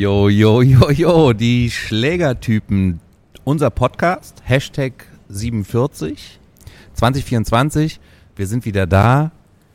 jo, 0.00 0.30
jo, 0.30 0.62
jo, 0.62 0.90
jo, 0.90 1.32
die 1.34 1.70
Schlägertypen. 1.70 3.00
Unser 3.44 3.68
Podcast, 3.68 4.42
Hashtag 4.44 4.92
47, 5.28 6.40
2024. 6.94 8.00
Wir 8.34 8.46
sind 8.46 8.64
wieder 8.64 8.86
da. 8.86 9.30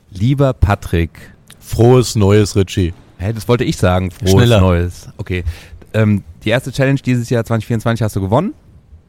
Lieber 0.09 0.53
Patrick. 0.53 1.11
Frohes 1.59 2.15
Neues, 2.15 2.55
Richie. 2.55 2.95
Hä, 3.19 3.33
das 3.33 3.47
wollte 3.47 3.65
ich 3.65 3.77
sagen. 3.77 4.09
Frohes 4.09 4.31
Schneller. 4.31 4.61
Neues. 4.61 5.09
Okay. 5.17 5.43
Ähm, 5.93 6.23
die 6.43 6.49
erste 6.49 6.71
Challenge 6.71 6.99
dieses 7.05 7.29
Jahr 7.29 7.45
2024 7.45 8.01
hast 8.01 8.15
du 8.15 8.21
gewonnen. 8.21 8.55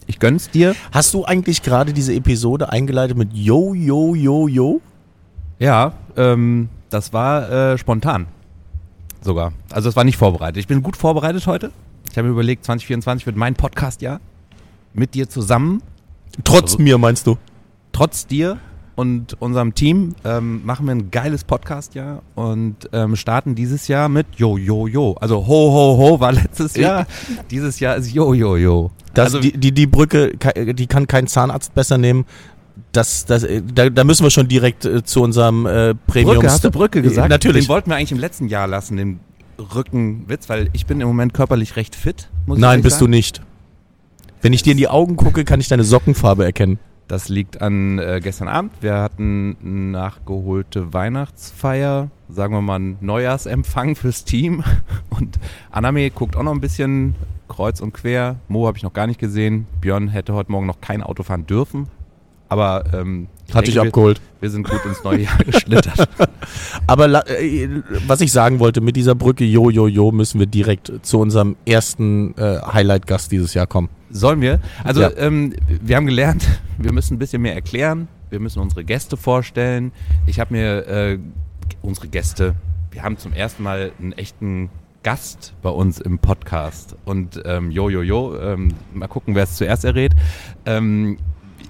Ich 0.06 0.18
gönn's 0.18 0.50
dir. 0.50 0.76
Hast 0.92 1.14
du 1.14 1.24
eigentlich 1.24 1.62
gerade 1.62 1.94
diese 1.94 2.12
Episode 2.12 2.70
eingeleitet 2.70 3.16
mit 3.16 3.32
Yo, 3.32 3.72
Yo, 3.72 4.14
Yo, 4.14 4.48
Yo? 4.48 4.82
Ja, 5.58 5.94
ähm, 6.18 6.68
das 6.90 7.14
war 7.14 7.50
äh, 7.50 7.78
spontan. 7.78 8.26
Sogar. 9.26 9.52
Also 9.70 9.88
es 9.90 9.96
war 9.96 10.04
nicht 10.04 10.16
vorbereitet. 10.16 10.56
Ich 10.58 10.66
bin 10.66 10.82
gut 10.82 10.96
vorbereitet 10.96 11.46
heute. 11.46 11.70
Ich 12.10 12.16
habe 12.16 12.28
mir 12.28 12.32
überlegt, 12.32 12.64
2024 12.64 13.26
wird 13.26 13.36
mein 13.36 13.54
Podcast-Jahr. 13.54 14.20
Mit 14.94 15.12
dir 15.14 15.28
zusammen, 15.28 15.82
Trotz 16.44 16.72
Also- 16.72 16.78
mir, 16.82 16.96
meinst 16.98 17.26
du? 17.26 17.36
trotz 17.92 18.26
dir 18.26 18.58
und 18.94 19.40
unserem 19.40 19.74
Team, 19.74 20.14
ähm, 20.24 20.64
machen 20.64 20.86
wir 20.86 20.92
ein 20.94 21.10
geiles 21.10 21.44
Podcast-Jahr 21.44 22.22
und 22.34 22.76
ähm, 22.92 23.16
starten 23.16 23.54
dieses 23.54 23.88
Jahr 23.88 24.08
mit 24.08 24.26
Yo, 24.36 24.56
Yo, 24.56 24.86
Yo. 24.86 25.14
Also 25.20 25.36
Ho, 25.46 25.72
Ho, 25.72 25.96
Ho 25.98 26.20
war 26.20 26.32
letztes 26.32 26.76
Jahr. 26.76 27.06
dieses 27.50 27.80
Jahr 27.80 27.96
ist 27.96 28.12
Yo, 28.12 28.32
Yo, 28.34 28.56
Yo. 28.56 28.90
Das, 29.14 29.26
also, 29.26 29.40
die, 29.40 29.52
die, 29.52 29.72
die 29.72 29.86
Brücke, 29.86 30.30
ke- 30.38 30.74
die 30.74 30.86
kann 30.86 31.06
kein 31.06 31.26
Zahnarzt 31.26 31.74
besser 31.74 31.96
nehmen. 31.98 32.24
Das, 32.96 33.26
das, 33.26 33.42
äh, 33.42 33.62
da, 33.62 33.90
da 33.90 34.04
müssen 34.04 34.24
wir 34.24 34.30
schon 34.30 34.48
direkt 34.48 34.84
äh, 34.84 35.04
zu 35.04 35.22
unserem 35.22 35.66
äh, 35.66 35.94
Premium. 35.94 36.36
Brücke, 36.36 36.50
hast 36.50 36.64
du 36.64 36.70
Brücke 36.70 37.02
gesagt? 37.02 37.26
Äh, 37.26 37.28
Natürlich. 37.28 37.66
Den 37.66 37.68
wollten 37.68 37.90
wir 37.90 37.96
eigentlich 37.96 38.12
im 38.12 38.18
letzten 38.18 38.48
Jahr 38.48 38.66
lassen, 38.66 38.96
den 38.96 39.20
Rückenwitz, 39.58 40.48
weil 40.48 40.70
ich 40.72 40.86
bin 40.86 41.00
im 41.00 41.08
Moment 41.08 41.34
körperlich 41.34 41.76
recht 41.76 41.94
fit. 41.94 42.28
Muss 42.46 42.56
ich 42.56 42.62
Nein, 42.62 42.70
ehrlich 42.70 42.84
bist 42.84 43.00
du 43.00 43.04
sagen. 43.04 43.10
nicht. 43.10 43.42
Wenn 44.40 44.52
ich 44.52 44.62
dir 44.62 44.72
in 44.72 44.78
die 44.78 44.88
Augen 44.88 45.16
gucke, 45.16 45.44
kann 45.44 45.60
ich 45.60 45.68
deine 45.68 45.84
Sockenfarbe 45.84 46.44
erkennen. 46.44 46.78
Das 47.08 47.28
liegt 47.28 47.62
an 47.62 47.98
äh, 47.98 48.20
gestern 48.22 48.48
Abend. 48.48 48.72
Wir 48.80 48.94
hatten 48.94 49.56
eine 49.62 49.72
nachgeholte 49.72 50.92
Weihnachtsfeier, 50.92 52.10
sagen 52.28 52.54
wir 52.54 52.62
mal 52.62 52.76
einen 52.76 52.96
Neujahrsempfang 53.00 53.94
fürs 53.94 54.24
Team. 54.24 54.64
Und 55.10 55.38
Aname 55.70 56.10
guckt 56.10 56.36
auch 56.36 56.42
noch 56.42 56.52
ein 56.52 56.60
bisschen 56.60 57.14
kreuz 57.48 57.80
und 57.80 57.92
quer. 57.92 58.36
Mo 58.48 58.66
habe 58.66 58.76
ich 58.76 58.82
noch 58.82 58.92
gar 58.92 59.06
nicht 59.06 59.20
gesehen. 59.20 59.66
Björn 59.80 60.08
hätte 60.08 60.34
heute 60.34 60.50
Morgen 60.50 60.66
noch 60.66 60.80
kein 60.80 61.02
Auto 61.02 61.22
fahren 61.22 61.46
dürfen. 61.46 61.88
Aber 62.48 62.84
ähm, 62.92 63.28
ich 63.48 63.54
Hat 63.54 63.66
dich 63.66 63.74
denke, 63.74 63.86
wir, 63.86 63.88
abgeholt. 63.88 64.20
wir 64.40 64.50
sind 64.50 64.68
gut 64.68 64.84
ins 64.84 65.02
neue 65.02 65.22
Jahr 65.22 65.38
geschlittert. 65.44 66.08
Aber 66.86 67.28
äh, 67.28 67.68
was 68.06 68.20
ich 68.20 68.30
sagen 68.32 68.58
wollte, 68.60 68.80
mit 68.80 68.96
dieser 68.96 69.14
Brücke 69.14 69.44
Yo, 69.44 69.70
Yo, 69.70 69.88
Yo 69.88 70.12
müssen 70.12 70.38
wir 70.38 70.46
direkt 70.46 70.92
zu 71.02 71.18
unserem 71.18 71.56
ersten 71.66 72.36
äh, 72.38 72.60
Highlight-Gast 72.60 73.32
dieses 73.32 73.54
Jahr 73.54 73.66
kommen. 73.66 73.88
Sollen 74.10 74.40
wir? 74.40 74.60
Also 74.84 75.00
Ja. 75.02 75.10
ähm, 75.16 75.54
wir 75.66 75.96
haben 75.96 76.06
gelernt, 76.06 76.46
wir 76.78 76.92
müssen 76.92 77.14
ein 77.14 77.18
bisschen 77.18 77.42
mehr 77.42 77.54
erklären. 77.54 78.08
Wir 78.30 78.40
müssen 78.40 78.60
unsere 78.60 78.84
Gäste 78.84 79.16
vorstellen. 79.16 79.92
Ich 80.26 80.40
habe 80.40 80.54
mir 80.54 80.86
äh, 80.88 81.18
unsere 81.82 82.08
Gäste, 82.08 82.54
wir 82.90 83.02
haben 83.02 83.18
zum 83.18 83.32
ersten 83.32 83.62
Mal 83.62 83.92
einen 84.00 84.12
echten 84.12 84.70
Gast 85.02 85.54
bei 85.62 85.70
uns 85.70 86.00
im 86.00 86.18
Podcast. 86.18 86.96
Und 87.04 87.40
ähm, 87.44 87.70
jo, 87.70 87.88
jo, 87.88 88.02
jo, 88.02 88.36
ähm, 88.36 88.74
mal 88.92 89.06
gucken, 89.06 89.34
wer 89.36 89.44
es 89.44 89.54
zuerst 89.56 89.84
errät. 89.84 90.12
Ähm, 90.64 91.18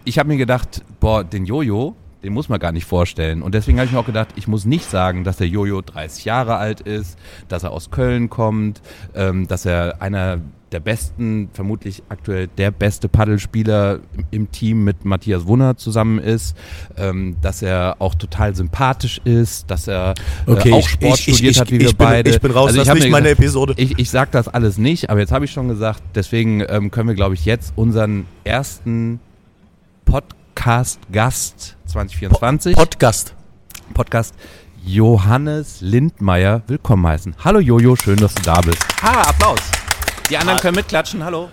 ich 0.05 0.19
habe 0.19 0.29
mir 0.29 0.37
gedacht, 0.37 0.83
boah, 1.01 1.25
den 1.25 1.45
Jojo, 1.45 1.95
den 2.23 2.33
muss 2.33 2.48
man 2.48 2.58
gar 2.58 2.73
nicht 2.73 2.85
vorstellen. 2.86 3.42
Und 3.42 3.55
deswegen 3.55 3.79
habe 3.79 3.86
ich 3.86 3.92
mir 3.92 3.98
auch 3.98 4.07
gedacht, 4.07 4.29
ich 4.36 4.48
muss 4.48 4.64
nicht 4.64 4.89
sagen, 4.91 5.24
dass 5.24 5.36
der 5.36 5.48
Jojo 5.48 5.80
30 5.80 6.24
Jahre 6.24 6.57
alt 6.57 6.80
ist, 6.80 7.19
dass 7.48 7.63
er 7.63 7.70
aus 7.70 7.91
Köln 7.91 8.30
kommt, 8.30 8.83
ähm, 9.14 9.47
dass 9.47 9.64
er 9.64 10.02
einer 10.02 10.41
der 10.73 10.80
besten, 10.80 11.48
vermutlich 11.52 12.02
aktuell 12.08 12.48
der 12.48 12.70
beste 12.73 13.08
Paddelspieler 13.08 14.01
im, 14.33 14.51
Team 14.51 14.83
mit 14.83 15.05
Matthias 15.05 15.47
Wunner 15.47 15.77
zusammen 15.77 16.18
ist, 16.18 16.57
ähm, 16.97 17.36
dass 17.41 17.63
er 17.63 17.97
auch 18.01 18.14
total 18.14 18.55
sympathisch 18.57 19.20
ist, 19.24 19.70
dass 19.70 19.86
er 19.86 20.14
äh, 20.47 20.73
auch 20.73 20.89
Sport 20.89 21.18
studiert 21.18 21.61
hat 21.61 21.70
wie 21.70 21.79
wir 21.79 21.86
ich 21.86 21.97
bin, 21.97 22.07
beide. 22.07 22.30
Ich 22.30 22.41
bin 22.41 22.51
raus, 22.51 22.68
Also 22.68 22.79
das 22.79 22.89
ich 22.89 22.89
ist 22.89 22.91
hab 22.91 22.97
nicht 22.97 23.13
meine 23.13 23.29
gesagt, 23.29 23.41
Episode. 23.41 23.74
ich, 23.77 23.98
ich 23.98 24.11
sag 24.11 24.33
das 24.33 24.48
alles 24.48 24.77
nicht, 24.77 25.08
aber 25.08 25.20
jetzt 25.20 25.30
habe 25.33 25.45
ich 25.45 25.53
schon 25.53 25.68
gesagt, 25.68 26.03
deswegen 26.14 26.64
ähm, 26.68 26.91
können 26.91 27.08
wir, 27.08 27.14
glaube 27.14 27.35
ich, 27.35 27.45
jetzt 27.45 27.73
unseren 27.77 28.27
ersten 28.42 29.20
Podcast-Gast 30.06 31.77
2024, 31.86 32.77
Podcast. 32.77 33.34
Podcast 33.92 34.34
Johannes 34.84 35.80
Lindmeier, 35.80 36.62
willkommen 36.68 37.05
heißen. 37.05 37.34
Hallo 37.44 37.58
Jojo, 37.58 37.96
schön, 37.96 38.17
dass 38.18 38.33
du 38.36 38.42
da 38.42 38.61
bist. 38.61 38.78
Ha, 39.02 39.22
Applaus. 39.22 39.58
Die 40.30 40.36
anderen 40.39 40.61
können 40.61 40.77
mitklatschen, 40.77 41.24
hallo. 41.24 41.48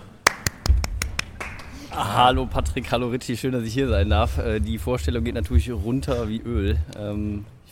Hallo 1.92 2.46
Patrick, 2.46 2.92
hallo 2.92 3.08
Ritchie, 3.10 3.38
schön, 3.38 3.54
dass 3.54 3.64
ich 3.64 3.74
hier 3.74 3.90
sein 3.90 4.12
darf. 4.12 4.38
Äh, 4.38 4.60
Die 4.60 4.78
Vorstellung 4.78 5.24
geht 5.24 5.34
natürlich 5.34 5.72
runter 5.72 6.30
wie 6.30 6.40
Öl. 6.42 6.78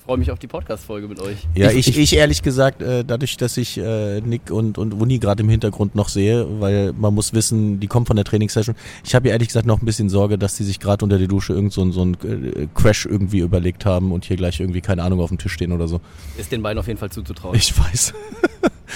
Ich 0.02 0.06
freue 0.06 0.18
mich 0.18 0.32
auf 0.32 0.40
die 0.40 0.48
Podcast-Folge 0.48 1.08
mit 1.08 1.22
euch. 1.22 1.48
Ja, 1.54 1.70
Ich- 1.70 1.88
ich, 1.90 1.98
ich, 2.00 2.16
ehrlich 2.16 2.42
gesagt, 2.42 2.82
äh, 2.82 3.06
dadurch, 3.06 3.38
dass 3.38 3.56
ich 3.56 3.78
äh, 3.78 4.20
Nick 4.22 4.50
und, 4.50 4.80
und 4.80 5.00
Wuni 5.00 5.20
gerade 5.20 5.44
im 5.44 5.48
Hintergrund 5.50 5.94
noch 5.94 6.10
sehe, 6.10 6.48
weil 6.60 6.92
man 6.94 7.14
muss 7.14 7.34
wissen, 7.34 7.80
die 7.80 7.86
kommen 7.86 8.08
von 8.08 8.16
der 8.16 8.26
Trainingssession. 8.26 8.76
Ich 9.06 9.14
habe 9.14 9.28
ja 9.28 9.34
ehrlich 9.34 9.50
gesagt 9.50 9.68
noch 9.68 9.80
ein 9.80 9.86
bisschen 9.86 10.10
Sorge, 10.10 10.40
dass 10.40 10.58
die 10.58 10.64
sich 10.64 10.80
gerade 10.80 11.06
unter 11.06 11.20
der 11.20 11.28
Dusche 11.28 11.54
irgend 11.54 11.72
so, 11.72 11.84
ein- 11.84 11.92
so 11.92 12.02
einen 12.02 12.16
äh, 12.16 12.68
Crash 12.74 13.06
irgendwie 13.06 13.40
überlegt 13.40 13.86
haben 13.86 14.12
und 14.12 14.26
hier 14.26 14.38
gleich 14.38 14.60
irgendwie, 14.60 14.82
keine 14.82 15.04
Ahnung, 15.04 15.20
auf 15.20 15.30
dem 15.30 15.38
Tisch 15.38 15.54
stehen 15.54 15.72
oder 15.72 15.88
so. 15.88 16.02
Ist 16.36 16.52
den 16.52 16.64
beiden 16.64 16.80
auf 16.80 16.88
jeden 16.88 17.00
Fall 17.00 17.12
zuzutrauen. 17.12 17.56
Ich 17.56 17.78
weiß. 17.78 18.14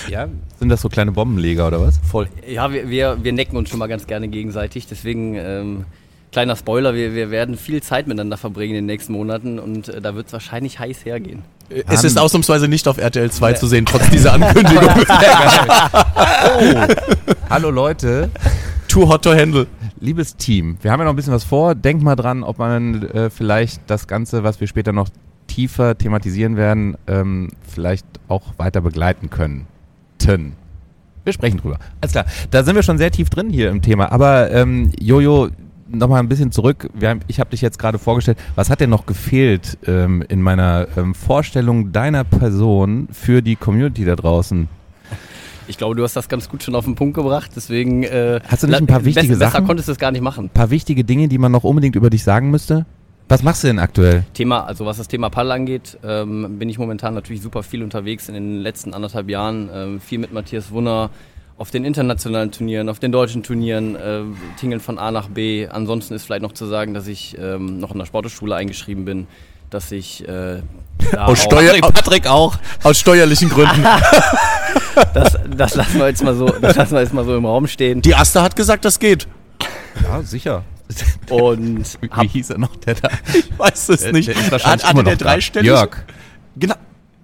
Ja, 0.10 0.28
sind 0.60 0.68
das 0.68 0.82
so 0.82 0.90
kleine 0.90 1.14
Bombenleger 1.14 1.68
oder 1.68 1.80
was? 1.80 1.98
Voll. 2.00 2.28
Ja, 2.48 2.72
wir, 2.72 2.90
wir, 2.90 3.18
wir 3.24 3.32
necken 3.32 3.56
uns 3.56 3.70
schon 3.70 3.80
mal 3.80 3.88
ganz 3.88 4.06
gerne 4.08 4.28
gegenseitig. 4.28 4.88
Deswegen, 4.88 5.36
ähm, 5.36 5.86
kleiner 6.36 6.58
Spoiler, 6.58 6.94
wir, 6.94 7.16
wir 7.16 7.32
werden 7.32 7.56
viel 7.56 7.82
Zeit 7.82 8.08
miteinander 8.08 8.36
verbringen 8.36 8.72
in 8.72 8.80
den 8.80 8.88
nächsten 8.88 9.14
Monaten 9.14 9.58
und 9.58 9.88
äh, 9.88 10.02
da 10.02 10.16
wird 10.16 10.28
es 10.28 10.34
wahrscheinlich 10.34 10.80
heiß 10.80 11.06
hergehen. 11.06 11.44
Es 11.88 12.04
ist 12.04 12.20
ausnahmsweise 12.20 12.68
nicht 12.68 12.90
auf 12.90 12.98
RTL 12.98 13.32
2 13.32 13.54
zu 13.54 13.68
sehen, 13.68 13.86
trotz 13.86 14.10
dieser 14.10 14.34
Ankündigung. 14.34 14.84
Hallo 17.50 17.72
Leute, 17.72 18.30
Too 18.90 19.08
hot 19.08 19.24
to 19.24 19.34
handle. 19.34 19.66
liebes 20.02 20.36
Team, 20.36 20.78
wir 20.82 20.92
haben 20.92 21.00
ja 21.00 21.06
noch 21.06 21.14
ein 21.14 21.16
bisschen 21.16 21.32
was 21.32 21.46
vor. 21.46 21.74
Denkt 21.74 22.04
mal 22.04 22.18
dran, 22.18 22.44
ob 22.44 22.60
man 22.60 23.04
äh, 23.04 23.30
vielleicht 23.30 23.84
das 23.88 24.06
Ganze, 24.06 24.44
was 24.44 24.60
wir 24.60 24.68
später 24.68 24.92
noch 24.92 25.08
tiefer 25.48 25.98
thematisieren 25.98 26.58
werden, 26.58 26.98
ähm, 27.08 27.48
vielleicht 27.66 28.06
auch 28.28 28.56
weiter 28.58 28.82
begleiten 28.82 29.30
können. 29.30 29.68
Wir 31.24 31.32
sprechen 31.32 31.60
drüber. 31.60 31.80
Alles 32.02 32.12
klar, 32.12 32.26
da 32.52 32.64
sind 32.64 32.76
wir 32.76 32.84
schon 32.84 32.98
sehr 32.98 33.12
tief 33.12 33.30
drin 33.30 33.50
hier 33.50 33.70
im 33.70 33.82
Thema. 33.82 34.12
Aber 34.12 34.52
ähm, 34.52 34.92
Jojo, 35.00 35.50
nochmal 35.88 36.20
ein 36.20 36.30
bisschen 36.30 36.52
zurück. 36.52 36.90
Haben, 37.02 37.22
ich 37.28 37.40
habe 37.40 37.50
dich 37.52 37.62
jetzt 37.62 37.80
gerade 37.80 38.00
vorgestellt. 38.00 38.38
Was 38.56 38.70
hat 38.70 38.80
denn 38.80 38.90
noch 38.90 39.06
gefehlt 39.06 39.78
ähm, 39.86 40.24
in 40.28 40.42
meiner 40.42 40.88
ähm, 40.98 41.14
Vorstellung 41.16 41.92
deiner 41.92 42.24
Person 42.24 43.08
für 43.12 43.42
die 43.42 43.56
Community 43.56 44.06
da 44.06 44.16
draußen? 44.16 44.68
Ich 45.68 45.78
glaube, 45.78 45.96
du 45.96 46.04
hast 46.04 46.16
das 46.16 46.30
ganz 46.30 46.48
gut 46.48 46.62
schon 46.62 46.76
auf 46.76 46.86
den 46.86 46.96
Punkt 46.96 47.16
gebracht. 47.16 47.52
Deswegen. 47.56 48.04
Äh, 48.04 48.40
Hast 48.48 48.64
du 48.64 48.68
nicht 48.68 48.78
ein 48.78 48.88
paar 48.88 49.04
wichtige 49.04 49.28
besser, 49.30 49.40
Sachen? 49.40 49.54
Besser 49.54 49.66
konntest 49.66 49.88
du 49.88 49.94
es 49.94 49.98
gar 49.98 50.12
nicht 50.12 50.22
machen. 50.22 50.46
Ein 50.46 50.50
paar 50.50 50.70
wichtige 50.70 51.04
Dinge, 51.04 51.28
die 51.28 51.38
man 51.38 51.52
noch 51.52 51.64
unbedingt 51.64 51.96
über 51.96 52.10
dich 52.10 52.24
sagen 52.24 52.52
müsste? 52.52 52.86
Was 53.28 53.42
machst 53.42 53.64
du 53.64 53.68
denn 53.68 53.80
aktuell? 53.80 54.24
Thema, 54.36 54.66
also 54.66 54.86
was 54.86 54.98
das 54.98 55.08
Thema 55.08 55.30
Paddel 55.32 55.52
angeht, 55.52 55.98
ähm, 56.04 56.60
bin 56.60 56.70
ich 56.70 56.78
momentan 56.78 57.16
natürlich 57.16 57.42
super 57.42 57.64
viel 57.64 57.82
unterwegs 57.82 58.28
in 58.30 58.36
den 58.36 58.60
letzten 58.60 58.94
anderthalb 58.94 59.30
Jahren. 59.30 59.70
Ähm, 59.74 60.00
viel 60.00 60.20
mit 60.20 60.32
Matthias 60.32 60.72
Wunner 60.72 61.10
auf 61.58 61.72
den 61.72 61.86
internationalen 61.86 62.52
Turnieren, 62.52 62.90
auf 62.90 63.00
den 63.00 63.12
deutschen 63.12 63.42
Turnieren, 63.44 63.96
äh, 63.96 64.22
tingeln 64.60 64.82
von 64.82 65.00
A 65.00 65.12
nach 65.12 65.30
B. 65.30 65.68
Ansonsten 65.68 66.14
ist 66.14 66.26
vielleicht 66.26 66.42
noch 66.42 66.52
zu 66.52 66.66
sagen, 66.66 66.94
dass 66.94 67.08
ich 67.08 67.38
ähm, 67.40 67.80
noch 67.80 67.92
in 67.92 68.00
der 68.00 68.06
Sporteschule 68.06 68.56
eingeschrieben 68.56 69.06
bin, 69.06 69.28
dass 69.70 69.92
ich 69.92 70.28
äh, 70.28 70.62
da 71.12 71.26
Aus 71.26 71.40
auch- 71.40 71.44
Steuer- 71.46 71.80
Patrick 71.80 72.28
auch. 72.28 72.58
Aus 72.84 73.00
steuerlichen 73.00 73.50
Gründen. 73.50 73.84
das, 75.14 75.38
das 75.56 75.76
lassen 75.76 76.00
wir 76.00 76.08
jetzt 76.10 76.24
mal 76.24 76.36
so, 76.36 76.48
das 76.48 76.76
lassen 76.76 76.94
wir 76.94 77.02
jetzt 77.02 77.14
mal 77.14 77.24
so 77.26 77.36
im 77.38 77.46
Raum 77.46 77.68
stehen. 77.68 78.02
Die 78.02 78.16
Asta 78.16 78.42
hat 78.44 78.56
gesagt, 78.56 78.84
das 78.86 79.00
geht. 79.00 79.28
Ja, 80.04 80.22
sicher. 80.24 80.64
Und 81.30 81.98
Wie 82.02 82.10
hab, 82.10 82.26
hieß 82.26 82.50
er 82.52 82.58
noch, 82.60 82.76
der 82.76 82.96
da? 82.96 83.10
Ich 83.34 83.58
weiß 83.58 83.90
es 83.90 84.12
nicht. 84.12 84.28
Der 84.28 84.36
ist 84.36 84.44
Hat, 84.46 84.52
wahrscheinlich 84.52 84.84
hatte 84.86 84.94
immer 84.94 85.04
der 85.04 85.14
noch 85.14 85.20
da. 85.20 85.26
dreistellig? 85.26 85.68
Jörg. 85.68 85.98
Genau. 86.58 86.76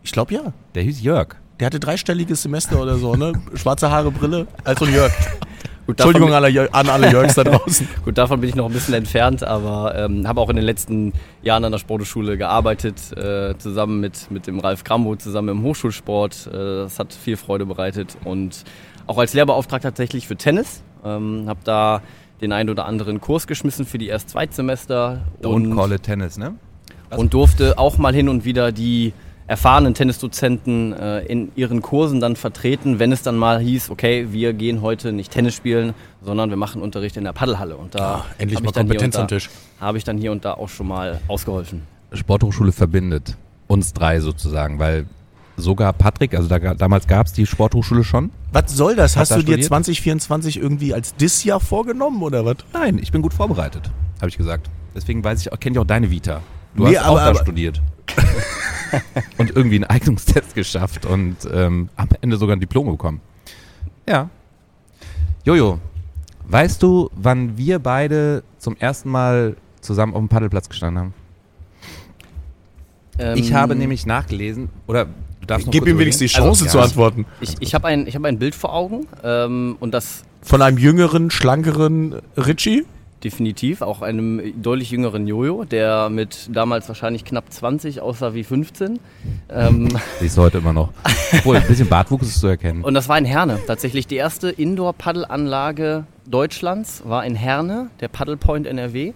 Ich 0.03 0.11
glaube 0.11 0.33
ja. 0.33 0.41
Der 0.73 0.83
hieß 0.83 1.01
Jörg. 1.01 1.35
Der 1.61 1.67
hatte 1.67 1.79
dreistelliges 1.79 2.41
Semester 2.41 2.81
oder 2.81 2.97
so, 2.97 3.13
ne? 3.13 3.33
Schwarze 3.53 3.91
Haare, 3.91 4.09
Brille. 4.09 4.47
Also 4.63 4.85
ein 4.85 4.95
Jörg. 4.95 5.11
gut, 5.85 5.99
Entschuldigung 5.99 6.29
an 6.29 6.43
alle, 6.43 6.73
an 6.73 6.89
alle 6.89 7.11
Jörgs 7.11 7.35
da 7.35 7.43
draußen. 7.43 7.87
Gut, 8.03 8.17
davon 8.17 8.41
bin 8.41 8.49
ich 8.49 8.55
noch 8.55 8.65
ein 8.65 8.73
bisschen 8.73 8.95
entfernt, 8.95 9.43
aber 9.43 9.93
ähm, 9.95 10.27
habe 10.27 10.41
auch 10.41 10.49
in 10.49 10.55
den 10.55 10.65
letzten 10.65 11.13
Jahren 11.43 11.63
an 11.63 11.71
der 11.71 11.77
Sportschule 11.77 12.35
gearbeitet, 12.35 13.15
äh, 13.15 13.55
zusammen 13.59 13.99
mit, 13.99 14.31
mit 14.31 14.47
dem 14.47 14.57
Ralf 14.57 14.83
Krambo, 14.83 15.15
zusammen 15.17 15.49
im 15.49 15.61
Hochschulsport. 15.61 16.47
Äh, 16.47 16.51
das 16.51 16.97
hat 16.97 17.13
viel 17.13 17.37
Freude 17.37 17.67
bereitet 17.67 18.17
und 18.23 18.63
auch 19.05 19.19
als 19.19 19.35
Lehrbeauftragter 19.35 19.89
tatsächlich 19.89 20.27
für 20.27 20.37
Tennis. 20.37 20.81
Ähm, 21.05 21.43
habe 21.45 21.59
da 21.63 22.01
den 22.41 22.53
einen 22.53 22.71
oder 22.71 22.85
anderen 22.85 23.21
Kurs 23.21 23.45
geschmissen 23.45 23.85
für 23.85 23.99
die 23.99 24.07
Erst-Zweitsemester 24.07 25.21
Don't 25.43 25.75
call 25.75 25.91
it 25.91 26.01
Tennis, 26.01 26.39
ne? 26.39 26.55
und 27.15 27.33
durfte 27.35 27.77
auch 27.77 27.99
mal 27.99 28.15
hin 28.15 28.29
und 28.29 28.45
wieder 28.45 28.71
die 28.71 29.13
erfahrenen 29.51 29.93
Tennisdozenten 29.93 30.93
äh, 30.93 31.19
in 31.25 31.51
ihren 31.57 31.81
Kursen 31.81 32.21
dann 32.21 32.37
vertreten, 32.37 32.99
wenn 32.99 33.11
es 33.11 33.21
dann 33.21 33.35
mal 33.37 33.59
hieß, 33.59 33.89
okay, 33.89 34.27
wir 34.31 34.53
gehen 34.53 34.81
heute 34.81 35.11
nicht 35.11 35.29
Tennis 35.33 35.55
spielen, 35.55 35.93
sondern 36.21 36.49
wir 36.49 36.55
machen 36.55 36.81
Unterricht 36.81 37.17
in 37.17 37.25
der 37.25 37.33
Paddelhalle. 37.33 37.75
Und 37.75 37.93
da 37.93 37.99
Ah, 38.15 38.25
endlich 38.37 38.61
mal 38.63 38.71
Kompetenz 38.71 39.17
am 39.17 39.23
da- 39.23 39.27
Tisch. 39.35 39.49
Habe 39.81 39.97
ich 39.97 40.05
dann 40.05 40.17
hier 40.17 40.31
und 40.31 40.45
da 40.45 40.53
auch 40.53 40.69
schon 40.69 40.87
mal 40.87 41.19
ausgeholfen. 41.27 41.81
Sporthochschule 42.13 42.71
verbindet 42.71 43.35
uns 43.67 43.91
drei 43.91 44.21
sozusagen, 44.21 44.79
weil 44.79 45.05
sogar 45.57 45.91
Patrick, 45.91 46.33
also 46.33 46.47
da, 46.47 46.57
damals 46.73 47.05
gab 47.07 47.27
es 47.27 47.33
die 47.33 47.45
Sporthochschule 47.45 48.05
schon. 48.05 48.31
Was 48.53 48.71
soll 48.73 48.95
das? 48.95 49.17
Hast 49.17 49.31
er 49.31 49.37
du 49.37 49.43
dir 49.43 49.51
studiert? 49.53 49.67
2024 49.67 50.57
irgendwie 50.61 50.93
als 50.93 51.13
Diss-Jahr 51.15 51.59
vorgenommen 51.59 52.23
oder 52.23 52.45
was? 52.45 52.55
Nein, 52.71 52.99
ich 53.01 53.11
bin 53.11 53.21
gut 53.21 53.33
vorbereitet, 53.33 53.91
habe 54.21 54.29
ich 54.29 54.37
gesagt. 54.37 54.69
Deswegen 54.95 55.21
weiß 55.25 55.45
ich, 55.45 55.59
kenne 55.59 55.73
ich 55.73 55.79
auch 55.79 55.85
deine 55.85 56.09
Vita. 56.09 56.41
Du 56.75 56.83
Nee, 56.87 56.97
hast 56.97 57.05
auch 57.05 57.11
aber- 57.11 57.19
da 57.19 57.29
aber- 57.31 57.39
studiert. 57.39 57.81
und 59.37 59.55
irgendwie 59.55 59.75
einen 59.77 59.85
Eignungstest 59.85 60.53
geschafft 60.53 61.05
und 61.05 61.37
ähm, 61.53 61.89
am 61.95 62.09
Ende 62.21 62.35
sogar 62.37 62.55
ein 62.55 62.59
Diplom 62.59 62.87
bekommen. 62.91 63.21
Ja. 64.07 64.29
Jojo, 65.45 65.79
weißt 66.47 66.83
du, 66.83 67.09
wann 67.15 67.57
wir 67.57 67.79
beide 67.79 68.43
zum 68.57 68.75
ersten 68.77 69.09
Mal 69.09 69.55
zusammen 69.79 70.13
auf 70.13 70.19
dem 70.19 70.27
Paddelplatz 70.27 70.67
gestanden 70.67 70.99
haben? 70.99 71.13
Ähm, 73.17 73.37
ich 73.37 73.53
habe 73.53 73.75
nämlich 73.75 74.05
nachgelesen, 74.05 74.69
oder 74.87 75.05
du 75.05 75.47
darfst 75.47 75.67
noch 75.67 75.71
Gib 75.71 75.87
ihm 75.87 75.97
wenigstens 75.97 76.31
die. 76.31 76.37
Chance 76.37 76.65
Also, 76.65 76.71
zu 76.73 76.77
ja, 76.77 76.83
antworten. 76.83 77.25
Ich, 77.39 77.55
ich 77.59 77.73
habe 77.73 77.87
ein, 77.87 78.07
ich 78.07 78.15
hab 78.15 78.23
ein 78.25 78.39
Bild 78.39 78.55
vor 78.55 78.73
Augen 78.73 79.07
ähm, 79.23 79.77
und 79.79 79.93
das 79.93 80.23
Von 80.41 80.61
einem 80.61 80.77
jüngeren, 80.77 81.31
schlankeren 81.31 82.15
Richie? 82.37 82.85
Definitiv 83.23 83.81
auch 83.81 84.01
einem 84.01 84.61
deutlich 84.61 84.91
jüngeren 84.91 85.27
Jojo, 85.27 85.63
der 85.63 86.09
mit 86.09 86.49
damals 86.51 86.87
wahrscheinlich 86.87 87.25
knapp 87.25 87.51
20 87.51 88.01
aussah 88.01 88.33
wie 88.33 88.43
15. 88.43 88.99
Ähm, 89.49 89.89
Siehst 90.19 90.37
du 90.37 90.41
heute 90.41 90.59
immer 90.59 90.73
noch. 90.73 90.89
Obwohl, 91.33 91.57
ein 91.57 91.67
bisschen 91.67 91.87
Bartwuchs 91.87 92.27
ist 92.27 92.39
zu 92.39 92.47
erkennen. 92.47 92.83
und 92.83 92.93
das 92.93 93.07
war 93.09 93.17
in 93.17 93.25
Herne. 93.25 93.59
Tatsächlich 93.67 94.07
die 94.07 94.15
erste 94.15 94.49
Indoor-Paddelanlage 94.49 96.05
Deutschlands 96.25 97.03
war 97.05 97.25
in 97.25 97.35
Herne, 97.35 97.89
der 97.99 98.07
Paddle 98.07 98.37
Point 98.37 98.67
NRW. 98.67 99.13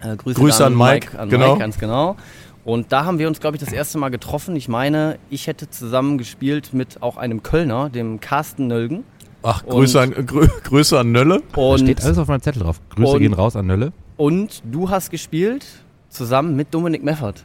Äh, 0.00 0.16
Grüße, 0.16 0.40
Grüße 0.40 0.58
da 0.60 0.66
an 0.66 0.76
Mike, 0.76 1.18
an 1.18 1.28
genau. 1.28 1.48
Mike, 1.48 1.58
ganz 1.58 1.78
genau. 1.78 2.16
Und 2.64 2.92
da 2.92 3.04
haben 3.04 3.18
wir 3.18 3.26
uns, 3.26 3.40
glaube 3.40 3.56
ich, 3.56 3.62
das 3.62 3.72
erste 3.72 3.98
Mal 3.98 4.10
getroffen. 4.10 4.54
Ich 4.54 4.68
meine, 4.68 5.18
ich 5.30 5.46
hätte 5.46 5.70
zusammen 5.70 6.18
gespielt 6.18 6.70
mit 6.72 7.02
auch 7.02 7.16
einem 7.16 7.42
Kölner, 7.42 7.88
dem 7.88 8.20
Carsten 8.20 8.66
Nölgen. 8.66 9.04
Ach, 9.42 9.62
Und- 9.64 9.70
Grüße 9.70 10.00
an, 10.00 10.10
grü 10.26 10.46
Grüße 10.64 10.98
an 10.98 11.12
Nölle. 11.12 11.42
Und, 11.56 11.78
Steht 11.80 12.02
alles 12.04 12.18
auf 12.18 12.28
meinem 12.28 12.42
Zettel 12.42 12.62
drauf. 12.62 12.80
Grüße 12.94 13.12
Und- 13.12 13.20
gehen 13.20 13.32
raus 13.32 13.56
an 13.56 13.66
Nölle. 13.66 13.92
und 14.16 14.62
du 14.70 14.90
hast 14.90 15.10
gespielt 15.10 15.64
zusammen 16.08 16.56
mit 16.56 16.72
Dominik 16.74 17.02
Meffert. 17.04 17.44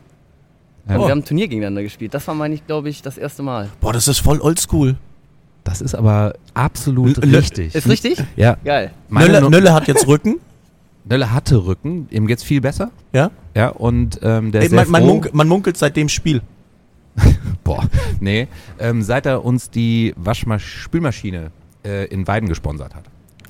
Ja. 0.87 0.95
Und 0.95 1.01
Oh. 1.01 1.05
wir 1.05 1.11
haben 1.11 1.19
ein 1.19 1.25
Turnier 1.25 1.47
gegeneinander 1.47 1.83
gespielt. 1.83 2.13
Das 2.13 2.27
war, 2.27 2.35
meine 2.35 2.53
ich, 2.55 2.65
glaube 2.67 2.89
ich, 2.89 3.01
das 3.01 3.17
erste 3.17 3.41
Mal. 3.43 3.69
Boah, 3.81 3.93
das 3.93 4.07
ist 4.07 4.19
voll 4.19 4.39
oldschool. 4.41 4.97
Das 5.63 5.81
ist 5.81 5.95
aber 5.95 6.35
absolut 6.53 7.17
L- 7.23 7.35
richtig. 7.35 7.73
Ist 7.73 7.87
richtig? 7.89 8.23
Ja, 8.35 8.57
Geil. 8.63 8.91
Nölle, 9.09 9.41
No- 9.41 9.49
Nölle 9.49 9.73
hat 9.73 9.87
jetzt 9.87 10.05
Rücken. 10.07 10.35
Nölle 11.05 11.31
hatte 11.33 11.65
Rücken, 11.65 12.07
ihm 12.11 12.27
geht's 12.27 12.43
viel 12.43 12.61
besser. 12.61 12.91
Ja? 13.13 13.31
Ja, 13.55 13.69
und 13.69 14.19
ähm, 14.21 14.51
der 14.51 14.61
Ey, 14.61 14.65
ist 14.67 14.71
sehr 14.71 14.81
man, 14.81 14.91
man, 14.91 15.05
munkelt, 15.05 15.33
man 15.33 15.47
munkelt 15.47 15.77
seit 15.77 15.95
dem 15.95 16.09
Spiel. 16.09 16.41
Boah, 17.63 17.83
nee. 18.19 18.47
Ähm, 18.79 19.01
seit 19.01 19.25
er 19.25 19.43
uns 19.45 19.69
die 19.69 20.13
Waschmasch 20.17 20.65
Spülmaschine 20.83 21.51
äh, 21.85 22.05
in 22.05 22.27
Weiden 22.27 22.49
gesponsert 22.49 22.95
hat. 22.95 23.03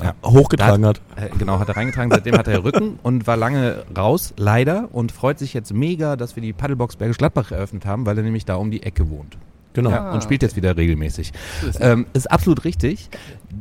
Ja. 0.04 0.14
Hochgetragen 0.26 0.86
hat. 0.86 1.00
Äh, 1.16 1.30
genau, 1.40 1.58
hat 1.60 1.70
er 1.70 1.78
reingetragen. 1.78 2.12
Seitdem 2.12 2.38
hat 2.38 2.48
er 2.50 2.64
Rücken 2.66 3.00
und 3.04 3.28
war 3.28 3.38
lange 3.38 3.84
raus, 3.98 4.34
leider, 4.36 4.90
und 4.92 5.14
freut 5.14 5.40
sich 5.40 5.54
jetzt 5.54 5.74
mega, 5.74 6.18
dass 6.18 6.36
wir 6.36 6.42
die 6.44 6.52
Paddlebox 6.52 6.98
Bergisch 6.98 7.18
Gladbach 7.18 7.52
eröffnet 7.52 7.86
haben, 7.86 8.06
weil 8.06 8.18
er 8.18 8.24
nämlich 8.24 8.44
da 8.46 8.56
um 8.56 8.72
die 8.72 8.84
Ecke 8.84 9.10
wohnt. 9.10 9.38
Genau. 9.74 9.90
Ja, 9.92 10.12
und 10.12 10.22
spielt 10.24 10.42
jetzt 10.42 10.56
wieder 10.58 10.76
regelmäßig. 10.78 11.32
Ist- 11.68 11.80
Ähm, 11.82 12.06
ist 12.14 12.30
absolut 12.32 12.64
richtig. 12.66 13.10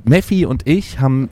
Meffi 0.04 0.44
und 0.46 0.66
ich 0.66 0.98
haben 1.00 1.28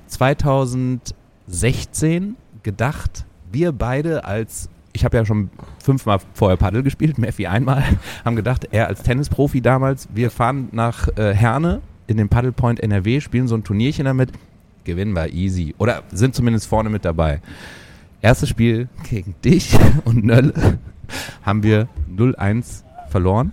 2016 1.46 2.36
gedacht, 2.62 3.24
wir 3.50 3.72
beide 3.72 4.24
als, 4.24 4.68
ich 4.92 5.04
habe 5.04 5.16
ja 5.16 5.24
schon 5.24 5.50
fünfmal 5.82 6.18
vorher 6.34 6.56
Paddel 6.56 6.82
gespielt, 6.82 7.18
Meffi 7.18 7.46
einmal, 7.46 7.82
haben 8.24 8.36
gedacht, 8.36 8.68
er 8.70 8.88
als 8.88 9.02
Tennisprofi 9.02 9.60
damals, 9.60 10.08
wir 10.14 10.30
fahren 10.30 10.68
nach 10.72 11.08
äh, 11.16 11.34
Herne 11.34 11.80
in 12.06 12.16
den 12.16 12.28
Paddlepoint 12.28 12.80
NRW, 12.80 13.20
spielen 13.20 13.48
so 13.48 13.54
ein 13.54 13.64
Turnierchen 13.64 14.04
damit, 14.04 14.30
gewinnen 14.84 15.12
wir 15.14 15.32
easy. 15.32 15.74
Oder 15.78 16.02
sind 16.12 16.34
zumindest 16.34 16.66
vorne 16.66 16.90
mit 16.90 17.04
dabei. 17.04 17.40
Erstes 18.20 18.48
Spiel 18.48 18.88
gegen 19.08 19.34
dich 19.44 19.76
und 20.04 20.24
Nölle 20.24 20.78
haben 21.42 21.62
wir 21.62 21.88
0-1 22.16 22.82
verloren. 23.08 23.52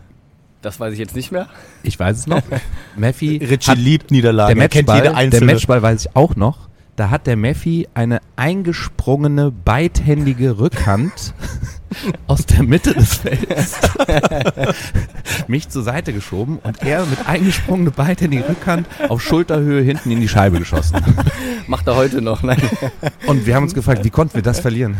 Das 0.62 0.80
weiß 0.80 0.94
ich 0.94 1.00
jetzt 1.00 1.16
nicht 1.16 1.32
mehr. 1.32 1.48
Ich 1.84 1.98
weiß 2.00 2.18
es 2.18 2.28
noch. 2.28 2.42
Meffi 2.98 3.38
Richie 3.38 3.72
liebt 3.76 4.12
Niederlagen. 4.12 4.56
der 4.56 4.64
Er 4.66 4.70
kennt 4.70 4.88
Matchball, 4.88 5.06
jede 5.06 5.16
einzelne. 5.16 5.46
der 5.48 5.56
Matchball 5.56 5.82
weiß 5.82 6.06
ich 6.06 6.16
auch 6.16 6.36
noch. 6.36 6.69
Da 7.00 7.12
hat 7.12 7.28
der 7.28 7.38
Meffi 7.38 7.88
eine 7.94 8.20
eingesprungene, 8.36 9.52
beidhändige 9.52 10.60
Rückhand 10.60 11.34
aus 12.28 12.46
der 12.46 12.62
Mitte 12.64 12.94
des 12.94 13.14
Felds 13.14 13.80
mich 15.48 15.70
zur 15.70 15.84
Seite 15.84 16.12
geschoben 16.12 16.60
und 16.62 16.84
er 16.84 17.06
mit 17.06 17.26
eingesprungener, 17.26 17.92
beidhändiger 17.92 18.50
Rückhand 18.50 18.86
auf 19.08 19.22
Schulterhöhe 19.22 19.82
hinten 19.82 20.12
in 20.12 20.20
die 20.20 20.28
Scheibe 20.28 20.60
geschossen. 20.60 20.98
Macht 21.68 21.88
er 21.88 21.96
heute 21.96 22.22
noch. 22.22 22.44
Nein. 22.44 22.62
Und 23.28 23.46
wir 23.46 23.56
haben 23.56 23.64
uns 23.64 23.74
gefragt, 23.74 24.04
wie 24.04 24.10
konnten 24.10 24.36
wir 24.36 24.42
das 24.42 24.60
verlieren? 24.60 24.98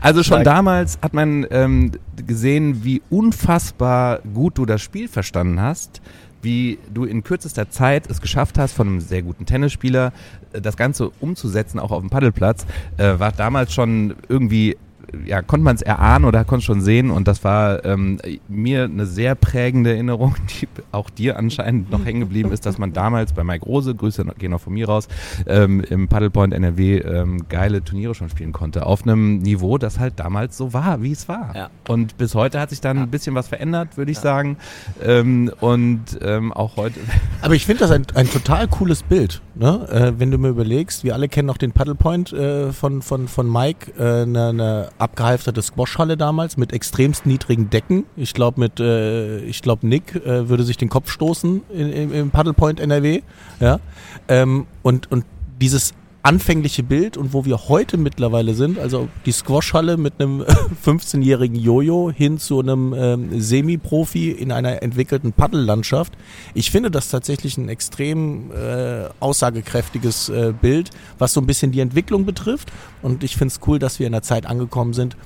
Also 0.00 0.22
schon 0.22 0.44
damals 0.44 0.98
hat 1.02 1.12
man 1.12 1.46
ähm, 1.50 1.92
gesehen, 2.26 2.84
wie 2.84 3.02
unfassbar 3.10 4.20
gut 4.32 4.56
du 4.56 4.64
das 4.64 4.80
Spiel 4.80 5.08
verstanden 5.08 5.60
hast, 5.60 6.00
wie 6.42 6.78
du 6.92 7.04
in 7.04 7.22
kürzester 7.22 7.70
Zeit 7.70 8.10
es 8.10 8.20
geschafft 8.20 8.58
hast, 8.58 8.72
von 8.72 8.88
einem 8.88 9.00
sehr 9.00 9.22
guten 9.22 9.46
Tennisspieler 9.46 10.12
äh, 10.52 10.60
das 10.60 10.76
Ganze 10.76 11.10
umzusetzen, 11.20 11.78
auch 11.78 11.90
auf 11.90 12.00
dem 12.00 12.10
Paddelplatz, 12.10 12.66
äh, 12.98 13.18
war 13.18 13.32
damals 13.32 13.72
schon 13.72 14.14
irgendwie 14.28 14.76
ja, 15.26 15.42
konnte 15.42 15.64
man 15.64 15.76
es 15.76 15.82
erahnen 15.82 16.24
oder 16.24 16.44
konnte 16.44 16.60
es 16.60 16.64
schon 16.64 16.80
sehen 16.80 17.10
und 17.10 17.28
das 17.28 17.44
war 17.44 17.84
ähm, 17.84 18.18
mir 18.48 18.84
eine 18.84 19.06
sehr 19.06 19.34
prägende 19.34 19.90
Erinnerung, 19.90 20.34
die 20.60 20.68
auch 20.90 21.10
dir 21.10 21.38
anscheinend 21.38 21.90
noch 21.90 22.04
hängen 22.04 22.20
geblieben 22.20 22.52
ist, 22.52 22.66
dass 22.66 22.78
man 22.78 22.92
damals 22.92 23.32
bei 23.32 23.44
Mike 23.44 23.64
Rose, 23.64 23.94
Grüße 23.94 24.24
gehen 24.38 24.54
auch 24.54 24.60
von 24.60 24.72
mir 24.72 24.86
raus, 24.88 25.08
ähm, 25.46 25.80
im 25.80 26.08
Paddlepoint 26.08 26.54
NRW 26.54 26.98
ähm, 26.98 27.48
geile 27.48 27.84
Turniere 27.84 28.14
schon 28.14 28.28
spielen 28.30 28.52
konnte. 28.52 28.86
Auf 28.86 29.02
einem 29.02 29.38
Niveau, 29.38 29.78
das 29.78 29.98
halt 29.98 30.18
damals 30.18 30.56
so 30.56 30.72
war, 30.72 31.02
wie 31.02 31.12
es 31.12 31.28
war. 31.28 31.54
Ja. 31.54 31.70
Und 31.88 32.16
bis 32.16 32.34
heute 32.34 32.60
hat 32.60 32.70
sich 32.70 32.80
dann 32.80 32.98
ein 32.98 33.10
bisschen 33.10 33.34
was 33.34 33.48
verändert, 33.48 33.96
würde 33.96 34.10
ich 34.10 34.18
sagen. 34.18 34.56
Ähm, 35.02 35.50
und 35.60 36.18
ähm, 36.22 36.52
auch 36.52 36.76
heute. 36.76 37.00
Aber 37.40 37.54
ich 37.54 37.66
finde 37.66 37.80
das 37.80 37.90
ein, 37.90 38.06
ein 38.14 38.30
total 38.30 38.68
cooles 38.68 39.02
Bild, 39.02 39.42
ne? 39.54 39.88
äh, 39.90 40.12
wenn 40.18 40.30
du 40.30 40.38
mir 40.38 40.48
überlegst, 40.48 41.04
wir 41.04 41.14
alle 41.14 41.28
kennen 41.28 41.46
noch 41.46 41.56
den 41.56 41.72
Paddlepoint 41.72 42.32
äh, 42.32 42.72
von, 42.72 43.02
von, 43.02 43.28
von 43.28 43.50
Mike, 43.50 43.92
äh, 43.98 44.22
eine, 44.22 44.48
eine 44.48 44.88
abgehalfterte 44.98 45.62
Squashhalle 45.62 46.16
damals 46.16 46.56
mit 46.56 46.72
extremst 46.72 47.26
niedrigen 47.26 47.70
Decken. 47.70 48.04
Ich 48.16 48.34
glaube 48.34 48.60
mit, 48.60 48.80
äh, 48.80 49.38
ich 49.40 49.62
glaube 49.62 49.86
Nick 49.86 50.16
äh, 50.16 50.48
würde 50.48 50.64
sich 50.64 50.76
den 50.76 50.88
Kopf 50.88 51.10
stoßen 51.10 51.62
in, 51.70 51.92
im, 51.92 52.12
im 52.12 52.30
Paddlepoint 52.30 52.80
NRW, 52.80 53.22
ja. 53.60 53.80
Ähm, 54.28 54.66
und, 54.82 55.10
und 55.10 55.24
dieses 55.60 55.94
anfängliche 56.22 56.84
Bild 56.84 57.16
und 57.16 57.32
wo 57.32 57.44
wir 57.44 57.68
heute 57.68 57.96
mittlerweile 57.96 58.54
sind, 58.54 58.78
also 58.78 59.08
die 59.26 59.32
Squashhalle 59.32 59.96
mit 59.96 60.20
einem 60.20 60.42
15-jährigen 60.84 61.56
Jojo 61.56 62.12
hin 62.12 62.38
zu 62.38 62.60
einem 62.60 62.94
ähm, 62.96 63.40
Semi-Profi 63.40 64.30
in 64.30 64.52
einer 64.52 64.82
entwickelten 64.82 65.32
Paddellandschaft. 65.32 66.12
Ich 66.54 66.70
finde 66.70 66.90
das 66.90 67.08
tatsächlich 67.08 67.58
ein 67.58 67.68
extrem 67.68 68.52
äh, 68.52 69.08
aussagekräftiges 69.18 70.28
äh, 70.28 70.54
Bild, 70.58 70.90
was 71.18 71.32
so 71.32 71.40
ein 71.40 71.46
bisschen 71.46 71.72
die 71.72 71.80
Entwicklung 71.80 72.24
betrifft. 72.24 72.72
Und 73.02 73.24
ich 73.24 73.36
finde 73.36 73.52
es 73.52 73.60
cool, 73.66 73.80
dass 73.80 73.98
wir 73.98 74.06
in 74.06 74.14
einer 74.14 74.22
Zeit 74.22 74.46
angekommen 74.46 74.92
sind, 74.92 75.16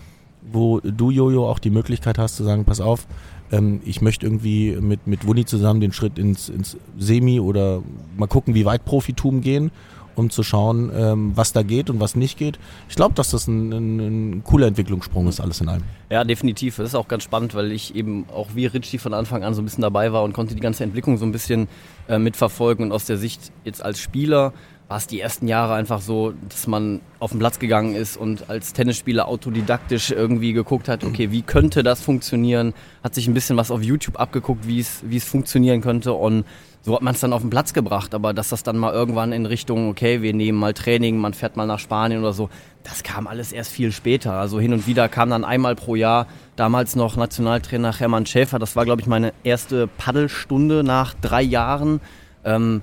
wo 0.50 0.81
du, 0.81 1.11
Jojo, 1.11 1.47
auch 1.47 1.59
die 1.59 1.71
Möglichkeit 1.71 2.19
hast 2.19 2.37
zu 2.37 2.45
sagen, 2.45 2.65
pass 2.65 2.81
auf, 2.81 3.07
ähm, 3.53 3.81
ich 3.85 4.00
möchte 4.00 4.25
irgendwie 4.25 4.76
mit, 4.81 5.07
mit 5.07 5.26
Wunni 5.26 5.45
zusammen 5.45 5.81
den 5.81 5.93
Schritt 5.93 6.19
ins, 6.19 6.49
ins 6.49 6.79
Semi 6.99 7.38
oder 7.38 7.83
mal 8.17 8.29
gucken, 8.29 8.55
wie 8.55 8.65
weit 8.65 8.87
Profitum 8.87 9.43
gehen, 9.43 9.71
um 10.17 10.31
zu 10.31 10.43
schauen, 10.43 10.91
ähm, 10.95 11.33
was 11.35 11.53
da 11.53 11.63
geht 11.63 11.91
und 11.91 12.01
was 12.01 12.17
nicht 12.17 12.39
geht. 12.39 12.59
Ich 12.89 12.97
glaube, 12.97 13.15
dass 13.15 13.31
das 13.31 13.47
ein, 13.47 13.73
ein, 13.73 13.99
ein 13.99 14.45
cooler 14.45 14.67
Entwicklungssprung 14.67 15.29
ist, 15.29 15.41
alles 15.41 15.61
in 15.61 15.69
allem. 15.69 15.83
Ja, 16.11 16.25
definitiv. 16.25 16.77
Das 16.77 16.89
ist 16.89 16.95
auch 16.95 17.09
ganz 17.09 17.23
spannend, 17.23 17.55
weil 17.55 17.71
ich 17.71 17.95
eben 17.95 18.27
auch 18.35 18.49
wie 18.55 18.67
Richie 18.67 18.99
von 18.99 19.15
Anfang 19.15 19.45
an 19.45 19.55
so 19.55 19.63
ein 19.63 19.65
bisschen 19.65 19.83
dabei 19.83 20.13
war 20.13 20.25
und 20.25 20.33
konnte 20.33 20.55
die 20.55 20.61
ganze 20.61 20.85
Entwicklung 20.85 21.19
so 21.19 21.25
ein 21.25 21.33
bisschen 21.33 21.69
äh, 22.09 22.19
mitverfolgen 22.19 22.87
und 22.87 22.93
aus 22.93 23.05
der 23.05 23.19
Sicht 23.19 23.53
jetzt 23.65 23.85
als 23.85 23.99
Spieler 23.99 24.53
war 24.89 24.99
es 24.99 25.07
die 25.07 25.21
ersten 25.21 25.49
Jahre 25.49 25.75
einfach 25.75 26.01
so, 26.01 26.33
dass 26.49 26.67
man 26.69 27.01
auf 27.19 27.33
den 27.33 27.41
Platz 27.41 27.59
gegangen 27.59 27.97
ist 27.97 28.17
und 28.17 28.49
als 28.49 28.73
Tennisspieler 28.73 29.27
autodidaktisch 29.27 30.13
irgendwie 30.13 30.53
geguckt 30.53 30.89
hat, 30.89 31.03
okay, 31.03 31.33
wie 31.33 31.43
könnte 31.43 31.83
das 31.83 32.01
funktionieren? 32.01 32.73
Hat 33.03 33.15
sich 33.15 33.27
ein 33.27 33.35
bisschen 33.35 33.57
was 33.57 33.73
auf 33.73 33.83
YouTube 33.83 34.21
abgeguckt, 34.21 34.69
wie 34.69 34.79
es, 34.79 35.03
wie 35.05 35.17
es 35.17 35.25
funktionieren 35.25 35.81
könnte 35.81 36.13
und 36.13 36.45
so 36.87 36.95
hat 36.95 37.02
man 37.02 37.14
es 37.14 37.21
dann 37.21 37.33
auf 37.33 37.40
den 37.40 37.50
Platz 37.50 37.73
gebracht. 37.73 38.14
Aber 38.14 38.33
dass 38.33 38.50
das 38.50 38.62
dann 38.62 38.78
mal 38.78 38.93
irgendwann 38.93 39.33
in 39.33 39.45
Richtung, 39.45 39.88
okay, 39.90 40.23
wir 40.23 40.33
nehmen 40.33 40.57
mal 40.57 40.73
Training, 40.73 41.19
man 41.19 41.35
fährt 41.35 41.57
mal 41.57 41.66
nach 41.66 41.81
Spanien 41.81 42.21
oder 42.21 42.33
so, 42.33 42.49
das 42.85 43.02
kam 43.02 43.26
alles 43.26 43.50
erst 43.50 43.73
viel 43.73 43.90
später. 43.90 44.35
Also 44.35 44.61
hin 44.61 44.73
und 44.73 44.87
wieder 44.87 45.09
kam 45.09 45.28
dann 45.28 45.45
einmal 45.45 45.75
pro 45.75 45.97
Jahr 45.97 46.28
damals 46.55 46.95
noch 46.95 47.16
Nationaltrainer 47.16 47.93
Hermann 47.99 48.25
Schäfer. 48.25 48.61
Das 48.61 48.76
war, 48.76 48.85
glaube 48.85 49.00
ich, 49.00 49.09
meine 49.09 49.33
erste 49.43 49.88
Paddelstunde 49.88 50.85
nach 50.85 51.14
drei 51.14 51.43
Jahren. 51.43 52.00
Ähm, 52.45 52.83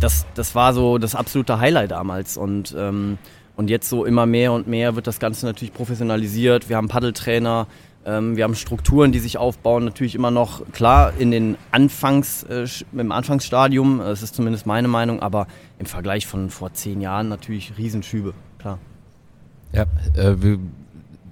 das, 0.00 0.26
das 0.34 0.56
war 0.56 0.74
so 0.74 0.98
das 0.98 1.14
absolute 1.14 1.60
Highlight 1.60 1.92
damals. 1.92 2.36
Und, 2.36 2.74
ähm, 2.76 3.18
und 3.54 3.70
jetzt 3.70 3.88
so 3.88 4.04
immer 4.04 4.26
mehr 4.26 4.52
und 4.52 4.66
mehr 4.66 4.96
wird 4.96 5.06
das 5.06 5.20
Ganze 5.20 5.46
natürlich 5.46 5.72
professionalisiert. 5.72 6.68
Wir 6.68 6.76
haben 6.76 6.88
Paddeltrainer, 6.88 7.68
wir 8.06 8.44
haben 8.44 8.54
Strukturen, 8.54 9.10
die 9.10 9.18
sich 9.18 9.36
aufbauen. 9.36 9.84
Natürlich 9.84 10.14
immer 10.14 10.30
noch, 10.30 10.62
klar, 10.72 11.12
in 11.18 11.32
den 11.32 11.56
Anfangs, 11.72 12.44
äh, 12.44 12.66
im 12.92 13.10
Anfangsstadium, 13.10 13.98
das 13.98 14.22
ist 14.22 14.34
zumindest 14.36 14.64
meine 14.64 14.86
Meinung, 14.86 15.20
aber 15.20 15.48
im 15.78 15.86
Vergleich 15.86 16.26
von 16.26 16.50
vor 16.50 16.72
zehn 16.72 17.00
Jahren 17.00 17.28
natürlich 17.28 17.76
Riesenschübe, 17.76 18.32
klar. 18.58 18.78
Ja, 19.72 19.86
äh, 20.14 20.40
wir 20.40 20.58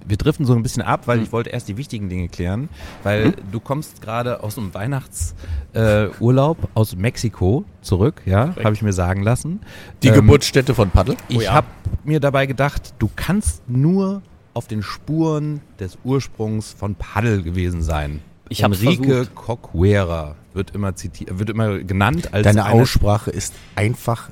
wir 0.07 0.17
driften 0.17 0.45
so 0.45 0.53
ein 0.53 0.63
bisschen 0.63 0.83
ab, 0.83 1.07
weil 1.07 1.17
hm. 1.17 1.23
ich 1.23 1.31
wollte 1.31 1.49
erst 1.49 1.67
die 1.67 1.77
wichtigen 1.77 2.09
Dinge 2.09 2.29
klären, 2.29 2.69
weil 3.03 3.25
hm? 3.25 3.33
du 3.51 3.59
kommst 3.59 4.01
gerade 4.01 4.43
aus 4.43 4.57
einem 4.57 4.73
Weihnachtsurlaub 4.73 6.63
äh, 6.63 6.67
aus 6.73 6.95
Mexiko 6.95 7.65
zurück, 7.81 8.21
ja, 8.25 8.55
habe 8.63 8.73
ich 8.73 8.81
mir 8.81 8.93
sagen 8.93 9.23
lassen. 9.23 9.61
Die 10.03 10.09
ähm, 10.09 10.15
Geburtsstätte 10.15 10.73
von 10.75 10.89
Paddel? 10.91 11.15
Ich 11.27 11.37
oh 11.37 11.41
ja. 11.41 11.53
habe 11.53 11.67
mir 12.03 12.19
dabei 12.19 12.45
gedacht, 12.45 12.93
du 12.99 13.09
kannst 13.15 13.67
nur 13.67 14.21
auf 14.55 14.67
den 14.67 14.81
Spuren 14.81 15.61
des 15.79 15.97
Ursprungs 16.03 16.73
von 16.73 16.95
Paddel 16.95 17.43
gewesen 17.43 17.83
sein. 17.83 18.21
Ich 18.49 18.63
habe 18.63 18.75
Enrique 18.75 19.27
Coquera 19.35 20.35
wird 20.53 20.71
immer 20.71 20.95
zitiert, 20.95 21.37
wird 21.37 21.49
immer 21.49 21.79
genannt 21.79 22.33
als 22.33 22.43
Deine 22.43 22.69
Aussprache 22.69 23.31
ist 23.31 23.53
einfach 23.75 24.29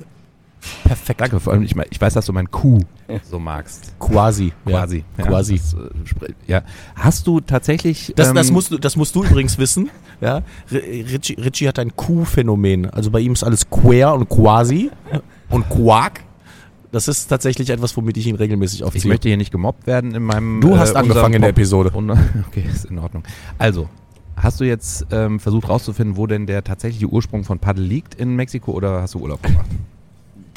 Perfekt. 0.84 1.20
Danke, 1.20 1.40
vor 1.40 1.52
allem 1.52 1.62
ich, 1.62 1.74
ich 1.90 2.00
weiß, 2.00 2.14
dass 2.14 2.26
du 2.26 2.32
mein 2.32 2.50
Q 2.50 2.80
so 3.22 3.38
magst. 3.38 3.92
Quasi. 3.98 4.52
Quasi. 4.64 5.04
Ja, 5.18 5.24
Quasi. 5.26 5.56
Das, 5.56 5.74
äh, 5.74 6.32
ja. 6.46 6.62
Hast 6.94 7.26
du 7.26 7.40
tatsächlich. 7.40 8.14
Das, 8.16 8.28
ähm, 8.28 8.34
das, 8.34 8.50
musst 8.50 8.70
du, 8.70 8.78
das 8.78 8.96
musst 8.96 9.14
du 9.14 9.24
übrigens 9.24 9.58
wissen. 9.58 9.90
Ja. 10.20 10.42
Richie, 10.72 11.34
Richie 11.34 11.68
hat 11.68 11.78
ein 11.78 11.94
Q-Phänomen. 11.94 12.88
Also 12.88 13.10
bei 13.10 13.20
ihm 13.20 13.32
ist 13.32 13.44
alles 13.44 13.68
queer 13.68 14.14
und 14.14 14.28
quasi 14.28 14.90
und 15.50 15.68
quark. 15.68 16.20
Das 16.94 17.08
ist 17.08 17.26
tatsächlich 17.26 17.70
etwas, 17.70 17.96
womit 17.96 18.16
ich 18.16 18.28
ihn 18.28 18.36
regelmäßig 18.36 18.84
aufziehe. 18.84 19.00
Ich 19.00 19.04
möchte 19.04 19.28
hier 19.28 19.36
nicht 19.36 19.50
gemobbt 19.50 19.88
werden 19.88 20.14
in 20.14 20.22
meinem. 20.22 20.60
Du 20.60 20.78
hast 20.78 20.94
äh, 20.94 20.98
angefangen 20.98 21.34
in 21.34 21.42
der 21.42 21.50
Episode. 21.50 21.90
Okay, 22.48 22.64
ist 22.72 22.84
in 22.84 22.98
Ordnung. 22.98 23.24
Also, 23.58 23.88
Hast 24.36 24.60
du 24.60 24.64
jetzt 24.64 25.06
ähm, 25.12 25.38
versucht 25.38 25.68
rauszufinden, 25.68 26.16
wo 26.16 26.26
denn 26.26 26.46
der 26.46 26.64
tatsächliche 26.64 27.06
Ursprung 27.06 27.44
von 27.44 27.60
Paddel 27.60 27.84
liegt 27.84 28.16
in 28.16 28.34
Mexiko 28.34 28.72
oder 28.72 29.00
hast 29.00 29.14
du 29.14 29.20
Urlaub 29.20 29.42
gemacht? 29.42 29.66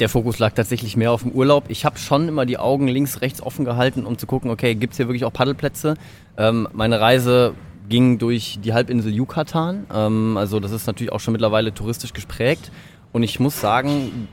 der 0.00 0.08
Fokus 0.08 0.38
lag 0.38 0.52
tatsächlich 0.52 0.96
mehr 0.96 1.10
auf 1.10 1.22
dem 1.22 1.32
Urlaub. 1.32 1.64
Ich 1.68 1.84
habe 1.84 1.98
schon 1.98 2.28
immer 2.28 2.46
die 2.46 2.58
Augen 2.58 2.86
links, 2.86 3.20
rechts 3.20 3.42
offen 3.42 3.64
gehalten, 3.64 4.04
um 4.04 4.16
zu 4.16 4.26
gucken, 4.26 4.50
okay, 4.50 4.74
gibt 4.76 4.92
es 4.92 4.96
hier 4.96 5.08
wirklich 5.08 5.24
auch 5.24 5.32
Paddelplätze? 5.32 5.94
Ähm, 6.36 6.68
meine 6.72 7.00
Reise 7.00 7.54
ging 7.88 8.18
durch 8.18 8.60
die 8.62 8.74
Halbinsel 8.74 9.12
Yucatan. 9.12 9.86
Ähm, 9.92 10.36
also 10.36 10.60
das 10.60 10.70
ist 10.70 10.86
natürlich 10.86 11.12
auch 11.12 11.20
schon 11.20 11.32
mittlerweile 11.32 11.74
touristisch 11.74 12.12
gesprägt. 12.12 12.70
Und 13.12 13.22
ich 13.22 13.40
muss 13.40 13.60
sagen, 13.60 14.28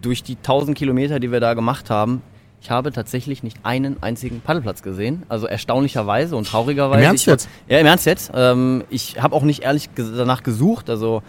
durch 0.00 0.22
die 0.22 0.36
1000 0.36 0.76
Kilometer, 0.76 1.20
die 1.20 1.32
wir 1.32 1.40
da 1.40 1.54
gemacht 1.54 1.90
haben, 1.90 2.22
ich 2.60 2.70
habe 2.70 2.90
tatsächlich 2.92 3.42
nicht 3.42 3.58
einen 3.62 4.02
einzigen 4.02 4.40
Paddelplatz 4.40 4.82
gesehen. 4.82 5.22
Also 5.28 5.46
erstaunlicherweise 5.46 6.36
und 6.36 6.48
traurigerweise. 6.48 7.00
Im 7.00 7.06
Ernst 7.06 7.26
jetzt? 7.26 7.48
Ja, 7.68 7.78
im 7.78 7.86
Ernst 7.86 8.06
jetzt. 8.06 8.32
Ähm, 8.34 8.84
ich 8.90 9.22
habe 9.22 9.34
auch 9.36 9.42
nicht 9.42 9.62
ehrlich 9.62 9.88
danach 9.94 10.42
gesucht. 10.42 10.90
Also 10.90 11.22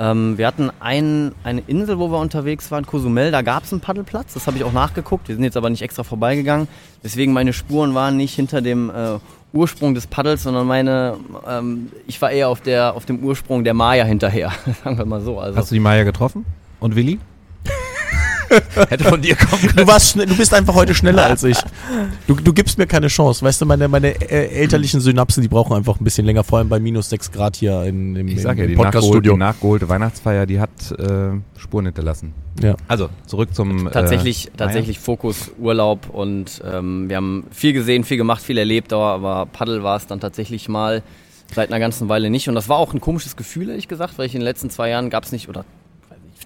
ähm, 0.00 0.38
wir 0.38 0.46
hatten 0.46 0.70
ein, 0.80 1.32
eine 1.44 1.62
Insel, 1.66 1.98
wo 1.98 2.10
wir 2.10 2.18
unterwegs 2.18 2.70
waren, 2.70 2.86
Cozumel, 2.86 3.30
da 3.30 3.42
gab 3.42 3.64
es 3.64 3.72
einen 3.72 3.82
Paddelplatz, 3.82 4.32
das 4.32 4.46
habe 4.46 4.56
ich 4.56 4.64
auch 4.64 4.72
nachgeguckt, 4.72 5.28
wir 5.28 5.34
sind 5.34 5.44
jetzt 5.44 5.58
aber 5.58 5.68
nicht 5.68 5.82
extra 5.82 6.04
vorbeigegangen. 6.04 6.68
Deswegen 7.04 7.34
meine 7.34 7.52
Spuren 7.52 7.94
waren 7.94 8.16
nicht 8.16 8.34
hinter 8.34 8.62
dem 8.62 8.88
äh, 8.88 9.18
Ursprung 9.52 9.94
des 9.94 10.06
Paddels, 10.06 10.44
sondern 10.44 10.66
meine, 10.66 11.18
ähm, 11.46 11.92
ich 12.06 12.22
war 12.22 12.30
eher 12.30 12.48
auf, 12.48 12.62
der, 12.62 12.94
auf 12.96 13.04
dem 13.04 13.22
Ursprung 13.22 13.62
der 13.62 13.74
Maya 13.74 14.04
hinterher, 14.04 14.52
sagen 14.84 14.96
wir 14.96 15.04
mal 15.04 15.20
so. 15.20 15.38
Also. 15.38 15.58
Hast 15.58 15.70
du 15.70 15.74
die 15.74 15.80
Maya 15.80 16.04
getroffen? 16.04 16.46
Und 16.78 16.96
Willi? 16.96 17.18
Hätte 18.88 19.04
von 19.04 19.20
dir 19.20 19.36
kommen 19.36 19.62
können. 19.62 19.76
Du, 19.76 19.86
warst 19.86 20.16
du 20.16 20.36
bist 20.36 20.52
einfach 20.52 20.74
heute 20.74 20.94
schneller 20.94 21.26
als 21.26 21.44
ich. 21.44 21.58
Du, 22.26 22.34
du 22.34 22.52
gibst 22.52 22.78
mir 22.78 22.86
keine 22.86 23.08
Chance. 23.08 23.44
Weißt 23.44 23.60
du, 23.60 23.66
meine, 23.66 23.88
meine 23.88 24.08
äh, 24.08 24.48
elterlichen 24.60 25.00
Synapsen, 25.00 25.42
die 25.42 25.48
brauchen 25.48 25.74
einfach 25.74 25.98
ein 25.98 26.04
bisschen 26.04 26.24
länger, 26.24 26.44
vor 26.44 26.58
allem 26.58 26.68
bei 26.68 26.78
minus 26.78 27.10
6 27.10 27.32
Grad 27.32 27.56
hier 27.56 27.82
in, 27.84 28.14
im, 28.14 28.28
ich 28.28 28.40
sag 28.40 28.58
ja, 28.58 28.64
im 28.64 28.70
die 28.70 28.76
Podcaststudio. 28.76 29.32
Die 29.32 29.38
nachgeholte 29.38 29.88
Weihnachtsfeier, 29.88 30.46
die 30.46 30.60
hat 30.60 30.70
äh, 30.92 31.32
Spuren 31.58 31.86
hinterlassen. 31.86 32.32
Ja. 32.62 32.76
Also, 32.88 33.08
zurück 33.26 33.54
zum. 33.54 33.88
Äh, 33.88 33.90
tatsächlich, 33.90 34.48
äh, 34.48 34.50
tatsächlich 34.56 34.98
Fokus 34.98 35.50
Urlaub 35.58 36.08
und 36.10 36.62
ähm, 36.64 37.08
wir 37.08 37.16
haben 37.16 37.44
viel 37.50 37.72
gesehen, 37.72 38.04
viel 38.04 38.16
gemacht, 38.16 38.42
viel 38.42 38.58
erlebt, 38.58 38.92
aber 38.92 39.46
Paddel 39.46 39.82
war 39.82 39.96
es 39.96 40.06
dann 40.06 40.20
tatsächlich 40.20 40.68
mal 40.68 41.02
seit 41.54 41.70
einer 41.70 41.80
ganzen 41.80 42.08
Weile 42.08 42.30
nicht. 42.30 42.48
Und 42.48 42.54
das 42.54 42.68
war 42.68 42.78
auch 42.78 42.94
ein 42.94 43.00
komisches 43.00 43.36
Gefühl, 43.36 43.70
ehrlich 43.70 43.88
gesagt, 43.88 44.18
weil 44.18 44.26
ich 44.26 44.34
in 44.34 44.40
den 44.40 44.46
letzten 44.46 44.70
zwei 44.70 44.90
Jahren 44.90 45.10
gab 45.10 45.24
es 45.24 45.32
nicht, 45.32 45.48
oder 45.48 45.64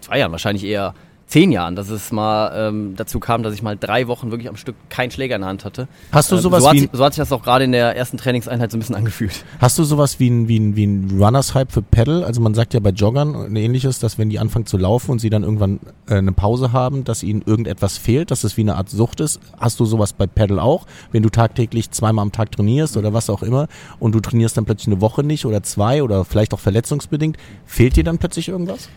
zwei 0.00 0.18
Jahren 0.18 0.32
wahrscheinlich 0.32 0.64
eher 0.64 0.94
zehn 1.34 1.50
Jahren, 1.50 1.74
dass 1.74 1.90
es 1.90 2.12
mal 2.12 2.68
ähm, 2.68 2.94
dazu 2.96 3.18
kam, 3.18 3.42
dass 3.42 3.54
ich 3.54 3.62
mal 3.64 3.76
drei 3.76 4.06
Wochen 4.06 4.30
wirklich 4.30 4.48
am 4.48 4.54
Stück 4.54 4.76
keinen 4.88 5.10
Schläger 5.10 5.34
in 5.34 5.40
der 5.40 5.48
Hand 5.48 5.64
hatte. 5.64 5.88
Hast 6.12 6.30
du 6.30 6.36
ähm, 6.36 6.42
sowas 6.42 6.62
so 6.62 6.72
wie 6.72 6.82
hat, 6.82 6.90
so 6.92 7.04
hat 7.04 7.14
sich 7.14 7.20
das 7.20 7.32
auch 7.32 7.42
gerade 7.42 7.64
in 7.64 7.72
der 7.72 7.96
ersten 7.96 8.18
Trainingseinheit 8.18 8.70
so 8.70 8.76
ein 8.76 8.80
bisschen 8.80 8.94
angefühlt. 8.94 9.44
Hast 9.58 9.76
du 9.76 9.82
sowas 9.82 10.20
wie 10.20 10.30
ein, 10.30 10.46
wie 10.46 10.60
ein, 10.60 10.76
wie 10.76 10.86
ein 10.86 11.18
Runners-Hype 11.20 11.72
für 11.72 11.82
Pedal? 11.82 12.22
Also 12.22 12.40
man 12.40 12.54
sagt 12.54 12.72
ja 12.72 12.78
bei 12.78 12.90
Joggern 12.90 13.34
ein 13.34 13.56
ähnliches, 13.56 13.98
dass 13.98 14.16
wenn 14.16 14.30
die 14.30 14.38
anfangen 14.38 14.66
zu 14.66 14.76
laufen 14.76 15.10
und 15.10 15.18
sie 15.18 15.28
dann 15.28 15.42
irgendwann 15.42 15.80
äh, 16.08 16.14
eine 16.14 16.30
Pause 16.30 16.72
haben, 16.72 17.02
dass 17.02 17.24
ihnen 17.24 17.42
irgendetwas 17.44 17.98
fehlt, 17.98 18.30
dass 18.30 18.44
es 18.44 18.56
wie 18.56 18.60
eine 18.60 18.76
Art 18.76 18.88
Sucht 18.88 19.18
ist. 19.18 19.40
Hast 19.58 19.80
du 19.80 19.86
sowas 19.86 20.12
bei 20.12 20.28
Pedal 20.28 20.60
auch? 20.60 20.86
Wenn 21.10 21.24
du 21.24 21.30
tagtäglich 21.30 21.90
zweimal 21.90 22.22
am 22.22 22.30
Tag 22.30 22.52
trainierst 22.52 22.96
oder 22.96 23.12
was 23.12 23.28
auch 23.28 23.42
immer 23.42 23.66
und 23.98 24.14
du 24.14 24.20
trainierst 24.20 24.56
dann 24.56 24.66
plötzlich 24.66 24.86
eine 24.86 25.00
Woche 25.00 25.24
nicht 25.24 25.46
oder 25.46 25.64
zwei 25.64 26.04
oder 26.04 26.24
vielleicht 26.24 26.54
auch 26.54 26.60
verletzungsbedingt, 26.60 27.38
fehlt 27.66 27.96
dir 27.96 28.04
dann 28.04 28.18
plötzlich 28.18 28.50
irgendwas? 28.50 28.88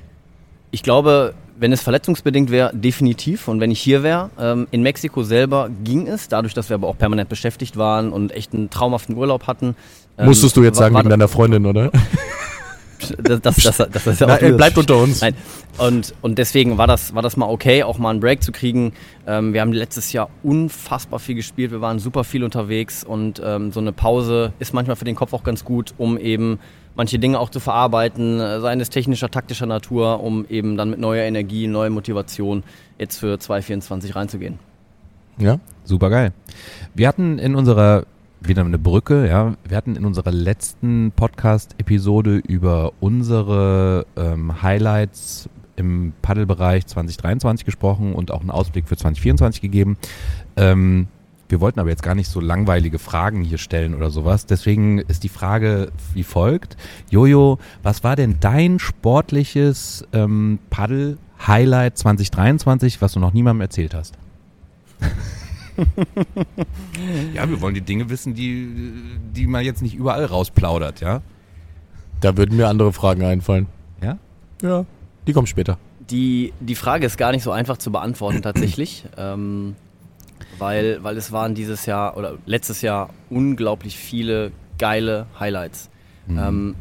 Ich 0.69 0.83
glaube, 0.83 1.33
wenn 1.59 1.71
es 1.71 1.81
verletzungsbedingt 1.81 2.51
wäre, 2.51 2.71
definitiv. 2.73 3.47
Und 3.47 3.59
wenn 3.59 3.71
ich 3.71 3.79
hier 3.79 4.03
wäre, 4.03 4.29
ähm, 4.39 4.67
in 4.71 4.83
Mexiko 4.83 5.23
selber 5.23 5.69
ging 5.83 6.07
es, 6.07 6.27
dadurch, 6.27 6.53
dass 6.53 6.69
wir 6.69 6.75
aber 6.75 6.87
auch 6.87 6.97
permanent 6.97 7.29
beschäftigt 7.29 7.77
waren 7.77 8.11
und 8.11 8.31
echt 8.31 8.53
einen 8.53 8.69
traumhaften 8.69 9.15
Urlaub 9.15 9.47
hatten. 9.47 9.75
Ähm, 10.17 10.27
Musstest 10.27 10.55
du 10.57 10.63
jetzt 10.63 10.77
sagen 10.77 10.95
wegen 10.95 11.09
deiner 11.09 11.27
Freundin, 11.27 11.65
oder? 11.65 11.91
das, 13.23 13.41
das, 13.41 13.55
das, 13.55 13.77
das, 13.77 14.07
ist 14.07 14.21
ja 14.21 14.27
auch 14.27 14.41
Nein, 14.41 14.57
bleibt 14.57 14.77
unter 14.77 14.97
uns. 14.97 15.21
Nein. 15.21 15.35
Und, 15.77 16.13
und 16.21 16.37
deswegen 16.37 16.77
war 16.77 16.87
das, 16.87 17.13
war 17.13 17.21
das 17.21 17.37
mal 17.37 17.47
okay, 17.47 17.83
auch 17.83 17.97
mal 17.97 18.11
einen 18.11 18.19
Break 18.19 18.41
zu 18.43 18.51
kriegen. 18.51 18.93
Ähm, 19.27 19.53
wir 19.53 19.61
haben 19.61 19.73
letztes 19.73 20.11
Jahr 20.13 20.29
unfassbar 20.43 21.19
viel 21.19 21.35
gespielt, 21.35 21.71
wir 21.71 21.81
waren 21.81 21.99
super 21.99 22.23
viel 22.23 22.43
unterwegs 22.43 23.03
und 23.03 23.41
ähm, 23.43 23.71
so 23.71 23.79
eine 23.79 23.91
Pause 23.91 24.53
ist 24.59 24.73
manchmal 24.73 24.95
für 24.95 25.05
den 25.05 25.15
Kopf 25.15 25.33
auch 25.33 25.43
ganz 25.43 25.63
gut, 25.63 25.93
um 25.97 26.17
eben 26.17 26.59
manche 26.97 27.19
Dinge 27.19 27.39
auch 27.39 27.49
zu 27.49 27.61
verarbeiten, 27.61 28.41
äh, 28.41 28.59
seien 28.59 28.81
es 28.81 28.89
technischer, 28.89 29.31
taktischer 29.31 29.67
Natur, 29.67 30.21
um 30.21 30.45
eben 30.49 30.75
dann 30.75 30.89
mit 30.89 30.99
neuer 30.99 31.23
Energie, 31.23 31.67
neuer 31.67 31.89
Motivation 31.89 32.63
jetzt 32.97 33.17
für 33.19 33.39
2024 33.39 34.15
reinzugehen. 34.15 34.59
Ja, 35.37 35.59
super 35.85 36.09
geil. 36.09 36.33
Wir 36.95 37.07
hatten 37.07 37.39
in 37.39 37.55
unserer 37.55 38.05
wieder 38.39 38.63
eine 38.63 38.77
Brücke, 38.77 39.27
ja. 39.27 39.55
Wir 39.67 39.77
hatten 39.77 39.95
in 39.95 40.05
unserer 40.05 40.31
letzten 40.31 41.11
Podcast-Episode 41.15 42.37
über 42.37 42.93
unsere 42.99 44.05
ähm, 44.15 44.61
Highlights 44.61 45.49
im 45.75 46.13
Paddelbereich 46.21 46.85
2023 46.85 47.65
gesprochen 47.65 48.13
und 48.13 48.31
auch 48.31 48.41
einen 48.41 48.51
Ausblick 48.51 48.87
für 48.87 48.97
2024 48.97 49.61
gegeben. 49.61 49.97
Ähm, 50.55 51.07
wir 51.49 51.61
wollten 51.61 51.79
aber 51.79 51.89
jetzt 51.89 52.03
gar 52.03 52.15
nicht 52.15 52.29
so 52.29 52.39
langweilige 52.39 52.99
Fragen 52.99 53.41
hier 53.41 53.57
stellen 53.57 53.95
oder 53.95 54.09
sowas. 54.09 54.45
Deswegen 54.45 54.99
ist 54.99 55.23
die 55.23 55.29
Frage 55.29 55.91
wie 56.13 56.23
folgt. 56.23 56.75
Jojo, 57.09 57.59
was 57.83 58.03
war 58.03 58.15
denn 58.15 58.37
dein 58.39 58.79
sportliches 58.79 60.05
ähm, 60.13 60.59
Paddel-Highlight 60.69 61.97
2023, 61.97 63.01
was 63.01 63.13
du 63.13 63.19
noch 63.19 63.33
niemandem 63.33 63.61
erzählt 63.61 63.93
hast? 63.93 64.15
ja, 67.33 67.47
wir 67.49 67.61
wollen 67.61 67.75
die 67.75 67.81
Dinge 67.81 68.09
wissen, 68.09 68.33
die, 68.33 68.67
die 69.33 69.47
man 69.47 69.63
jetzt 69.63 69.81
nicht 69.81 69.95
überall 69.95 70.25
rausplaudert, 70.25 71.01
ja? 71.01 71.21
Da 72.19 72.35
würden 72.35 72.57
mir 72.57 72.67
andere 72.67 72.91
Fragen 72.93 73.23
einfallen. 73.23 73.67
Ja? 74.01 74.17
Ja, 74.61 74.85
die 75.27 75.33
kommen 75.33 75.47
später. 75.47 75.77
Die, 76.09 76.53
die 76.59 76.75
Frage 76.75 77.05
ist 77.05 77.17
gar 77.17 77.31
nicht 77.31 77.43
so 77.43 77.51
einfach 77.51 77.77
zu 77.77 77.91
beantworten 77.91 78.41
tatsächlich. 78.41 79.05
ähm, 79.17 79.75
weil, 80.59 81.03
weil 81.03 81.17
es 81.17 81.31
waren 81.31 81.55
dieses 81.55 81.85
Jahr 81.85 82.17
oder 82.17 82.37
letztes 82.45 82.81
Jahr 82.81 83.09
unglaublich 83.29 83.97
viele 83.97 84.51
geile 84.77 85.27
Highlights. 85.39 85.89
Mhm. 86.27 86.37
Ähm, 86.39 86.75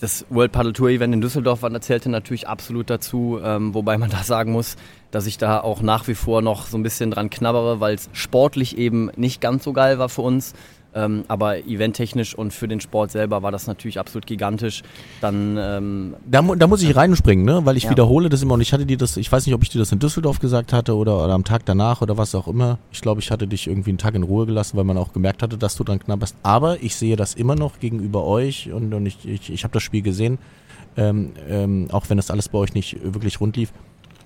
das 0.00 0.24
World 0.30 0.52
Paddle 0.52 0.72
Tour 0.72 0.88
Event 0.88 1.12
in 1.12 1.20
Düsseldorf 1.20 1.62
erzählte 1.62 2.08
natürlich 2.08 2.48
absolut 2.48 2.88
dazu, 2.88 3.38
ähm, 3.42 3.74
wobei 3.74 3.98
man 3.98 4.10
da 4.10 4.22
sagen 4.22 4.52
muss, 4.52 4.76
dass 5.10 5.26
ich 5.26 5.38
da 5.38 5.60
auch 5.60 5.82
nach 5.82 6.08
wie 6.08 6.14
vor 6.14 6.42
noch 6.42 6.66
so 6.66 6.78
ein 6.78 6.82
bisschen 6.82 7.10
dran 7.10 7.30
knabbere, 7.30 7.80
weil 7.80 7.94
es 7.94 8.08
sportlich 8.12 8.78
eben 8.78 9.10
nicht 9.16 9.40
ganz 9.40 9.64
so 9.64 9.72
geil 9.72 9.98
war 9.98 10.08
für 10.08 10.22
uns. 10.22 10.54
Ähm, 10.92 11.24
aber 11.28 11.58
eventtechnisch 11.66 12.34
und 12.34 12.52
für 12.52 12.66
den 12.66 12.80
Sport 12.80 13.12
selber 13.12 13.42
war 13.42 13.52
das 13.52 13.68
natürlich 13.68 14.00
absolut 14.00 14.26
gigantisch. 14.26 14.82
Dann 15.20 15.56
ähm, 15.56 16.16
da, 16.28 16.42
da 16.42 16.66
muss 16.66 16.82
ich 16.82 16.96
reinspringen, 16.96 17.44
ne? 17.44 17.60
weil 17.64 17.76
ich 17.76 17.84
ja. 17.84 17.90
wiederhole 17.90 18.28
das 18.28 18.42
immer 18.42 18.54
und 18.54 18.60
ich 18.60 18.72
hatte 18.72 18.86
dir 18.86 18.96
das, 18.96 19.16
ich 19.16 19.30
weiß 19.30 19.46
nicht, 19.46 19.54
ob 19.54 19.62
ich 19.62 19.68
dir 19.68 19.78
das 19.78 19.92
in 19.92 20.00
Düsseldorf 20.00 20.40
gesagt 20.40 20.72
hatte 20.72 20.96
oder, 20.96 21.22
oder 21.24 21.32
am 21.32 21.44
Tag 21.44 21.64
danach 21.64 22.02
oder 22.02 22.16
was 22.18 22.34
auch 22.34 22.48
immer. 22.48 22.78
Ich 22.90 23.02
glaube, 23.02 23.20
ich 23.20 23.30
hatte 23.30 23.46
dich 23.46 23.68
irgendwie 23.68 23.90
einen 23.90 23.98
Tag 23.98 24.16
in 24.16 24.24
Ruhe 24.24 24.46
gelassen, 24.46 24.76
weil 24.76 24.84
man 24.84 24.98
auch 24.98 25.12
gemerkt 25.12 25.44
hatte, 25.44 25.56
dass 25.56 25.76
du 25.76 25.84
dran 25.84 26.00
knabberst. 26.00 26.34
Aber 26.42 26.82
ich 26.82 26.96
sehe 26.96 27.14
das 27.14 27.34
immer 27.34 27.54
noch 27.54 27.78
gegenüber 27.78 28.26
euch 28.26 28.72
und, 28.72 28.92
und 28.92 29.06
ich, 29.06 29.24
ich, 29.28 29.52
ich 29.52 29.62
habe 29.62 29.72
das 29.72 29.84
Spiel 29.84 30.02
gesehen, 30.02 30.38
ähm, 30.96 31.32
ähm, 31.48 31.86
auch 31.92 32.10
wenn 32.10 32.16
das 32.16 32.32
alles 32.32 32.48
bei 32.48 32.58
euch 32.58 32.74
nicht 32.74 32.98
wirklich 33.02 33.40
rund 33.40 33.56
lief. 33.56 33.72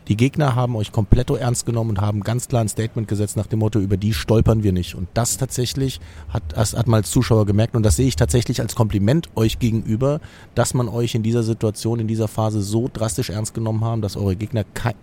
Die 0.08 0.16
Gegner 0.16 0.54
haben 0.54 0.76
euch 0.76 0.92
komplett 0.92 1.30
ernst 1.30 1.64
genommen 1.64 1.90
und 1.90 2.00
haben 2.00 2.20
ganz 2.20 2.49
klar 2.49 2.61
ein 2.61 2.68
Statement 2.68 3.08
gesetzt 3.08 3.37
nach 3.38 3.46
dem 3.46 3.61
Motto, 3.61 3.78
über 3.78 3.96
die 3.96 4.12
stolpern 4.12 4.62
wir 4.62 4.73
nicht. 4.73 4.94
Und 4.94 5.08
das 5.14 5.38
tatsächlich 5.38 5.99
hat, 6.28 6.42
das 6.54 6.76
hat 6.76 6.87
man 6.87 6.99
als 6.99 7.11
Zuschauer 7.11 7.46
gemerkt 7.46 7.75
und 7.75 7.82
das 7.82 7.96
sehe 7.96 8.06
ich 8.06 8.16
tatsächlich 8.16 8.61
als 8.61 8.75
Kompliment 8.75 9.30
euch 9.34 9.58
gegenüber, 9.58 10.20
dass 10.54 10.75
man 10.75 10.88
euch 10.88 11.14
in 11.14 11.23
dieser 11.23 11.42
Situation, 11.42 12.00
in 12.00 12.08
dieser 12.08 12.28
Phase 12.28 12.61
so 12.61 12.90
drastisch 12.92 13.30
ernst 13.30 13.54
genommen 13.54 13.82
haben, 13.82 14.02
dass 14.02 14.16
eure 14.16 14.37
Gegner 14.37 14.64
kein, 14.75 14.94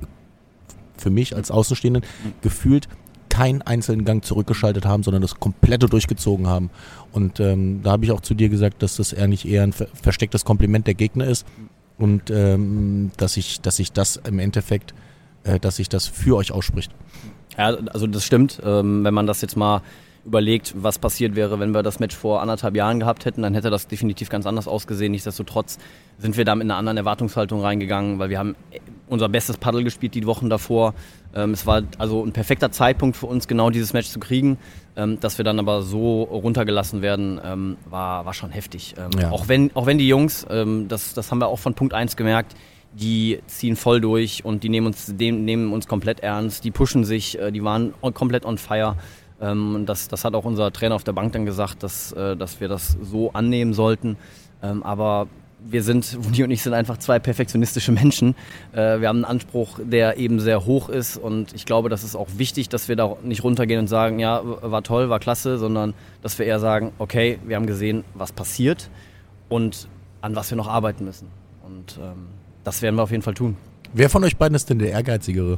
für 0.98 1.10
mich 1.10 1.36
als 1.36 1.50
Außenstehenden 1.50 2.04
gefühlt 2.42 2.88
keinen 3.30 3.62
einzelnen 3.62 4.04
Gang 4.04 4.24
zurückgeschaltet 4.24 4.86
haben, 4.86 5.04
sondern 5.04 5.22
das 5.22 5.40
komplette 5.40 5.88
durchgezogen 5.88 6.48
haben. 6.48 6.70
Und 7.14 7.40
ähm, 7.40 7.82
da 7.82 7.92
habe 7.92 8.04
ich 8.04 8.12
auch 8.12 8.20
zu 8.20 8.34
dir 8.34 8.50
gesagt, 8.50 8.84
dass 8.84 8.98
das 8.98 9.14
eigentlich 9.14 9.48
eher 9.48 9.64
ein 9.64 9.72
verstecktes 9.72 10.44
Kompliment 10.44 10.86
der 10.86 10.96
Gegner 10.96 11.26
ist, 11.26 11.46
und 12.02 12.32
ähm, 12.32 13.12
dass 13.18 13.38
ich, 13.38 13.62
dass 13.62 13.78
ich 13.80 13.92
das 13.92 14.16
im 14.18 14.40
Endeffekt, 14.40 14.94
äh, 15.44 15.60
dass 15.60 15.76
sich 15.76 15.88
das 15.88 16.08
für 16.08 16.36
euch 16.36 16.52
ausspricht. 16.52 16.92
Ja, 17.58 17.68
also 17.68 18.08
das 18.08 18.26
stimmt. 18.26 18.60
Ähm, 18.66 19.04
wenn 19.04 19.14
man 19.14 19.28
das 19.28 19.42
jetzt 19.42 19.56
mal 19.56 19.82
überlegt, 20.26 20.74
was 20.76 21.00
passiert 21.00 21.36
wäre, 21.36 21.60
wenn 21.60 21.72
wir 21.72 21.84
das 21.84 22.00
Match 22.00 22.16
vor 22.16 22.42
anderthalb 22.42 22.76
Jahren 22.76 23.00
gehabt 23.00 23.26
hätten, 23.26 23.42
dann 23.42 23.54
hätte 23.54 23.70
das 23.70 23.88
definitiv 23.88 24.30
ganz 24.30 24.46
anders 24.46 24.68
ausgesehen. 24.68 25.12
Nichtsdestotrotz 25.12 25.78
sind 26.20 26.38
wir 26.38 26.46
da 26.46 26.56
mit 26.56 26.66
einer 26.66 26.78
anderen 26.78 26.98
Erwartungshaltung 26.98 27.62
reingegangen, 27.62 28.20
weil 28.20 28.30
wir 28.30 28.38
haben 28.38 28.56
unser 29.08 29.30
bestes 29.30 29.58
Paddel 29.58 29.84
gespielt 29.84 30.14
die 30.14 30.26
Wochen 30.26 30.50
davor. 30.50 30.94
Ähm, 31.34 31.52
es 31.52 31.66
war 31.66 31.84
also 31.98 32.24
ein 32.24 32.34
perfekter 32.34 32.72
Zeitpunkt 32.72 33.18
für 33.18 33.26
uns, 33.26 33.48
genau 33.48 33.70
dieses 33.70 33.94
Match 33.94 34.10
zu 34.10 34.20
kriegen. 34.20 34.58
Ähm, 34.96 35.20
dass 35.22 35.38
wir 35.38 35.46
dann 35.46 35.58
aber 35.58 35.84
so 35.84 36.24
runtergelassen 36.24 37.02
werden, 37.02 37.40
ähm, 37.44 37.78
war, 37.90 38.26
war 38.26 38.34
schon 38.34 38.52
heftig. 38.52 38.94
Ja. 39.18 39.32
auch, 39.32 39.48
wenn, 39.48 39.72
auch 39.74 39.86
wenn 39.86 39.98
die 39.98 40.08
Jungs, 40.08 40.46
das, 40.88 41.14
das 41.14 41.32
haben 41.32 41.40
wir 41.40 41.48
auch 41.48 41.60
von 41.60 41.76
Punkt 41.76 41.94
1 41.94 42.18
gemerkt, 42.18 42.56
die 42.94 43.40
ziehen 43.48 43.76
voll 43.76 44.02
durch 44.02 44.44
und 44.44 44.64
die 44.64 44.70
nehmen 44.70 44.88
uns, 44.88 45.08
nehmen 45.08 45.72
uns 45.72 45.88
komplett 45.88 46.20
ernst, 46.20 46.64
die 46.64 46.72
pushen 46.72 47.04
sich, 47.04 47.40
äh, 47.40 47.52
die 47.52 47.64
waren 47.64 47.94
komplett 48.14 48.46
on 48.46 48.58
fire. 48.58 48.98
Ähm, 49.42 49.84
das, 49.86 50.08
das 50.08 50.24
hat 50.24 50.36
auch 50.36 50.46
unser 50.46 50.72
Trainer 50.72 50.96
auf 50.96 51.04
der 51.04 51.14
Bank 51.14 51.34
dann 51.34 51.46
gesagt, 51.46 51.84
dass, 51.84 52.12
äh, 52.14 52.38
dass 52.38 52.62
wir 52.62 52.68
das 52.68 52.98
so 53.02 53.34
annehmen 53.34 53.74
sollten. 53.74 54.18
Ähm, 54.62 54.84
aber 54.84 55.28
wir 55.64 55.84
sind, 55.84 56.18
Wudi 56.26 56.44
und 56.44 56.52
ich 56.52 56.62
sind 56.62 56.74
einfach 56.74 56.98
zwei 56.98 57.20
perfektionistische 57.20 57.92
Menschen. 57.92 58.36
Äh, 58.74 59.02
wir 59.02 59.10
haben 59.10 59.18
einen 59.18 59.26
Anspruch, 59.26 59.80
der 59.84 60.18
eben 60.18 60.40
sehr 60.40 60.66
hoch 60.66 60.90
ist 60.90 61.18
und 61.18 61.54
ich 61.54 61.66
glaube, 61.66 61.90
das 61.90 62.04
ist 62.04 62.16
auch 62.16 62.28
wichtig, 62.38 62.70
dass 62.70 62.88
wir 62.88 62.96
da 62.96 63.16
nicht 63.24 63.44
runtergehen 63.44 63.80
und 63.80 63.88
sagen, 63.88 64.20
ja, 64.20 64.42
war 64.44 64.84
toll, 64.84 65.10
war 65.10 65.20
klasse, 65.20 65.58
sondern 65.58 65.94
dass 66.22 66.38
wir 66.38 66.46
eher 66.46 66.60
sagen, 66.60 66.92
okay, 67.00 67.40
wir 67.46 67.56
haben 67.56 67.68
gesehen, 67.68 68.04
was 68.14 68.32
passiert 68.32 68.90
und 69.50 69.88
an 70.22 70.36
was 70.36 70.52
wir 70.52 70.56
noch 70.56 70.68
arbeiten 70.68 71.06
müssen. 71.06 71.28
Und 71.66 71.98
ähm, 72.02 72.28
das 72.64 72.82
werden 72.82 72.96
wir 72.96 73.04
auf 73.04 73.12
jeden 73.12 73.24
Fall 73.24 73.34
tun. 73.34 73.58
Wer 73.94 74.10
von 74.10 74.24
euch 74.24 74.38
beiden 74.38 74.56
ist 74.56 74.70
denn 74.70 74.80
der 74.80 74.92
Ehrgeizigere? 74.92 75.58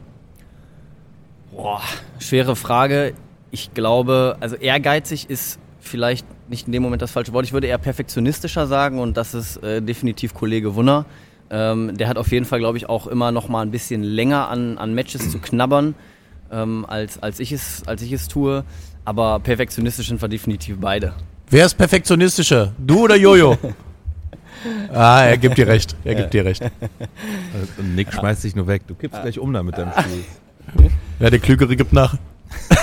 Boah, 1.52 1.82
schwere 2.20 2.56
Frage. 2.56 3.14
Ich 3.54 3.72
glaube, 3.76 4.36
also 4.40 4.56
ehrgeizig 4.56 5.30
ist 5.30 5.60
vielleicht 5.80 6.26
nicht 6.50 6.66
in 6.66 6.74
dem 6.74 6.82
Moment 6.82 7.04
das 7.04 7.12
falsche 7.12 7.34
Wort. 7.34 7.46
Ich 7.46 7.54
würde 7.54 7.68
eher 7.68 7.78
perfektionistischer 7.78 8.66
sagen 8.66 8.98
und 8.98 9.16
das 9.16 9.36
ist 9.36 9.58
äh, 9.58 9.80
definitiv 9.80 10.34
Kollege 10.34 10.74
Wunner. 10.74 11.06
Ähm, 11.52 11.96
der 11.96 12.08
hat 12.08 12.18
auf 12.18 12.32
jeden 12.32 12.46
Fall, 12.46 12.58
glaube 12.58 12.80
ich, 12.80 12.90
auch 12.90 13.06
immer 13.06 13.32
noch 13.32 13.50
mal 13.50 13.62
ein 13.62 13.70
bisschen 13.70 14.02
länger 14.02 14.50
an, 14.50 14.80
an 14.80 14.96
Matches 14.96 15.30
zu 15.30 15.38
knabbern, 15.38 15.94
ähm, 16.52 16.84
als, 16.88 17.22
als, 17.22 17.40
ich 17.40 17.52
es, 17.52 17.84
als 17.86 18.02
ich 18.02 18.12
es 18.12 18.28
tue. 18.28 18.64
Aber 19.06 19.38
perfektionistisch 19.38 20.08
sind 20.08 20.20
wir 20.20 20.30
definitiv 20.30 20.78
beide. 20.80 21.14
Wer 21.52 21.68
ist 21.68 21.76
perfektionistischer? 21.76 22.74
Du 22.80 23.04
oder 23.04 23.18
Jojo? 23.18 23.56
ah, 24.92 25.26
er 25.26 25.38
gibt 25.38 25.60
dir 25.60 25.68
recht. 25.68 25.96
Er 26.04 26.16
gibt 26.16 26.34
dir 26.34 26.44
recht. 26.44 26.64
Und 27.78 27.94
Nick 27.94 28.12
schmeißt 28.12 28.46
dich 28.46 28.56
nur 28.56 28.66
weg. 28.66 28.82
Du 28.88 28.96
kippst 28.96 29.22
gleich 29.22 29.38
um 29.38 29.54
da 29.54 29.62
mit 29.62 29.78
deinem 29.78 29.92
Spiel. 29.92 30.24
Ja, 31.20 31.30
der 31.30 31.38
Klügere 31.38 31.76
gibt 31.76 31.94
nach. 31.94 32.18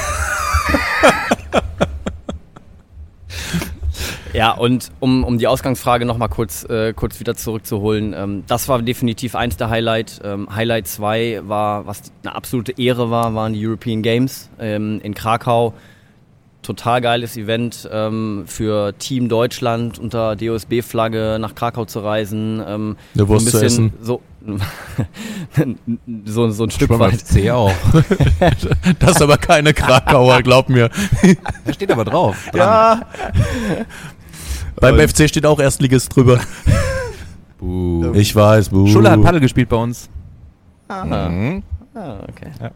Ja, 4.32 4.52
und 4.52 4.90
um, 5.00 5.24
um 5.24 5.38
die 5.38 5.46
Ausgangsfrage 5.46 6.04
nochmal 6.04 6.28
kurz, 6.28 6.64
äh, 6.64 6.92
kurz 6.92 7.18
wieder 7.20 7.34
zurückzuholen, 7.34 8.14
ähm, 8.16 8.44
das 8.46 8.68
war 8.68 8.80
definitiv 8.80 9.34
eins 9.34 9.56
der 9.56 9.70
Highlights. 9.70 10.20
Ähm, 10.24 10.48
Highlight 10.54 10.86
2 10.86 11.42
war, 11.44 11.86
was 11.86 12.12
eine 12.22 12.34
absolute 12.34 12.72
Ehre 12.78 13.10
war, 13.10 13.34
waren 13.34 13.54
die 13.54 13.66
European 13.66 14.02
Games 14.02 14.48
ähm, 14.58 15.00
in 15.02 15.14
Krakau. 15.14 15.74
Total 16.62 17.00
geiles 17.00 17.36
Event 17.36 17.88
ähm, 17.90 18.44
für 18.46 18.92
Team 18.98 19.28
Deutschland 19.28 19.98
unter 19.98 20.36
DOSB-Flagge 20.36 21.38
nach 21.40 21.54
Krakau 21.54 21.86
zu 21.86 22.00
reisen. 22.00 22.62
Ähm, 22.66 22.96
Eine 23.14 23.28
Wurst 23.28 23.42
ein 23.42 23.44
bisschen, 23.46 23.60
zu 23.60 23.66
essen. 23.66 23.92
So, 24.02 24.20
so, 26.24 26.50
so 26.50 26.64
ein 26.64 26.70
Stück 26.70 26.90
weit. 26.98 27.20
C 27.20 27.50
auch. 27.50 27.72
das 28.98 29.10
ist 29.10 29.22
aber 29.22 29.36
keine 29.36 29.74
Krakauer, 29.74 30.42
glaub 30.42 30.68
mir. 30.68 30.90
Da 31.64 31.72
steht 31.72 31.90
aber 31.90 32.04
drauf. 32.04 32.48
Dran. 32.52 32.58
Ja. 32.58 33.02
Beim 34.76 34.94
und 34.94 35.10
FC 35.10 35.28
steht 35.28 35.44
auch 35.44 35.60
Erstligist 35.60 36.14
drüber. 36.14 36.40
Buh. 37.58 38.12
Ich 38.14 38.34
weiß, 38.34 38.70
buh. 38.70 38.86
Schulle 38.86 39.10
hat 39.10 39.22
Paddel 39.22 39.40
gespielt 39.40 39.68
bei 39.68 39.76
uns. 39.76 40.08
Ah, 40.88 41.04
mhm. 41.04 41.62
ah 41.94 42.20
okay. 42.28 42.50
Ja. 42.60 42.70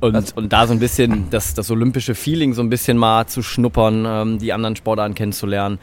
Und, 0.00 0.36
und 0.36 0.52
da 0.52 0.66
so 0.66 0.72
ein 0.72 0.78
bisschen 0.78 1.30
das, 1.30 1.54
das 1.54 1.70
olympische 1.70 2.14
Feeling 2.14 2.54
so 2.54 2.62
ein 2.62 2.68
bisschen 2.68 2.96
mal 2.96 3.26
zu 3.26 3.42
schnuppern, 3.42 4.04
ähm, 4.06 4.38
die 4.38 4.52
anderen 4.52 4.74
Sportarten 4.74 5.14
kennenzulernen, 5.14 5.78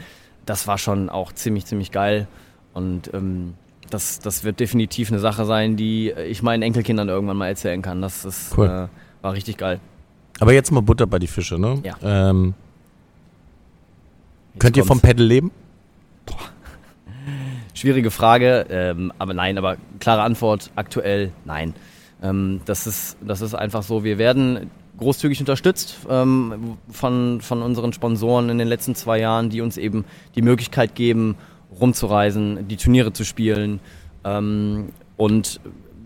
das 0.46 0.68
war 0.68 0.78
schon 0.78 1.10
auch 1.10 1.32
ziemlich, 1.32 1.66
ziemlich 1.66 1.92
geil. 1.92 2.28
Und 2.74 3.14
ähm, 3.14 3.54
das, 3.90 4.20
das 4.20 4.44
wird 4.44 4.60
definitiv 4.60 5.12
eine 5.12 5.20
Sache 5.20 5.46
sein, 5.46 5.76
die 5.76 6.12
ich 6.12 6.42
meinen 6.42 6.62
Enkelkindern 6.64 7.10
irgendwann 7.10 7.38
mal 7.38 7.48
erzählen 7.48 7.82
kann. 7.82 8.02
Das 8.02 8.26
ist, 8.26 8.58
cool. 8.58 8.68
äh, 8.68 9.24
war 9.24 9.34
richtig 9.34 9.58
geil. 9.58 9.80
Aber 10.40 10.54
jetzt 10.54 10.72
mal 10.72 10.82
Butter 10.82 11.08
bei 11.08 11.20
die 11.20 11.28
Fische, 11.28 11.60
ne? 11.60 11.82
Ja. 11.84 11.96
Ähm, 12.02 12.54
Könnt 14.58 14.78
ihr 14.78 14.86
vom 14.86 15.00
Pedal 15.00 15.26
leben? 15.26 15.52
Boah. 16.26 16.38
Schwierige 17.74 18.12
Frage, 18.12 18.66
ähm, 18.70 19.14
aber 19.20 19.34
nein, 19.34 19.58
aber 19.58 19.78
klare 20.00 20.22
Antwort 20.24 20.72
aktuell 20.76 21.32
nein. 21.46 21.74
Ähm, 22.22 22.62
das, 22.66 22.88
ist, 22.88 23.18
das 23.22 23.42
ist 23.42 23.54
einfach 23.54 23.84
so, 23.84 24.04
wir 24.04 24.18
werden 24.18 24.70
großzügig 24.98 25.40
unterstützt 25.40 25.98
ähm, 26.10 26.78
von, 26.92 27.40
von 27.42 27.62
unseren 27.62 27.94
Sponsoren 27.94 28.50
in 28.50 28.58
den 28.58 28.68
letzten 28.68 28.96
zwei 28.96 29.20
Jahren, 29.20 29.50
die 29.50 29.62
uns 29.62 29.78
eben 29.78 30.04
die 30.36 30.42
Möglichkeit 30.42 30.96
geben, 30.96 31.36
rumzureisen, 31.80 32.68
die 32.68 32.78
Turniere 32.78 33.14
zu 33.14 33.24
spielen. 33.24 33.80
Ähm, 34.24 34.90
und 35.18 35.60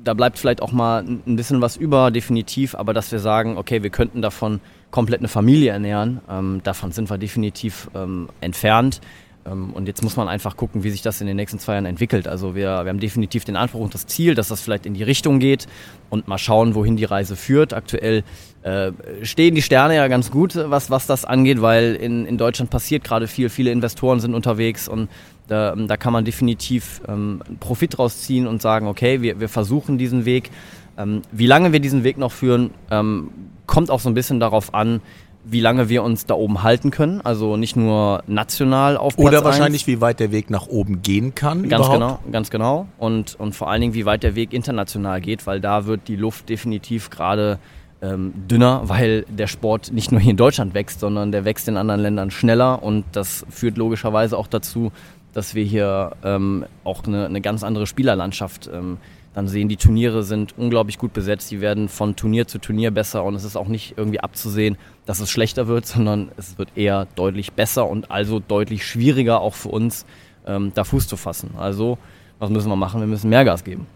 da 0.04 0.13
bleibt 0.13 0.38
vielleicht 0.38 0.62
auch 0.62 0.71
mal 0.71 1.04
ein 1.04 1.36
bisschen 1.36 1.62
was 1.62 1.78
über, 1.78 2.12
definitiv, 2.12 2.76
aber 2.76 2.93
dass 2.93 3.12
wir 3.12 3.19
sagen, 3.19 3.58
okay, 3.58 3.84
wir 3.84 3.89
könnten 3.89 4.21
davon 4.21 4.60
komplett 4.91 5.21
eine 5.21 5.30
Familie 5.30 5.71
ernähren. 5.71 6.21
Ähm, 6.30 6.62
davon 6.63 6.91
sind 6.91 7.10
wir 7.10 7.17
definitiv 7.17 7.89
ähm, 7.95 8.30
entfernt. 8.41 9.02
Ähm, 9.45 9.71
und 9.73 9.88
jetzt 9.88 10.04
muss 10.04 10.15
man 10.15 10.28
einfach 10.28 10.58
gucken, 10.58 10.84
wie 10.84 10.89
sich 10.89 11.02
das 11.02 11.21
in 11.21 11.28
den 11.28 11.36
nächsten 11.36 11.60
zwei 11.60 11.73
Jahren 11.73 11.86
entwickelt. 11.86 12.28
Also 12.28 12.56
wir, 12.56 12.84
wir 12.84 12.89
haben 12.89 12.99
definitiv 12.99 13.45
den 13.45 13.56
Anspruch 13.56 13.82
und 13.82 13.93
das 13.93 14.08
Ziel, 14.08 14.36
dass 14.36 14.47
das 14.47 14.62
vielleicht 14.62 14.86
in 14.86 14.93
die 14.93 15.04
Richtung 15.04 15.39
geht 15.39 15.67
und 16.10 16.28
mal 16.28 16.38
schauen, 16.38 16.76
wohin 16.76 16.95
die 16.95 17.06
Reise 17.06 17.36
führt. 17.36 17.73
Aktuell 17.73 18.23
äh, 18.62 18.91
stehen 19.23 19.56
die 19.56 19.62
Sterne 19.62 19.95
ja 19.95 20.08
ganz 20.08 20.32
gut, 20.32 20.56
was, 20.56 20.89
was 20.89 21.08
das 21.08 21.26
angeht, 21.26 21.62
weil 21.62 21.95
in, 21.95 22.26
in 22.26 22.38
Deutschland 22.38 22.69
passiert 22.69 23.04
gerade 23.04 23.28
viel. 23.28 23.49
Viele 23.49 23.71
Investoren 23.71 24.19
sind 24.19 24.34
unterwegs 24.34 24.88
und 24.88 25.10
da, 25.47 25.75
da 25.75 25.97
kann 25.97 26.13
man 26.13 26.25
definitiv 26.25 27.01
ähm, 27.08 27.41
Profit 27.60 27.97
draus 27.97 28.21
ziehen 28.21 28.47
und 28.47 28.62
sagen, 28.62 28.88
okay, 28.88 29.21
wir, 29.21 29.39
wir 29.39 29.49
versuchen 29.49 29.97
diesen 29.97 30.25
Weg. 30.25 30.51
Ähm, 30.97 31.21
wie 31.32 31.47
lange 31.47 31.73
wir 31.73 31.79
diesen 31.79 32.03
Weg 32.03 32.17
noch 32.17 32.32
führen, 32.32 32.71
ähm, 32.91 33.29
kommt 33.65 33.91
auch 33.91 33.99
so 33.99 34.10
ein 34.10 34.13
bisschen 34.13 34.39
darauf 34.39 34.73
an, 34.73 35.01
wie 35.45 35.60
lange 35.60 35.89
wir 35.89 36.03
uns 36.03 36.25
da 36.25 36.36
oben 36.36 36.63
halten 36.63 36.91
können. 36.91 37.21
Also 37.21 37.58
nicht 37.58 37.75
nur 37.75 38.23
national 38.27 38.95
auf 38.95 39.15
Platz 39.15 39.27
Oder 39.27 39.43
wahrscheinlich, 39.43 39.84
1. 39.84 39.88
wie 39.88 40.01
weit 40.01 40.19
der 40.19 40.32
Weg 40.32 40.49
nach 40.49 40.67
oben 40.67 41.01
gehen 41.01 41.36
kann. 41.36 41.67
Ganz 41.67 41.86
überhaupt. 41.86 42.21
genau, 42.23 42.32
ganz 42.32 42.49
genau. 42.49 42.88
Und, 42.97 43.36
und 43.39 43.53
vor 43.53 43.69
allen 43.69 43.82
Dingen, 43.82 43.93
wie 43.93 44.06
weit 44.06 44.23
der 44.23 44.36
Weg 44.36 44.53
international 44.53 45.19
geht, 45.19 45.45
weil 45.45 45.60
da 45.60 45.86
wird 45.86 46.08
die 46.08 46.15
Luft 46.15 46.47
definitiv 46.47 47.10
gerade 47.10 47.60
ähm, 48.01 48.34
dünner, 48.47 48.82
weil 48.86 49.25
der 49.29 49.47
Sport 49.47 49.91
nicht 49.91 50.12
nur 50.12 50.21
hier 50.21 50.32
in 50.32 50.38
Deutschland 50.38 50.73
wächst, 50.73 50.99
sondern 50.99 51.32
der 51.32 51.45
wächst 51.45 51.67
in 51.67 51.77
anderen 51.77 52.01
Ländern 52.01 52.32
schneller 52.32 52.84
und 52.84 53.06
das 53.13 53.45
führt 53.49 53.77
logischerweise 53.77 54.38
auch 54.38 54.47
dazu, 54.47 54.91
dass 55.34 55.56
wir 55.56 55.63
hier 55.63 56.12
ähm, 56.24 56.65
auch 56.84 57.06
eine, 57.06 57.26
eine 57.26 57.41
ganz 57.41 57.63
andere 57.63 57.88
Spielerlandschaft 57.88 58.69
ähm, 58.74 58.98
dann 59.34 59.48
sehen. 59.48 59.67
Die 59.67 59.78
Turniere 59.78 60.24
sind 60.24 60.54
unglaublich 60.58 60.98
gut 60.98 61.13
besetzt, 61.13 61.52
die 61.52 61.60
werden 61.60 61.89
von 61.89 62.15
Turnier 62.15 62.48
zu 62.48 62.60
Turnier 62.60 62.91
besser 62.91 63.24
und 63.24 63.36
es 63.36 63.43
ist 63.43 63.56
auch 63.56 63.67
nicht 63.67 63.96
irgendwie 63.98 64.19
abzusehen, 64.19 64.78
dass 65.06 65.19
es 65.19 65.30
schlechter 65.30 65.67
wird, 65.67 65.86
sondern 65.88 66.32
es 66.38 66.58
wird 66.58 66.69
eher 66.76 67.08
deutlich 67.15 67.54
besser 67.54 67.89
und 67.89 68.12
also 68.12 68.39
deutlich 68.39 68.86
schwieriger 68.86 69.41
auch 69.41 69.56
für 69.56 69.69
uns, 69.69 70.06
ähm, 70.46 70.72
da 70.76 70.84
Fuß 70.84 71.08
zu 71.08 71.17
fassen. 71.17 71.52
Also, 71.58 71.98
was 72.39 72.50
müssen 72.50 72.69
wir 72.69 72.76
machen? 72.76 73.00
Wir 73.00 73.08
müssen 73.08 73.30
mehr 73.30 73.46
Gas 73.46 73.63
geben. 73.63 73.88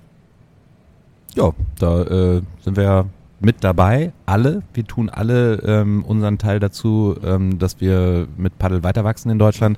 Ja, 1.36 1.52
da 1.78 2.02
äh, 2.04 2.41
sind 2.62 2.78
wir 2.78 2.84
ja 2.84 3.06
mit 3.39 3.63
dabei, 3.63 4.13
alle. 4.26 4.63
Wir 4.73 4.86
tun 4.86 5.10
alle 5.10 5.56
ähm, 5.58 6.04
unseren 6.04 6.38
Teil 6.38 6.60
dazu, 6.60 7.15
ähm, 7.23 7.60
dass 7.60 7.80
wir 7.80 8.28
mit 8.38 8.58
Paddel 8.58 8.84
weiter 8.84 9.04
wachsen 9.04 9.30
in 9.30 9.38
Deutschland 9.38 9.78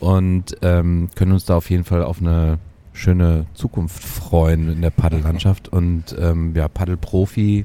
und 0.00 0.56
ähm, 0.62 1.08
können 1.14 1.32
uns 1.32 1.44
da 1.44 1.56
auf 1.56 1.70
jeden 1.70 1.84
Fall 1.84 2.02
auf 2.02 2.20
eine 2.20 2.58
schöne 2.92 3.46
Zukunft 3.54 4.02
freuen 4.02 4.72
in 4.72 4.82
der 4.82 4.90
Paddellandschaft. 4.90 5.68
Und 5.68 6.16
ähm, 6.18 6.54
ja, 6.54 6.68
Paddelprofi 6.68 7.64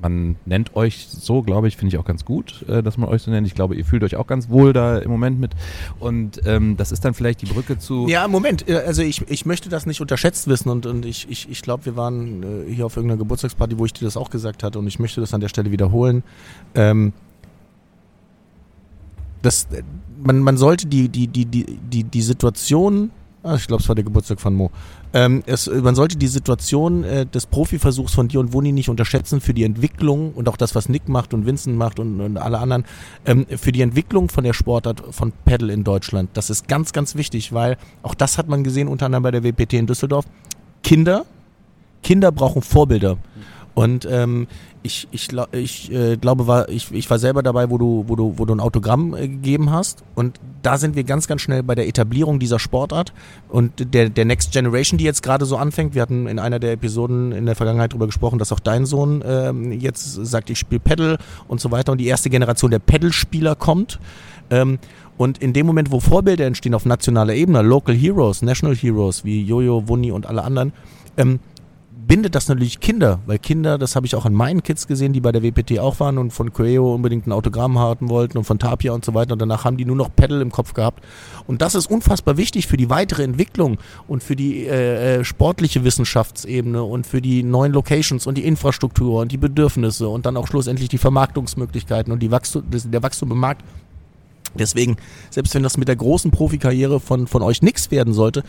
man 0.00 0.36
nennt 0.44 0.76
euch 0.76 1.08
so, 1.08 1.42
glaube 1.42 1.68
ich, 1.68 1.76
finde 1.76 1.94
ich 1.94 2.00
auch 2.00 2.04
ganz 2.04 2.24
gut, 2.24 2.64
äh, 2.68 2.82
dass 2.82 2.96
man 2.96 3.08
euch 3.08 3.22
so 3.22 3.30
nennt. 3.30 3.46
Ich 3.46 3.54
glaube, 3.54 3.74
ihr 3.74 3.84
fühlt 3.84 4.02
euch 4.04 4.16
auch 4.16 4.26
ganz 4.26 4.48
wohl 4.48 4.72
da 4.72 4.98
im 4.98 5.10
Moment 5.10 5.40
mit. 5.40 5.52
Und 5.98 6.40
ähm, 6.46 6.76
das 6.76 6.92
ist 6.92 7.04
dann 7.04 7.14
vielleicht 7.14 7.42
die 7.42 7.46
Brücke 7.46 7.78
zu. 7.78 8.08
Ja, 8.08 8.28
Moment, 8.28 8.68
äh, 8.68 8.76
also 8.86 9.02
ich, 9.02 9.28
ich 9.28 9.46
möchte 9.46 9.68
das 9.68 9.86
nicht 9.86 10.00
unterschätzt 10.00 10.48
wissen 10.48 10.68
und, 10.68 10.86
und 10.86 11.04
ich, 11.04 11.28
ich, 11.28 11.50
ich 11.50 11.62
glaube, 11.62 11.86
wir 11.86 11.96
waren 11.96 12.42
äh, 12.68 12.72
hier 12.72 12.86
auf 12.86 12.96
irgendeiner 12.96 13.18
Geburtstagsparty, 13.18 13.78
wo 13.78 13.84
ich 13.84 13.92
dir 13.92 14.04
das 14.04 14.16
auch 14.16 14.30
gesagt 14.30 14.62
hatte 14.62 14.78
und 14.78 14.86
ich 14.86 14.98
möchte 14.98 15.20
das 15.20 15.34
an 15.34 15.40
der 15.40 15.48
Stelle 15.48 15.70
wiederholen. 15.70 16.22
Ähm, 16.74 17.12
das, 19.42 19.68
man, 20.22 20.40
man 20.40 20.56
sollte 20.56 20.86
die, 20.86 21.08
die, 21.08 21.28
die, 21.28 21.44
die, 21.46 21.64
die, 21.64 22.04
die 22.04 22.22
Situation 22.22 23.10
Ah, 23.44 23.54
ich 23.54 23.68
glaube, 23.68 23.82
es 23.82 23.88
war 23.88 23.94
der 23.94 24.04
Geburtstag 24.04 24.40
von 24.40 24.52
Mo. 24.52 24.70
Ähm, 25.12 25.44
es, 25.46 25.68
man 25.68 25.94
sollte 25.94 26.16
die 26.16 26.26
Situation 26.26 27.04
äh, 27.04 27.24
des 27.24 27.46
Profiversuchs 27.46 28.12
von 28.12 28.26
dir 28.26 28.40
und 28.40 28.52
Wuni 28.52 28.72
nicht 28.72 28.88
unterschätzen 28.88 29.40
für 29.40 29.54
die 29.54 29.62
Entwicklung 29.62 30.32
und 30.34 30.48
auch 30.48 30.56
das, 30.56 30.74
was 30.74 30.88
Nick 30.88 31.08
macht 31.08 31.32
und 31.32 31.46
Vincent 31.46 31.76
macht 31.76 32.00
und, 32.00 32.20
und 32.20 32.36
alle 32.36 32.58
anderen, 32.58 32.84
ähm, 33.26 33.46
für 33.48 33.70
die 33.70 33.82
Entwicklung 33.82 34.28
von 34.28 34.42
der 34.42 34.54
Sportart 34.54 35.02
von 35.14 35.32
Paddle 35.44 35.72
in 35.72 35.84
Deutschland. 35.84 36.30
Das 36.34 36.50
ist 36.50 36.66
ganz, 36.66 36.92
ganz 36.92 37.14
wichtig, 37.14 37.52
weil 37.52 37.78
auch 38.02 38.14
das 38.14 38.38
hat 38.38 38.48
man 38.48 38.64
gesehen, 38.64 38.88
unter 38.88 39.06
anderem 39.06 39.22
bei 39.22 39.30
der 39.30 39.44
WPT 39.44 39.74
in 39.74 39.86
Düsseldorf. 39.86 40.26
Kinder, 40.82 41.24
Kinder 42.02 42.32
brauchen 42.32 42.60
Vorbilder. 42.60 43.14
Mhm. 43.14 43.20
Und 43.78 44.08
ähm, 44.10 44.48
ich, 44.82 45.06
ich, 45.12 45.28
ich 45.52 45.92
äh, 45.92 46.16
glaube, 46.16 46.48
war, 46.48 46.68
ich, 46.68 46.90
ich 46.90 47.08
war 47.08 47.20
selber 47.20 47.44
dabei, 47.44 47.70
wo 47.70 47.78
du, 47.78 48.06
wo 48.08 48.16
du, 48.16 48.34
wo 48.36 48.44
du 48.44 48.52
ein 48.52 48.58
Autogramm 48.58 49.14
äh, 49.14 49.28
gegeben 49.28 49.70
hast. 49.70 50.02
Und 50.16 50.40
da 50.62 50.78
sind 50.78 50.96
wir 50.96 51.04
ganz, 51.04 51.28
ganz 51.28 51.42
schnell 51.42 51.62
bei 51.62 51.76
der 51.76 51.86
Etablierung 51.86 52.40
dieser 52.40 52.58
Sportart 52.58 53.12
und 53.48 53.94
der, 53.94 54.10
der 54.10 54.24
Next 54.24 54.50
Generation, 54.50 54.98
die 54.98 55.04
jetzt 55.04 55.22
gerade 55.22 55.44
so 55.44 55.56
anfängt. 55.56 55.94
Wir 55.94 56.02
hatten 56.02 56.26
in 56.26 56.40
einer 56.40 56.58
der 56.58 56.72
Episoden 56.72 57.30
in 57.30 57.46
der 57.46 57.54
Vergangenheit 57.54 57.92
darüber 57.92 58.06
gesprochen, 58.06 58.40
dass 58.40 58.50
auch 58.50 58.58
dein 58.58 58.84
Sohn 58.84 59.22
ähm, 59.24 59.70
jetzt 59.70 60.12
sagt, 60.26 60.50
ich 60.50 60.58
spiele 60.58 60.80
Pedal 60.80 61.18
und 61.46 61.60
so 61.60 61.70
weiter. 61.70 61.92
Und 61.92 61.98
die 61.98 62.08
erste 62.08 62.30
Generation 62.30 62.72
der 62.72 62.80
Pedal-Spieler 62.80 63.54
kommt. 63.54 64.00
Ähm, 64.50 64.80
und 65.16 65.38
in 65.38 65.52
dem 65.52 65.66
Moment, 65.66 65.92
wo 65.92 66.00
Vorbilder 66.00 66.46
entstehen 66.46 66.74
auf 66.74 66.84
nationaler 66.84 67.34
Ebene, 67.34 67.62
Local 67.62 67.94
Heroes, 67.94 68.42
National 68.42 68.74
Heroes 68.74 69.24
wie 69.24 69.40
Jojo, 69.40 69.86
Wunni 69.86 70.10
und 70.10 70.26
alle 70.26 70.42
anderen, 70.42 70.72
ähm, 71.16 71.38
bindet 72.08 72.34
das 72.34 72.48
natürlich 72.48 72.80
Kinder, 72.80 73.20
weil 73.26 73.38
Kinder, 73.38 73.76
das 73.76 73.94
habe 73.94 74.06
ich 74.06 74.16
auch 74.16 74.24
an 74.24 74.32
meinen 74.32 74.62
Kids 74.62 74.86
gesehen, 74.86 75.12
die 75.12 75.20
bei 75.20 75.30
der 75.30 75.42
WPT 75.42 75.78
auch 75.78 76.00
waren 76.00 76.16
und 76.16 76.32
von 76.32 76.52
Coeo 76.54 76.94
unbedingt 76.94 77.26
ein 77.26 77.32
Autogramm 77.32 77.78
haben 77.78 78.08
wollten 78.08 78.38
und 78.38 78.44
von 78.44 78.58
Tapia 78.58 78.92
und 78.92 79.04
so 79.04 79.12
weiter 79.12 79.34
und 79.34 79.42
danach 79.42 79.64
haben 79.64 79.76
die 79.76 79.84
nur 79.84 79.94
noch 79.94 80.08
Pedal 80.16 80.40
im 80.40 80.50
Kopf 80.50 80.72
gehabt. 80.72 81.04
Und 81.46 81.60
das 81.60 81.74
ist 81.74 81.88
unfassbar 81.90 82.38
wichtig 82.38 82.66
für 82.66 82.78
die 82.78 82.88
weitere 82.88 83.22
Entwicklung 83.22 83.76
und 84.08 84.22
für 84.22 84.36
die 84.36 84.66
äh, 84.66 85.18
äh 85.18 85.24
sportliche 85.24 85.84
Wissenschaftsebene 85.84 86.82
und 86.82 87.06
für 87.06 87.20
die 87.20 87.42
neuen 87.42 87.72
Locations 87.72 88.26
und 88.26 88.38
die 88.38 88.46
Infrastruktur 88.46 89.20
und 89.20 89.30
die 89.30 89.36
Bedürfnisse 89.36 90.08
und 90.08 90.24
dann 90.24 90.38
auch 90.38 90.46
schlussendlich 90.46 90.88
die 90.88 90.98
Vermarktungsmöglichkeiten 90.98 92.10
und 92.10 92.20
die 92.20 92.30
Wachstum, 92.30 92.64
der 92.68 93.02
Wachstum 93.02 93.30
im 93.32 93.38
Markt. 93.38 93.62
Deswegen, 94.54 94.96
selbst 95.30 95.54
wenn 95.54 95.62
das 95.62 95.76
mit 95.76 95.88
der 95.88 95.96
großen 95.96 96.30
Profikarriere 96.30 97.00
von, 97.00 97.26
von 97.26 97.42
euch 97.42 97.62
nichts 97.62 97.90
werden 97.90 98.12
sollte, 98.12 98.42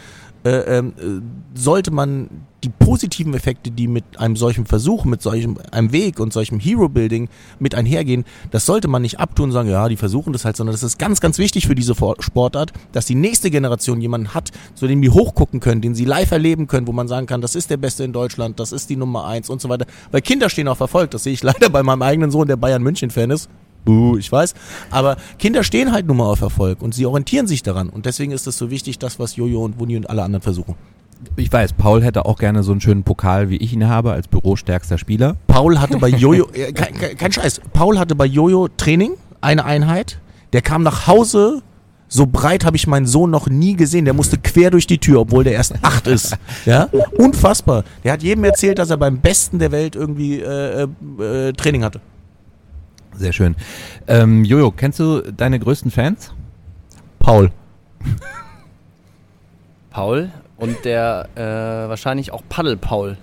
äh, 0.44 0.78
ähm, 0.78 0.94
äh, 0.98 1.58
sollte 1.58 1.92
man 1.92 2.30
die 2.64 2.70
positiven 2.70 3.34
Effekte, 3.34 3.72
die 3.72 3.88
mit 3.88 4.04
einem 4.18 4.36
solchen 4.36 4.66
Versuch, 4.66 5.06
mit 5.06 5.22
solchem 5.22 5.58
einem 5.72 5.92
Weg 5.92 6.20
und 6.20 6.34
solchem 6.34 6.60
Hero-Building 6.60 7.30
mit 7.60 7.76
einhergehen, 7.76 8.26
das 8.52 8.66
sollte 8.66 8.88
man 8.88 9.02
nicht 9.02 9.20
abtun 9.20 9.46
und 9.46 9.52
sagen, 9.52 9.70
ja, 9.70 9.88
die 9.88 9.98
versuchen 9.98 10.34
das 10.34 10.46
halt, 10.46 10.58
sondern 10.58 10.74
das 10.74 10.84
ist 10.84 11.00
ganz, 11.00 11.22
ganz 11.22 11.38
wichtig 11.38 11.68
für 11.68 11.76
diese 11.76 11.96
Sportart, 11.96 12.74
dass 12.92 13.06
die 13.06 13.16
nächste 13.16 13.50
Generation 13.50 14.02
jemanden 14.02 14.34
hat, 14.34 14.52
zu 14.76 14.88
dem 14.88 15.02
die 15.02 15.10
hochgucken 15.10 15.60
können, 15.60 15.82
den 15.82 15.96
sie 15.96 16.06
live 16.06 16.32
erleben 16.32 16.68
können, 16.68 16.88
wo 16.88 16.92
man 16.92 17.08
sagen 17.08 17.28
kann, 17.28 17.42
das 17.42 17.56
ist 17.56 17.70
der 17.70 17.78
Beste 17.78 18.04
in 18.04 18.14
Deutschland, 18.14 18.60
das 18.60 18.72
ist 18.72 18.90
die 18.90 18.98
Nummer 18.98 19.26
eins 19.26 19.50
und 19.50 19.62
so 19.62 19.70
weiter. 19.70 19.86
Weil 20.12 20.22
Kinder 20.22 20.50
stehen 20.50 20.68
auf 20.68 20.80
Erfolg, 20.80 21.12
das 21.12 21.24
sehe 21.24 21.34
ich 21.34 21.44
leider 21.50 21.70
bei 21.70 21.84
meinem 21.84 22.02
eigenen 22.02 22.32
Sohn, 22.32 22.48
der 22.48 22.58
Bayern 22.58 22.84
München-Fan 22.84 23.32
ist 23.32 23.50
Buh, 23.86 24.18
ich 24.18 24.32
weiß. 24.32 24.54
Aber 24.92 25.18
Kinder 25.38 25.64
stehen 25.64 25.92
halt 25.92 26.08
nun 26.08 26.18
mal 26.18 26.26
auf 26.26 26.42
Erfolg 26.42 26.82
und 26.82 26.94
sie 26.94 27.06
orientieren 27.06 27.48
sich 27.48 27.64
daran. 27.64 27.90
Und 27.90 28.06
deswegen 28.06 28.32
ist 28.32 28.48
es 28.48 28.58
so 28.58 28.70
wichtig, 28.70 29.00
das, 29.00 29.20
was 29.20 29.36
Jojo 29.36 29.64
und 29.64 29.80
Wuni 29.80 29.98
und 29.98 30.10
alle 30.10 30.24
anderen 30.24 30.42
versuchen. 30.42 30.76
Ich 31.36 31.52
weiß, 31.52 31.74
Paul 31.74 32.04
hätte 32.04 32.26
auch 32.26 32.38
gerne 32.38 32.64
so 32.64 32.72
einen 32.72 32.82
schönen 32.82 33.04
Pokal, 33.04 33.50
wie 33.50 33.58
ich 33.58 33.74
ihn 33.74 33.88
habe, 33.88 34.14
als 34.14 34.28
bürostärkster 34.28 34.98
Spieler. 34.98 35.36
Paul 35.48 35.80
hatte 35.80 35.98
bei 35.98 36.08
Jojo, 36.10 36.48
äh, 36.54 36.72
kein, 36.72 37.18
kein 37.18 37.32
Scheiß, 37.32 37.62
Paul 37.74 38.00
hatte 38.00 38.16
bei 38.16 38.26
Jojo 38.26 38.70
Training, 38.78 39.14
eine 39.42 39.66
Einheit. 39.66 40.20
Der 40.54 40.62
kam 40.62 40.82
nach 40.82 41.08
Hause, 41.08 41.62
so 42.08 42.26
breit 42.26 42.66
habe 42.66 42.76
ich 42.76 42.88
meinen 42.88 43.06
Sohn 43.06 43.30
noch 43.30 43.48
nie 43.48 43.76
gesehen. 43.76 44.06
Der 44.06 44.14
musste 44.14 44.38
quer 44.38 44.72
durch 44.72 44.88
die 44.88 44.98
Tür, 44.98 45.22
obwohl 45.22 45.44
der 45.44 45.54
erst 45.54 45.76
acht 45.84 46.08
ist. 46.08 46.36
Ja, 46.66 46.90
unfassbar. 47.18 47.84
Der 48.04 48.14
hat 48.14 48.24
jedem 48.24 48.44
erzählt, 48.44 48.80
dass 48.80 48.90
er 48.90 48.98
beim 48.98 49.20
Besten 49.20 49.60
der 49.60 49.72
Welt 49.72 49.96
irgendwie 49.96 50.40
äh, 50.40 50.88
äh, 51.20 51.54
Training 51.54 51.84
hatte. 51.84 52.02
Sehr 53.14 53.34
schön. 53.34 53.56
Ähm, 54.08 54.44
Jojo, 54.46 54.72
kennst 54.72 55.00
du 55.00 55.22
deine 55.22 55.60
größten 55.60 55.92
Fans? 55.92 56.34
Paul. 57.20 57.52
Paul 59.90 60.30
und 60.58 60.86
der 60.86 61.30
äh, 61.36 61.90
wahrscheinlich 61.90 62.32
auch 62.32 62.44
Paddel 62.48 62.78
Paul. 62.78 63.18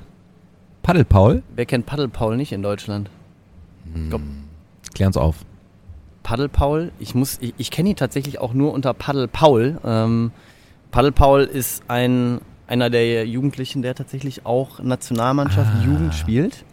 Paddel 0.83 1.05
Paul? 1.05 1.43
Wer 1.55 1.67
kennt 1.67 1.87
Paddel 1.87 2.09
Paul 2.09 2.37
nicht 2.37 2.53
in 2.53 2.63
Deutschland? 2.63 3.11
Hm. 3.93 4.45
Klär 4.95 5.07
uns 5.09 5.17
auf. 5.17 5.37
Paddel 6.23 6.49
Paul, 6.49 6.91
ich 6.99 7.15
muss, 7.15 7.39
ich, 7.41 7.55
ich 7.57 7.71
kenne 7.71 7.91
ihn 7.91 7.97
tatsächlich 7.97 8.41
auch 8.41 8.53
nur 8.53 8.73
unter 8.73 8.95
Paddel 8.95 9.29
Paul. 9.29 9.79
Ähm, 9.85 10.33
Paddel 10.91 11.13
Paul 11.13 11.43
ist 11.43 11.85
ein 11.89 12.41
einer 12.67 12.91
der 12.91 13.27
Jugendlichen, 13.27 13.83
der 13.83 13.95
tatsächlich 13.95 14.45
auch 14.45 14.81
Nationalmannschaft 14.81 15.71
ah. 15.79 15.85
Jugend 15.85 16.15
spielt. 16.15 16.65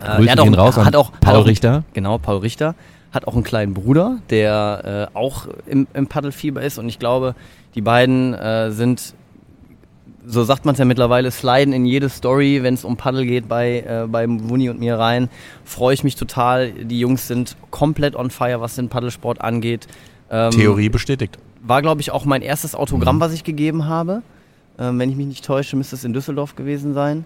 Äh, 0.00 0.16
Grüße 0.16 0.36
gehen 0.36 0.54
raus 0.54 0.76
hat 0.76 0.96
auch, 0.96 1.12
Paul 1.20 1.34
hat 1.34 1.42
auch, 1.42 1.46
Richter. 1.46 1.84
Genau, 1.92 2.18
Paul 2.18 2.38
Richter. 2.38 2.74
Hat 3.12 3.26
auch 3.26 3.34
einen 3.34 3.42
kleinen 3.42 3.74
Bruder, 3.74 4.18
der 4.30 5.08
äh, 5.12 5.16
auch 5.16 5.46
im, 5.66 5.86
im 5.94 6.06
Paddelfieber 6.06 6.62
ist. 6.62 6.78
Und 6.78 6.88
ich 6.88 6.98
glaube, 6.98 7.34
die 7.74 7.80
beiden 7.80 8.34
äh, 8.34 8.70
sind, 8.70 9.14
so 10.24 10.44
sagt 10.44 10.64
man 10.64 10.74
es 10.74 10.78
ja 10.78 10.84
mittlerweile, 10.84 11.30
sliden 11.30 11.72
in 11.72 11.86
jede 11.86 12.08
Story, 12.08 12.62
wenn 12.62 12.74
es 12.74 12.84
um 12.84 12.96
Paddel 12.96 13.26
geht, 13.26 13.48
bei, 13.48 13.80
äh, 13.80 14.06
bei 14.06 14.28
Wuni 14.28 14.70
und 14.70 14.78
mir 14.78 14.96
rein. 14.96 15.28
Freue 15.64 15.94
ich 15.94 16.04
mich 16.04 16.14
total. 16.14 16.70
Die 16.70 17.00
Jungs 17.00 17.26
sind 17.26 17.56
komplett 17.70 18.14
on 18.14 18.30
fire, 18.30 18.60
was 18.60 18.76
den 18.76 18.88
Paddelsport 18.88 19.40
angeht. 19.40 19.88
Ähm, 20.30 20.52
Theorie 20.52 20.88
bestätigt. 20.88 21.36
War, 21.62 21.82
glaube 21.82 22.00
ich, 22.00 22.12
auch 22.12 22.24
mein 22.24 22.42
erstes 22.42 22.76
Autogramm, 22.76 23.16
mhm. 23.16 23.20
was 23.20 23.32
ich 23.32 23.42
gegeben 23.42 23.86
habe. 23.86 24.22
Ähm, 24.78 24.98
wenn 24.98 25.10
ich 25.10 25.16
mich 25.16 25.26
nicht 25.26 25.44
täusche, 25.44 25.76
müsste 25.76 25.96
es 25.96 26.04
in 26.04 26.12
Düsseldorf 26.12 26.54
gewesen 26.54 26.94
sein. 26.94 27.24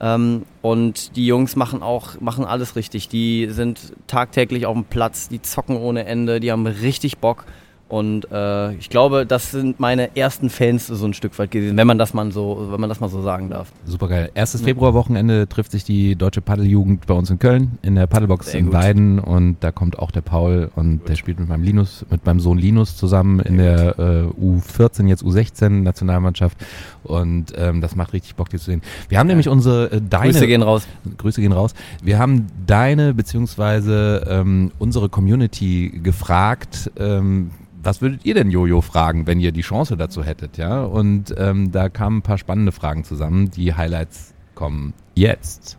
Ähm, 0.00 0.44
und 0.62 1.16
die 1.16 1.26
Jungs 1.26 1.56
machen 1.56 1.82
auch 1.82 2.20
machen 2.20 2.44
alles 2.44 2.76
richtig. 2.76 3.08
Die 3.08 3.48
sind 3.50 3.92
tagtäglich 4.06 4.66
auf 4.66 4.74
dem 4.74 4.84
Platz, 4.84 5.28
die 5.28 5.42
zocken 5.42 5.76
ohne 5.76 6.04
Ende, 6.04 6.40
die 6.40 6.50
haben 6.50 6.66
richtig 6.66 7.18
Bock. 7.18 7.44
Und 7.90 8.30
äh, 8.30 8.72
ich 8.74 8.88
glaube, 8.88 9.26
das 9.26 9.50
sind 9.50 9.80
meine 9.80 10.16
ersten 10.16 10.48
Fans 10.48 10.86
so 10.86 11.04
ein 11.04 11.12
Stück 11.12 11.36
weit 11.40 11.50
gewesen, 11.50 11.76
wenn 11.76 11.88
man 11.88 11.98
das 11.98 12.14
mal 12.14 12.30
so, 12.30 12.68
wenn 12.70 12.80
man 12.80 12.88
das 12.88 13.00
mal 13.00 13.08
so 13.08 13.20
sagen 13.20 13.50
darf. 13.50 13.72
Super 13.84 14.06
geil. 14.06 14.30
Erstes 14.32 14.60
Februarwochenende 14.60 15.48
trifft 15.48 15.72
sich 15.72 15.82
die 15.82 16.14
deutsche 16.14 16.40
Paddeljugend 16.40 17.08
bei 17.08 17.14
uns 17.14 17.30
in 17.30 17.40
Köln 17.40 17.78
in 17.82 17.96
der 17.96 18.06
Paddelbox 18.06 18.52
Sehr 18.52 18.60
in 18.60 18.66
gut. 18.66 18.74
Weiden 18.74 19.18
und 19.18 19.56
da 19.58 19.72
kommt 19.72 19.98
auch 19.98 20.12
der 20.12 20.20
Paul 20.20 20.70
und 20.76 21.08
der 21.08 21.16
spielt 21.16 21.40
mit 21.40 21.48
meinem 21.48 21.64
Linus, 21.64 22.06
mit 22.08 22.24
meinem 22.24 22.38
Sohn 22.38 22.58
Linus 22.58 22.96
zusammen 22.96 23.40
in 23.40 23.58
der 23.58 23.98
äh, 23.98 24.40
U14 24.40 25.08
jetzt 25.08 25.24
U16 25.24 25.68
Nationalmannschaft 25.82 26.58
und 27.02 27.52
ähm, 27.56 27.80
das 27.80 27.96
macht 27.96 28.12
richtig 28.12 28.36
Bock, 28.36 28.50
die 28.50 28.58
zu 28.58 28.66
sehen. 28.66 28.82
Wir 29.08 29.18
haben 29.18 29.26
ja. 29.26 29.32
nämlich 29.32 29.48
unsere 29.48 29.90
äh, 29.90 30.00
deine 30.00 30.30
Grüße 30.30 30.46
gehen 30.46 30.62
raus. 30.62 30.86
Grüße 31.18 31.40
gehen 31.40 31.50
raus. 31.50 31.74
Wir 32.04 32.20
haben 32.20 32.46
deine 32.68 33.14
beziehungsweise 33.14 34.24
ähm, 34.28 34.70
unsere 34.78 35.08
Community 35.08 36.00
gefragt. 36.04 36.92
Ähm, 36.96 37.50
was 37.82 38.00
würdet 38.02 38.24
ihr 38.24 38.34
denn 38.34 38.50
Jojo 38.50 38.80
fragen, 38.80 39.26
wenn 39.26 39.40
ihr 39.40 39.52
die 39.52 39.62
Chance 39.62 39.96
dazu 39.96 40.22
hättet, 40.22 40.58
ja? 40.58 40.82
Und 40.82 41.34
ähm, 41.38 41.72
da 41.72 41.88
kamen 41.88 42.18
ein 42.18 42.22
paar 42.22 42.38
spannende 42.38 42.72
Fragen 42.72 43.04
zusammen. 43.04 43.50
Die 43.50 43.74
Highlights 43.74 44.34
kommen 44.54 44.92
jetzt. 45.14 45.78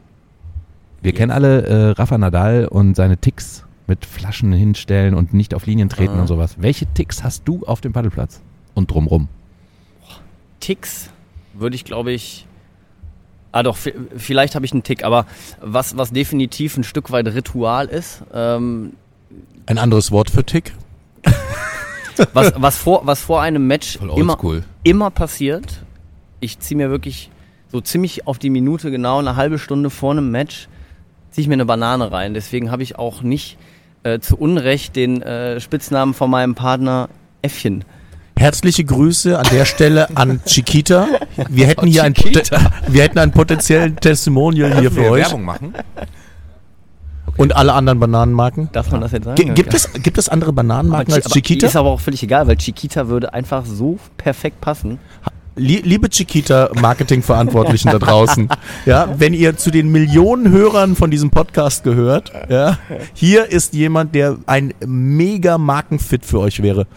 Wir 1.02 1.12
jetzt. 1.12 1.18
kennen 1.18 1.32
alle 1.32 1.62
äh, 1.64 1.90
Rafa 1.92 2.18
Nadal 2.18 2.68
und 2.68 2.96
seine 2.96 3.18
Ticks 3.18 3.66
mit 3.88 4.06
Flaschen 4.06 4.54
hinstellen 4.54 5.14
und 5.14 5.34
nicht 5.34 5.54
auf 5.54 5.66
Linien 5.66 5.90
treten 5.90 6.16
ah. 6.18 6.22
und 6.22 6.28
sowas. 6.28 6.56
Welche 6.60 6.86
Ticks 6.86 7.24
hast 7.24 7.44
du 7.48 7.66
auf 7.66 7.82
dem 7.82 7.94
Paddelplatz 7.94 8.42
und 8.74 8.90
drumrum? 8.92 9.28
Ticks 10.60 11.10
würde 11.54 11.76
ich, 11.76 11.84
glaube 11.86 12.12
ich. 12.12 12.48
Ah 13.52 13.64
doch, 13.64 13.78
vi- 13.78 13.94
vielleicht 14.16 14.56
habe 14.56 14.66
ich 14.66 14.72
einen 14.72 14.84
Tick, 14.84 15.04
aber 15.04 15.26
was, 15.60 15.98
was 15.98 16.12
definitiv 16.12 16.78
ein 16.78 16.84
Stück 16.86 17.12
weit 17.12 17.28
Ritual 17.28 17.88
ist, 17.88 18.24
ähm, 18.34 18.94
Ein 19.66 19.78
anderes 19.78 20.12
Wort 20.12 20.30
für 20.30 20.46
Tick? 20.46 20.74
Was, 22.34 22.54
was, 22.56 22.78
vor, 22.78 23.02
was 23.06 23.22
vor 23.22 23.42
einem 23.42 23.68
Match 23.68 24.00
immer, 24.16 24.38
immer 24.84 25.12
passiert, 25.12 25.84
ich 26.40 26.60
ziehe 26.60 26.78
mir 26.78 26.90
wirklich 26.90 27.30
so 27.72 27.82
ziemlich 27.82 28.28
auf 28.28 28.38
die 28.38 28.50
Minute 28.50 28.92
genau 28.92 29.20
eine 29.20 29.36
halbe 29.36 29.58
Stunde 29.58 29.90
vor 29.90 30.12
einem 30.12 30.32
Match, 30.32 30.68
ziehe 31.32 31.44
ich 31.44 31.48
mir 31.48 31.54
eine 31.54 31.66
Banane 31.66 32.12
rein. 32.12 32.34
Deswegen 32.34 32.72
habe 32.72 32.84
ich 32.84 32.98
auch 32.98 33.22
nicht 33.22 33.58
äh, 34.04 34.20
zu 34.20 34.38
Unrecht 34.38 34.96
den 34.96 35.22
äh, 35.22 35.60
Spitznamen 35.62 36.14
von 36.14 36.30
meinem 36.30 36.56
Partner 36.56 37.10
Äffchen. 37.42 37.86
Herzliche 38.38 38.84
Grüße 38.84 39.38
an 39.38 39.46
der 39.52 39.66
Stelle 39.66 40.16
an 40.16 40.42
Chiquita. 40.46 41.08
Wir 41.50 41.68
hätten 41.68 41.86
hier 41.88 42.04
ein, 42.04 42.16
wir 42.16 43.04
hätten 43.04 43.20
einen 43.20 43.32
potenziellen 43.32 43.96
Testimonial 43.98 44.80
hier 44.80 44.92
für 44.92 45.02
wir 45.02 45.12
euch 45.12 45.24
Werbung 45.26 45.44
machen? 45.44 45.74
Und 47.42 47.56
alle 47.56 47.74
anderen 47.74 48.00
Bananenmarken. 48.00 48.70
Darf 48.72 48.92
man 48.92 49.02
das 49.02 49.12
jetzt 49.12 49.26
sagen? 49.26 49.36
G 49.36 49.46
gibt, 49.54 49.74
es, 49.74 49.92
gibt 49.94 50.18
es 50.18 50.30
andere 50.30 50.54
Bananenmarken 50.54 51.14
aber, 51.14 51.24
als 51.24 51.34
Chiquita? 51.34 51.68
Ist 51.68 51.76
aber 51.76 51.90
auch 51.90 52.00
völlig 52.00 52.24
egal, 52.24 52.48
weil 52.48 52.58
Chiquita 52.58 53.08
würde 53.08 53.34
einfach 53.34 53.66
so 53.66 53.98
perfekt 54.18 54.62
passen. 54.62 55.00
Lie- 55.58 55.82
Liebe 55.84 56.10
Chiquita-Marketing-Verantwortlichen 56.10 57.92
da 57.92 58.00
draußen, 58.00 58.48
ja, 58.86 59.14
wenn 59.18 59.34
ihr 59.34 59.58
zu 59.58 59.70
den 59.70 59.92
Millionen 59.92 60.50
Hörern 60.52 60.96
von 60.96 61.12
diesem 61.12 61.30
Podcast 61.30 61.84
gehört, 61.84 62.32
ja, 62.50 62.78
hier 63.14 63.52
ist 63.52 63.74
jemand, 63.74 64.16
der 64.16 64.38
ein 64.46 64.74
mega 64.86 65.58
Markenfit 65.58 66.26
für 66.26 66.40
euch 66.40 66.62
wäre. 66.62 66.88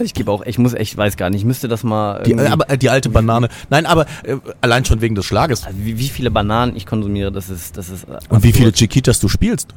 Also 0.00 0.06
ich 0.06 0.14
gebe 0.14 0.32
auch, 0.32 0.46
ich 0.46 0.56
muss 0.56 0.72
echt, 0.72 0.96
weiß 0.96 1.18
gar 1.18 1.28
nicht, 1.28 1.42
ich 1.42 1.44
müsste 1.44 1.68
das 1.68 1.84
mal. 1.84 2.22
Die, 2.22 2.32
äh, 2.32 2.46
aber 2.46 2.70
äh, 2.70 2.78
die 2.78 2.88
alte 2.88 3.10
Banane. 3.10 3.50
Nein, 3.68 3.84
aber 3.84 4.06
äh, 4.24 4.36
allein 4.62 4.86
schon 4.86 5.02
wegen 5.02 5.14
des 5.14 5.26
Schlages. 5.26 5.66
also 5.66 5.76
wie, 5.78 5.98
wie 5.98 6.08
viele 6.08 6.30
Bananen 6.30 6.74
ich 6.74 6.86
konsumiere, 6.86 7.30
das 7.30 7.50
ist, 7.50 7.76
das 7.76 7.90
ist. 7.90 8.04
Und 8.08 8.18
wie 8.42 8.48
absurd. 8.48 8.56
viele 8.56 8.72
Chiquitas 8.72 9.20
du 9.20 9.28
spielst. 9.28 9.74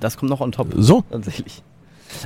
Das 0.00 0.16
kommt 0.16 0.30
noch 0.30 0.40
on 0.40 0.50
top. 0.50 0.68
So. 0.78 1.04
Tatsächlich. 1.10 1.62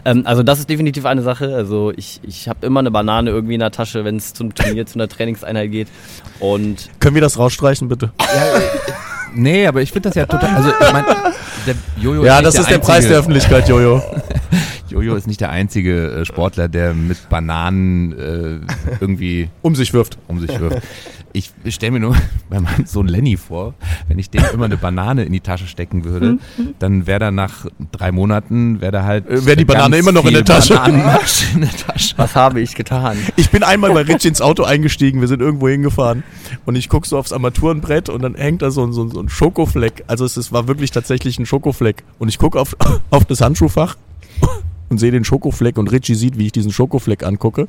Ähm, 0.05 0.23
also 0.27 0.45
das 0.45 0.61
ist 0.61 0.71
definitiv 0.71 1.05
eine 1.05 1.23
Sache. 1.23 1.57
Also 1.57 1.93
ich, 1.97 2.21
ich 2.23 2.49
habe 2.49 2.65
immer 2.65 2.79
eine 2.79 2.93
Banane 2.93 3.31
irgendwie 3.31 3.55
in 3.55 3.61
der 3.61 3.73
Tasche, 3.73 4.05
wenn 4.05 4.15
es 4.15 4.33
zum 4.33 4.55
Turnier, 4.55 4.87
zu 4.87 4.95
einer 4.95 5.09
Trainingseinheit 5.09 5.73
geht. 5.73 5.89
Und 6.39 6.89
Können 7.01 7.17
wir 7.17 7.23
das 7.23 7.37
rausstreichen, 7.37 7.89
bitte? 7.89 8.13
Nee, 9.35 9.67
aber 9.67 9.83
ich 9.83 9.91
finde 9.91 10.11
das 10.11 10.15
ja 10.15 10.27
total. 10.27 10.55
Also, 10.55 10.69
ich 10.69 10.93
mein, 10.93 11.05
der 11.67 11.75
Jojo 12.01 12.25
Ja, 12.25 12.37
nicht 12.37 12.47
das 12.47 12.59
ist 12.61 12.71
der 12.71 12.79
Preis 12.79 13.09
der 13.09 13.19
Öffentlichkeit, 13.19 13.69
Jojo. 13.69 14.01
Jojo 14.93 15.15
ist 15.15 15.27
nicht 15.27 15.41
der 15.41 15.51
einzige 15.51 16.11
äh, 16.13 16.25
Sportler, 16.25 16.69
der 16.69 16.95
mit 16.95 17.29
Bananen 17.29 18.13
äh, 18.13 18.61
irgendwie 19.01 19.49
Um 19.63 19.75
sich 19.75 19.93
wirft. 19.93 20.19
um 20.29 20.41
sich 20.41 20.59
wirft. 20.61 20.83
Ich 21.35 21.51
stelle 21.69 21.93
mir 21.93 22.01
nur 22.01 22.15
bei 22.51 22.61
meinem 22.61 22.85
Sohn 22.85 23.09
Lenny 23.09 23.39
vor, 23.39 23.73
wenn 24.07 24.19
ich 24.19 24.29
dem 24.29 24.45
immer 24.53 24.67
eine 24.67 24.77
Banane 24.77 25.25
in 25.25 25.33
die 25.33 25.41
Tasche 25.41 25.67
stecken 25.67 26.05
würde, 26.05 26.39
dann 26.79 27.07
wäre 27.07 27.21
da 27.21 27.31
nach 27.31 27.67
drei 27.91 28.13
Monaten, 28.13 28.81
wäre 28.83 28.93
da 28.93 29.05
halt. 29.05 29.27
Äh, 29.29 29.47
wär 29.47 29.57
die 29.57 29.65
Banane 29.65 29.97
immer 29.97 30.13
noch 30.13 30.27
in 30.27 30.35
der 30.35 30.45
Tasche. 30.45 30.75
In 31.55 31.63
der 31.63 31.71
Tasche. 31.71 32.15
was 32.19 32.37
habe 32.37 32.61
ich 32.61 32.75
getan? 32.75 33.17
Ich 33.37 33.51
bin 33.51 33.63
einmal 33.63 33.93
bei 33.93 34.03
Rich 34.03 34.27
ins 34.27 34.43
Auto 34.43 34.65
eingestiegen, 34.65 35.21
wir 35.21 35.29
sind 35.29 35.41
irgendwo 35.41 35.69
hingefahren 35.69 36.23
und 36.67 36.77
ich 36.77 36.89
guck 36.91 37.07
so 37.07 37.17
aufs 37.17 37.33
Armaturenbrett 37.33 38.11
und 38.11 38.23
dann 38.23 38.35
hängt 38.35 38.61
da 38.61 38.71
so 38.71 38.85
ein, 38.85 38.93
so 38.93 39.03
ein, 39.05 39.11
so 39.11 39.21
ein 39.21 39.29
Schokofleck. 39.31 40.05
Also 40.09 40.25
es, 40.27 40.37
es 40.37 40.53
war 40.53 40.69
wirklich 40.69 40.91
tatsächlich 40.91 41.39
ein 41.39 41.47
Schokofleck. 41.47 42.05
Und 42.19 42.29
ich 42.29 42.39
guck 42.39 42.57
auf, 42.57 42.77
auf 43.11 43.25
das 43.25 43.41
Handschuhfach 43.41 43.97
und 44.93 44.99
sehe 44.99 45.11
den 45.11 45.25
Schokofleck 45.25 45.79
und 45.79 45.91
Richie 45.91 46.15
sieht, 46.15 46.39
wie 46.39 46.47
ich 46.47 46.53
diesen 46.53 46.71
Schokofleck 46.71 47.25
angucke. 47.25 47.63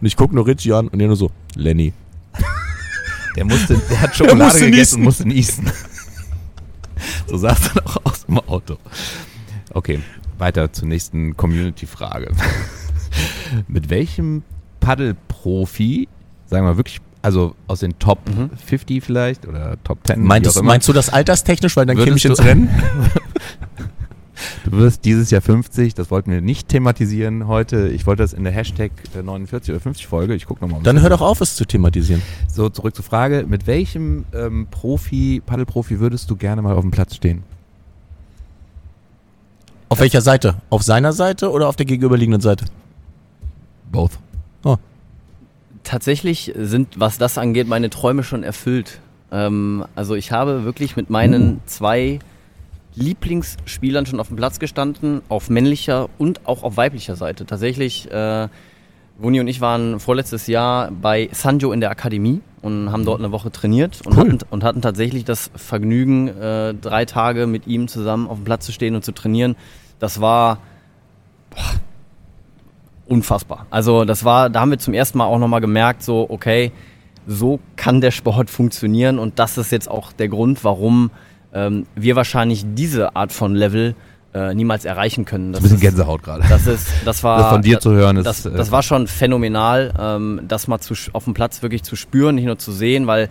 Und 0.00 0.06
ich 0.06 0.16
guck 0.16 0.32
nur 0.32 0.46
Richie 0.46 0.72
an 0.72 0.88
und 0.88 0.98
der 0.98 1.08
nur 1.08 1.16
so, 1.16 1.30
Lenny. 1.54 1.92
Der 3.36 3.44
musste, 3.44 3.76
der 3.90 4.00
hat 4.00 4.16
Schokolade 4.16 4.44
musste 4.44 4.70
gegessen 4.70 4.76
niesen. 4.76 4.98
und 4.98 5.04
musste 5.04 5.28
niesen. 5.28 5.70
So 7.26 7.36
sah 7.36 7.50
es 7.50 7.60
dann 7.72 7.84
auch 7.84 7.98
aus 8.04 8.24
im 8.28 8.38
Auto. 8.38 8.78
Okay, 9.74 10.00
weiter 10.38 10.72
zur 10.72 10.88
nächsten 10.88 11.36
Community-Frage. 11.36 12.32
Mit 13.68 13.90
welchem 13.90 14.42
Paddelprofi, 14.80 16.08
sagen 16.46 16.64
wir 16.64 16.76
wirklich, 16.76 17.00
also 17.22 17.56
aus 17.66 17.80
den 17.80 17.98
Top 17.98 18.20
50 18.64 19.02
vielleicht 19.02 19.46
oder 19.46 19.76
Top 19.82 19.98
10, 20.06 20.16
wie 20.16 20.20
Meintest, 20.20 20.62
meinst 20.62 20.86
du 20.88 20.92
das 20.92 21.08
alterstechnisch, 21.08 21.76
weil 21.76 21.86
dann 21.86 21.98
käme 21.98 22.16
ich 22.16 22.24
ins 22.24 22.42
Rennen? 22.42 22.70
Du 24.64 24.72
wirst 24.72 25.04
dieses 25.04 25.30
Jahr 25.30 25.40
50, 25.40 25.94
das 25.94 26.10
wollten 26.10 26.30
wir 26.30 26.40
nicht 26.40 26.68
thematisieren 26.68 27.46
heute. 27.46 27.88
Ich 27.88 28.06
wollte 28.06 28.22
das 28.22 28.32
in 28.32 28.44
der 28.44 28.52
Hashtag 28.52 28.92
äh, 29.16 29.22
49 29.22 29.70
oder 29.70 29.80
50 29.80 30.06
Folge, 30.06 30.34
ich 30.34 30.46
gucke 30.46 30.64
nochmal. 30.64 30.82
Dann 30.82 31.00
hör 31.00 31.10
doch 31.10 31.20
auf, 31.20 31.40
es 31.40 31.56
zu 31.56 31.64
thematisieren. 31.64 32.22
So, 32.48 32.68
zurück 32.68 32.94
zur 32.94 33.04
Frage. 33.04 33.44
Mit 33.48 33.66
welchem 33.66 34.24
ähm, 34.34 34.66
Profi, 34.70 35.42
Paddelprofi 35.44 36.00
würdest 36.00 36.30
du 36.30 36.36
gerne 36.36 36.62
mal 36.62 36.74
auf 36.74 36.82
dem 36.82 36.90
Platz 36.90 37.16
stehen? 37.16 37.42
Auf 39.88 40.00
welcher 40.00 40.20
Seite? 40.20 40.56
Auf 40.70 40.82
seiner 40.82 41.12
Seite 41.12 41.50
oder 41.50 41.68
auf 41.68 41.76
der 41.76 41.86
gegenüberliegenden 41.86 42.40
Seite? 42.40 42.66
Both. 43.90 44.18
Tatsächlich 45.86 46.52
sind, 46.56 46.98
was 46.98 47.16
das 47.16 47.38
angeht, 47.38 47.68
meine 47.68 47.90
Träume 47.90 48.24
schon 48.24 48.42
erfüllt. 48.42 48.98
Ähm, 49.30 49.84
also 49.94 50.16
ich 50.16 50.32
habe 50.32 50.64
wirklich 50.64 50.96
mit 50.96 51.10
meinen 51.10 51.60
zwei 51.66 52.18
Lieblingsspielern 52.96 54.06
schon 54.06 54.20
auf 54.20 54.28
dem 54.28 54.36
Platz 54.36 54.58
gestanden, 54.58 55.22
auf 55.28 55.50
männlicher 55.50 56.08
und 56.18 56.46
auch 56.46 56.62
auf 56.62 56.76
weiblicher 56.76 57.14
Seite. 57.14 57.46
Tatsächlich, 57.46 58.10
äh, 58.10 58.48
Wuni 59.18 59.40
und 59.40 59.48
ich 59.48 59.60
waren 59.60 60.00
vorletztes 60.00 60.46
Jahr 60.46 60.90
bei 60.90 61.28
Sanjo 61.32 61.72
in 61.72 61.80
der 61.80 61.90
Akademie 61.90 62.40
und 62.60 62.90
haben 62.92 63.04
dort 63.04 63.20
eine 63.20 63.32
Woche 63.32 63.50
trainiert 63.50 64.00
und, 64.04 64.14
Cool. 64.14 64.20
hatten, 64.24 64.38
und 64.50 64.64
hatten 64.64 64.82
tatsächlich 64.82 65.24
das 65.24 65.50
Vergnügen, 65.54 66.28
äh, 66.28 66.74
drei 66.74 67.04
Tage 67.04 67.46
mit 67.46 67.66
ihm 67.66 67.88
zusammen 67.88 68.28
auf 68.28 68.38
dem 68.38 68.44
Platz 68.44 68.66
zu 68.66 68.72
stehen 68.72 68.94
und 68.94 69.04
zu 69.04 69.12
trainieren. 69.12 69.56
Das 69.98 70.20
war 70.20 70.58
unfassbar. 73.06 73.66
Also 73.70 74.04
das 74.04 74.24
war, 74.24 74.50
da 74.50 74.60
haben 74.60 74.70
wir 74.70 74.78
zum 74.78 74.94
ersten 74.94 75.18
Mal 75.18 75.26
auch 75.26 75.38
nochmal 75.38 75.60
gemerkt, 75.60 76.02
so, 76.02 76.26
okay, 76.28 76.72
so 77.26 77.60
kann 77.76 78.00
der 78.00 78.10
Sport 78.10 78.50
funktionieren 78.50 79.18
und 79.18 79.38
das 79.38 79.58
ist 79.58 79.70
jetzt 79.72 79.90
auch 79.90 80.12
der 80.12 80.28
Grund, 80.28 80.64
warum 80.64 81.10
ähm, 81.56 81.86
wir 81.94 82.16
wahrscheinlich 82.16 82.64
diese 82.74 83.16
Art 83.16 83.32
von 83.32 83.54
Level 83.54 83.94
äh, 84.34 84.54
niemals 84.54 84.84
erreichen 84.84 85.24
können. 85.24 85.52
Das 85.52 85.60
Ein 85.60 85.62
bisschen 85.62 85.76
ist, 85.76 85.82
Gänsehaut 85.82 86.22
gerade. 86.22 86.44
das 86.48 86.66
ist, 86.66 86.88
das 87.06 87.24
war 87.24 87.38
Das 87.38 87.48
von 87.50 87.62
dir 87.62 87.80
zu 87.80 87.92
hören 87.92 88.18
ist, 88.18 88.26
Das, 88.26 88.44
äh, 88.44 88.50
das 88.52 88.70
war 88.70 88.82
schon 88.82 89.06
phänomenal, 89.06 89.94
ähm, 89.98 90.42
das 90.46 90.68
mal 90.68 90.78
zu, 90.80 90.94
auf 91.12 91.24
dem 91.24 91.32
Platz 91.32 91.62
wirklich 91.62 91.82
zu 91.82 91.96
spüren, 91.96 92.34
nicht 92.34 92.44
nur 92.44 92.58
zu 92.58 92.72
sehen, 92.72 93.06
weil 93.06 93.30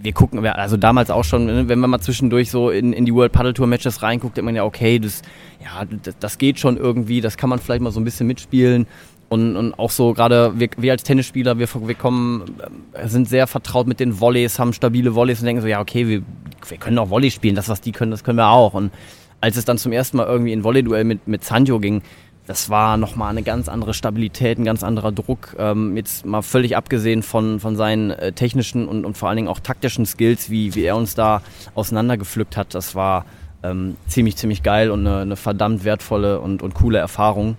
wir 0.00 0.12
gucken, 0.12 0.44
also 0.44 0.76
damals 0.76 1.10
auch 1.10 1.22
schon, 1.24 1.68
wenn 1.68 1.78
man 1.78 1.88
mal 1.90 2.00
zwischendurch 2.00 2.50
so 2.50 2.70
in, 2.70 2.92
in 2.92 3.04
die 3.04 3.14
World 3.14 3.32
Paddle 3.32 3.54
Tour 3.54 3.68
Matches 3.68 4.02
reinguckt, 4.02 4.36
denkt 4.36 4.46
man 4.46 4.56
ja, 4.56 4.64
okay, 4.64 4.98
das, 4.98 5.22
ja, 5.62 5.84
das, 6.02 6.16
das 6.18 6.38
geht 6.38 6.58
schon 6.58 6.76
irgendwie, 6.76 7.20
das 7.20 7.36
kann 7.36 7.48
man 7.48 7.60
vielleicht 7.60 7.82
mal 7.82 7.92
so 7.92 8.00
ein 8.00 8.04
bisschen 8.04 8.26
mitspielen. 8.26 8.86
Und, 9.32 9.56
und 9.56 9.78
auch 9.78 9.90
so 9.90 10.12
gerade 10.12 10.52
wir, 10.56 10.68
wir 10.76 10.92
als 10.92 11.04
Tennisspieler, 11.04 11.58
wir, 11.58 11.66
wir 11.66 11.94
kommen, 11.94 12.54
äh, 12.92 13.08
sind 13.08 13.26
sehr 13.26 13.46
vertraut 13.46 13.86
mit 13.86 13.98
den 13.98 14.20
Volleys, 14.20 14.58
haben 14.58 14.74
stabile 14.74 15.14
Volleys 15.14 15.40
und 15.40 15.46
denken 15.46 15.62
so, 15.62 15.68
ja, 15.68 15.80
okay, 15.80 16.06
wir, 16.06 16.22
wir 16.68 16.76
können 16.76 16.98
auch 16.98 17.08
Volley 17.08 17.30
spielen, 17.30 17.54
das, 17.54 17.70
was 17.70 17.80
die 17.80 17.92
können, 17.92 18.10
das 18.10 18.24
können 18.24 18.36
wir 18.36 18.50
auch. 18.50 18.74
Und 18.74 18.92
als 19.40 19.56
es 19.56 19.64
dann 19.64 19.78
zum 19.78 19.90
ersten 19.90 20.18
Mal 20.18 20.26
irgendwie 20.26 20.52
in 20.52 20.64
Volley-Duell 20.64 21.04
mit, 21.04 21.28
mit 21.28 21.44
Sanjo 21.44 21.80
ging, 21.80 22.02
das 22.46 22.68
war 22.68 22.98
nochmal 22.98 23.30
eine 23.30 23.42
ganz 23.42 23.70
andere 23.70 23.94
Stabilität, 23.94 24.58
ein 24.58 24.66
ganz 24.66 24.84
anderer 24.84 25.12
Druck. 25.12 25.56
Ähm, 25.58 25.96
jetzt 25.96 26.26
mal 26.26 26.42
völlig 26.42 26.76
abgesehen 26.76 27.22
von, 27.22 27.58
von 27.58 27.74
seinen 27.74 28.10
äh, 28.10 28.32
technischen 28.32 28.86
und, 28.86 29.06
und 29.06 29.16
vor 29.16 29.30
allen 29.30 29.36
Dingen 29.36 29.48
auch 29.48 29.60
taktischen 29.60 30.04
Skills, 30.04 30.50
wie, 30.50 30.74
wie 30.74 30.84
er 30.84 30.94
uns 30.94 31.14
da 31.14 31.40
auseinandergepflückt 31.74 32.58
hat. 32.58 32.74
Das 32.74 32.94
war 32.94 33.24
ähm, 33.62 33.96
ziemlich, 34.08 34.36
ziemlich 34.36 34.62
geil 34.62 34.90
und 34.90 35.06
eine, 35.06 35.20
eine 35.20 35.36
verdammt 35.36 35.84
wertvolle 35.84 36.38
und, 36.38 36.62
und 36.62 36.74
coole 36.74 36.98
Erfahrung. 36.98 37.56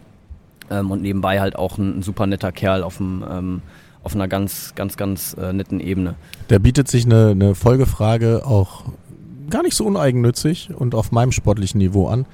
Ähm, 0.73 0.89
und 0.91 1.01
nebenbei 1.01 1.39
halt 1.39 1.55
auch 1.55 1.77
ein, 1.77 1.99
ein 1.99 2.01
super 2.01 2.25
netter 2.25 2.51
Kerl 2.51 2.83
auf, 2.83 2.97
dem, 2.97 3.23
ähm, 3.29 3.61
auf 4.03 4.15
einer 4.15 4.27
ganz, 4.27 4.73
ganz, 4.75 4.97
ganz 4.97 5.35
äh, 5.39 5.53
netten 5.53 5.79
Ebene. 5.79 6.15
Da 6.47 6.57
bietet 6.57 6.87
sich 6.87 7.05
eine, 7.05 7.29
eine 7.29 7.53
Folgefrage 7.53 8.45
auch 8.45 8.85
gar 9.49 9.61
nicht 9.61 9.75
so 9.75 9.85
uneigennützig 9.85 10.71
und 10.75 10.95
auf 10.95 11.11
meinem 11.11 11.31
sportlichen 11.31 11.77
Niveau 11.77 12.07
an. 12.07 12.25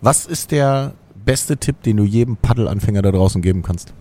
Was 0.00 0.26
ist 0.26 0.50
der 0.50 0.94
beste 1.24 1.56
Tipp, 1.56 1.82
den 1.82 1.98
du 1.98 2.04
jedem 2.04 2.36
Paddelanfänger 2.36 3.02
da 3.02 3.12
draußen 3.12 3.42
geben 3.42 3.62
kannst? 3.62 3.94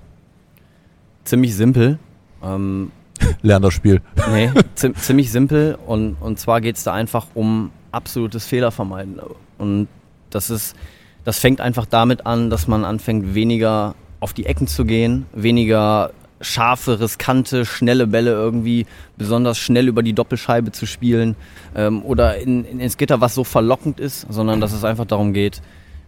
Ziemlich 1.23 1.55
simpel. 1.55 1.99
Ähm, 2.43 2.91
Lern 3.43 3.61
das 3.61 3.75
Spiel. 3.75 4.01
Nee, 4.31 4.51
zi 4.75 4.93
ziemlich 4.93 5.31
simpel 5.31 5.77
und, 5.85 6.15
und 6.15 6.39
zwar 6.39 6.61
geht 6.61 6.77
es 6.77 6.83
da 6.83 6.93
einfach 6.93 7.27
um 7.35 7.69
absolutes 7.91 8.47
Fehlervermeiden. 8.47 9.19
Und 9.59 9.87
das 10.31 10.49
ist, 10.49 10.75
das 11.23 11.39
fängt 11.39 11.61
einfach 11.61 11.85
damit 11.85 12.25
an, 12.25 12.49
dass 12.49 12.67
man 12.67 12.85
anfängt, 12.85 13.33
weniger 13.33 13.95
auf 14.19 14.33
die 14.33 14.45
Ecken 14.45 14.67
zu 14.67 14.85
gehen, 14.85 15.25
weniger 15.33 16.11
scharfe, 16.41 16.99
riskante, 16.99 17.65
schnelle 17.65 18.07
Bälle 18.07 18.31
irgendwie 18.31 18.85
besonders 19.17 19.57
schnell 19.57 19.87
über 19.87 20.03
die 20.03 20.13
Doppelscheibe 20.13 20.71
zu 20.71 20.85
spielen 20.85 21.35
ähm, 21.75 22.03
oder 22.03 22.37
in, 22.37 22.65
in, 22.65 22.79
ins 22.79 22.97
Gitter, 22.97 23.21
was 23.21 23.33
so 23.35 23.43
verlockend 23.43 23.99
ist, 23.99 24.27
sondern 24.29 24.59
dass 24.59 24.73
es 24.73 24.83
einfach 24.83 25.05
darum 25.05 25.33
geht, 25.33 25.61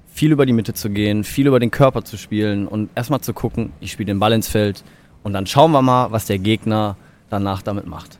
viel 0.07 0.31
über 0.31 0.45
die 0.45 0.53
Mitte 0.53 0.73
zu 0.73 0.89
gehen, 0.89 1.23
viel 1.23 1.47
über 1.47 1.59
den 1.59 1.71
Körper 1.71 2.03
zu 2.03 2.17
spielen 2.17 2.67
und 2.67 2.89
erstmal 2.95 3.21
zu 3.21 3.33
gucken, 3.33 3.71
ich 3.79 3.91
spiele 3.91 4.07
den 4.07 4.19
Ball 4.19 4.33
ins 4.33 4.47
Feld 4.47 4.83
und 5.23 5.33
dann 5.33 5.45
schauen 5.45 5.71
wir 5.71 5.81
mal, 5.81 6.11
was 6.11 6.25
der 6.25 6.39
Gegner 6.39 6.97
danach 7.29 7.61
damit 7.61 7.87
macht. 7.87 8.19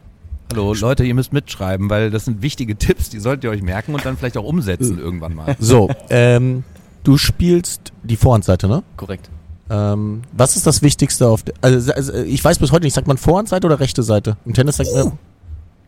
Hallo, 0.51 0.73
Leute, 0.73 1.03
ihr 1.03 1.15
müsst 1.15 1.33
mitschreiben, 1.33 1.89
weil 1.89 2.11
das 2.11 2.25
sind 2.25 2.41
wichtige 2.41 2.75
Tipps, 2.77 3.09
die 3.09 3.19
solltet 3.19 3.45
ihr 3.45 3.49
euch 3.49 3.61
merken 3.61 3.93
und 3.93 4.05
dann 4.05 4.17
vielleicht 4.17 4.37
auch 4.37 4.45
umsetzen 4.45 4.99
irgendwann 4.99 5.35
mal. 5.35 5.55
So, 5.59 5.89
ähm, 6.09 6.63
du 7.05 7.17
spielst 7.17 7.93
die 8.03 8.17
Vorhandseite, 8.17 8.67
ne? 8.67 8.83
Korrekt. 8.97 9.29
Ähm, 9.69 10.21
was 10.31 10.55
ist 10.55 10.67
das 10.67 10.81
Wichtigste 10.81 11.27
auf 11.27 11.43
der, 11.43 11.55
also, 11.61 11.91
also 11.93 12.13
ich 12.13 12.43
weiß 12.43 12.59
bis 12.59 12.71
heute 12.71 12.83
nicht, 12.83 12.93
sagt 12.93 13.07
man 13.07 13.17
Vorhandseite 13.17 13.65
oder 13.65 13.79
rechte 13.79 14.03
Seite? 14.03 14.37
Im 14.45 14.53
Tennis 14.53 14.77
sagt 14.77 14.93
man, 14.93 15.13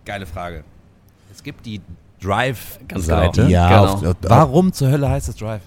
Geile 0.06 0.26
Frage. 0.26 0.64
Es 1.34 1.44
gibt 1.44 1.66
die 1.66 1.82
Drive-Seite. 2.22 2.86
Ganz 2.88 3.08
genau. 3.08 3.50
ja, 3.50 3.68
Genau. 3.70 3.94
auf, 3.94 4.04
auf, 4.04 4.16
Warum 4.22 4.72
zur 4.72 4.90
Hölle 4.90 5.10
heißt 5.10 5.30
es 5.30 5.36
Drive? 5.36 5.62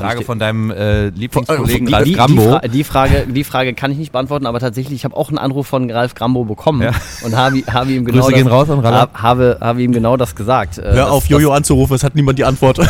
Frage 0.00 0.24
von 0.24 0.38
deinem 0.38 0.70
äh, 0.70 1.08
Lieblingskollegen 1.10 1.86
Die- 1.86 1.92
Ralf 1.92 2.04
die, 2.04 2.12
Grambo. 2.14 2.42
Die, 2.42 2.48
Fra 2.48 2.58
die, 2.68 2.84
Frage, 2.84 3.26
die 3.28 3.44
Frage 3.44 3.74
kann 3.74 3.90
ich 3.92 3.98
nicht 3.98 4.12
beantworten, 4.12 4.46
aber 4.46 4.60
tatsächlich, 4.60 4.94
ich 4.94 5.04
habe 5.04 5.16
auch 5.16 5.28
einen 5.28 5.38
Anruf 5.38 5.66
von 5.66 5.90
Ralf 5.90 6.14
Grambo 6.14 6.44
bekommen 6.44 6.82
Ja. 6.82 6.92
und 7.24 7.36
habe, 7.36 7.62
habe 7.70 7.92
ihm 7.92 8.04
genau 8.04 8.28
das, 8.30 8.46
raus 8.46 8.70
an 8.70 8.82
hab- 8.82 9.22
habe, 9.22 9.58
habe 9.60 9.82
ihm 9.82 9.92
genau 9.92 10.16
das 10.16 10.34
gesagt. 10.34 10.78
äh, 10.78 10.82
Hör 10.82 10.92
dass- 10.94 11.10
auf, 11.10 11.26
Jojo 11.26 11.52
anzurufen, 11.52 11.94
es 11.94 12.02
hat 12.04 12.14
niemand 12.14 12.38
die 12.38 12.44
Antwort. 12.44 12.78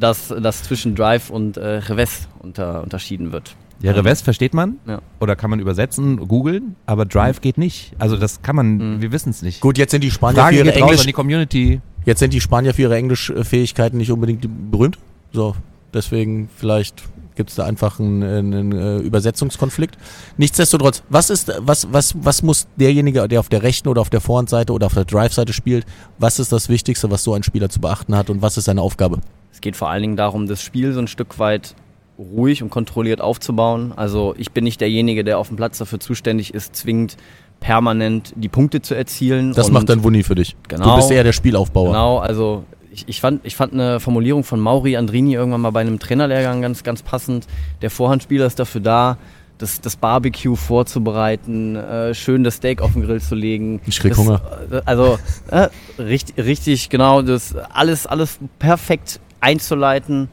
Dass, 0.00 0.28
dass 0.28 0.62
zwischen 0.62 0.94
Drive 0.94 1.28
und 1.28 1.56
äh, 1.56 1.80
Revés 1.84 2.26
unter, 2.38 2.84
unterschieden 2.84 3.32
wird. 3.32 3.56
Ja, 3.80 3.90
Revest 3.92 4.22
versteht 4.22 4.54
man 4.54 4.76
Ja. 4.86 5.00
oder 5.18 5.34
kann 5.34 5.50
man 5.50 5.58
übersetzen, 5.58 6.18
googeln, 6.28 6.76
aber 6.86 7.04
Drive 7.04 7.40
geht 7.40 7.58
nicht. 7.58 7.94
Also 7.98 8.16
das 8.16 8.40
kann 8.42 8.54
man, 8.54 8.76
Mhm. 8.76 9.02
wir 9.02 9.10
wissen 9.10 9.30
es 9.30 9.42
nicht. 9.42 9.60
Gut, 9.60 9.76
jetzt 9.76 9.90
sind 9.90 10.04
die 10.04 10.12
Spanier 10.12 10.36
für 10.36 10.40
Frage 10.42 10.56
ihre 10.56 10.68
raus 10.68 10.76
an 10.76 10.82
Englisch, 10.88 11.06
die 11.06 11.12
Community. 11.12 11.80
jetzt 12.04 12.20
sind 12.20 12.32
die 12.32 12.40
Spanier 12.40 12.74
für 12.74 12.82
ihre 12.82 12.96
Englischfähigkeiten 12.96 13.98
nicht 13.98 14.12
unbedingt 14.12 14.46
berühmt. 14.70 14.98
So, 15.32 15.56
deswegen 15.94 16.48
vielleicht 16.54 17.04
gibt 17.38 17.50
es 17.50 17.56
da 17.56 17.64
einfach 17.64 18.00
einen, 18.00 18.22
einen 18.22 18.72
äh, 18.72 18.98
Übersetzungskonflikt. 18.98 19.96
Nichtsdestotrotz, 20.36 21.02
was 21.08 21.30
ist, 21.30 21.52
was, 21.60 21.86
was, 21.92 22.14
was 22.20 22.42
muss 22.42 22.66
derjenige, 22.76 23.28
der 23.28 23.40
auf 23.40 23.48
der 23.48 23.62
rechten 23.62 23.88
oder 23.88 24.00
auf 24.00 24.10
der 24.10 24.20
Vorhandseite 24.20 24.72
oder 24.72 24.86
auf 24.86 24.94
der 24.94 25.04
Drive-Seite 25.04 25.52
spielt, 25.52 25.86
was 26.18 26.40
ist 26.40 26.50
das 26.50 26.68
Wichtigste, 26.68 27.10
was 27.10 27.22
so 27.22 27.34
ein 27.34 27.44
Spieler 27.44 27.68
zu 27.68 27.80
beachten 27.80 28.16
hat 28.16 28.28
und 28.28 28.42
was 28.42 28.56
ist 28.56 28.64
seine 28.64 28.82
Aufgabe? 28.82 29.20
Es 29.52 29.60
geht 29.60 29.76
vor 29.76 29.88
allen 29.88 30.02
Dingen 30.02 30.16
darum, 30.16 30.46
das 30.46 30.60
Spiel 30.60 30.92
so 30.92 30.98
ein 30.98 31.06
Stück 31.06 31.38
weit 31.38 31.74
ruhig 32.18 32.62
und 32.62 32.70
kontrolliert 32.70 33.20
aufzubauen. 33.20 33.92
Also 33.94 34.34
ich 34.36 34.50
bin 34.50 34.64
nicht 34.64 34.80
derjenige, 34.80 35.22
der 35.22 35.38
auf 35.38 35.48
dem 35.48 35.56
Platz 35.56 35.78
dafür 35.78 36.00
zuständig 36.00 36.52
ist, 36.52 36.74
zwingend 36.74 37.16
permanent 37.60 38.32
die 38.36 38.48
Punkte 38.48 38.82
zu 38.82 38.94
erzielen. 38.94 39.52
Das 39.52 39.70
macht 39.70 39.88
dann 39.88 40.02
Wuni 40.02 40.22
für 40.22 40.34
dich. 40.34 40.56
Genau. 40.68 40.90
Du 40.90 40.96
bist 40.96 41.10
eher 41.10 41.24
der 41.24 41.32
Spielaufbauer. 41.32 41.88
Genau, 41.88 42.18
also 42.18 42.64
ich, 42.98 43.08
ich, 43.08 43.20
fand, 43.20 43.44
ich 43.44 43.56
fand 43.56 43.72
eine 43.72 44.00
Formulierung 44.00 44.44
von 44.44 44.58
Mauri 44.60 44.96
Andrini 44.96 45.34
irgendwann 45.34 45.60
mal 45.60 45.70
bei 45.70 45.80
einem 45.80 45.98
Trainerlehrgang 45.98 46.62
ganz, 46.62 46.82
ganz 46.82 47.02
passend. 47.02 47.46
Der 47.82 47.90
Vorhandspieler 47.90 48.46
ist 48.46 48.58
dafür 48.58 48.80
da, 48.80 49.18
das, 49.58 49.80
das 49.80 49.96
Barbecue 49.96 50.56
vorzubereiten, 50.56 51.76
äh, 51.76 52.14
schön 52.14 52.44
das 52.44 52.56
Steak 52.56 52.80
auf 52.80 52.92
den 52.92 53.02
Grill 53.02 53.20
zu 53.20 53.34
legen. 53.34 53.80
Ich 53.86 53.98
krieg 54.00 54.10
das, 54.10 54.18
Hunger. 54.18 54.40
äh, 54.70 54.80
Also 54.84 55.18
äh, 55.50 55.68
richtig, 55.98 56.44
richtig, 56.44 56.88
genau, 56.90 57.22
das 57.22 57.54
alles, 57.56 58.06
alles 58.06 58.38
perfekt 58.58 59.20
einzuleiten 59.40 60.28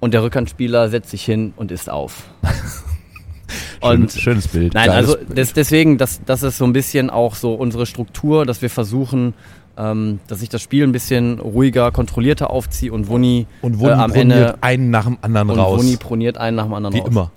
und 0.00 0.14
der 0.14 0.22
Rückhandspieler 0.22 0.88
setzt 0.88 1.10
sich 1.10 1.24
hin 1.24 1.52
und 1.56 1.70
isst 1.70 1.88
auf. 1.90 2.24
und 3.80 4.12
schönes, 4.12 4.20
schönes 4.20 4.48
Bild. 4.48 4.74
Nein, 4.74 4.88
Geiles 4.88 5.14
also 5.14 5.34
des, 5.34 5.52
deswegen, 5.52 5.98
das, 5.98 6.20
das 6.24 6.42
ist 6.42 6.58
so 6.58 6.64
ein 6.64 6.72
bisschen 6.72 7.10
auch 7.10 7.34
so 7.34 7.54
unsere 7.54 7.86
Struktur, 7.86 8.44
dass 8.44 8.62
wir 8.62 8.70
versuchen, 8.70 9.34
ähm, 9.76 10.20
dass 10.28 10.42
ich 10.42 10.48
das 10.48 10.62
Spiel 10.62 10.84
ein 10.84 10.92
bisschen 10.92 11.40
ruhiger, 11.40 11.90
kontrollierter 11.90 12.50
aufziehe 12.50 12.92
und 12.92 13.08
Wuni 13.08 13.46
und 13.62 13.80
äh, 13.82 13.90
am 13.90 14.10
proniert 14.10 14.16
Ende 14.16 14.58
einen 14.60 14.90
nach 14.90 15.04
dem 15.04 15.18
anderen 15.22 15.50
und 15.50 15.58
raus. 15.58 15.80
Wuni 15.80 15.96
proniert 15.96 16.38
einen 16.38 16.56
nach 16.56 16.64
dem 16.64 16.74
anderen 16.74 16.94
Wie 16.94 17.00
raus. 17.00 17.08
immer. 17.08 17.30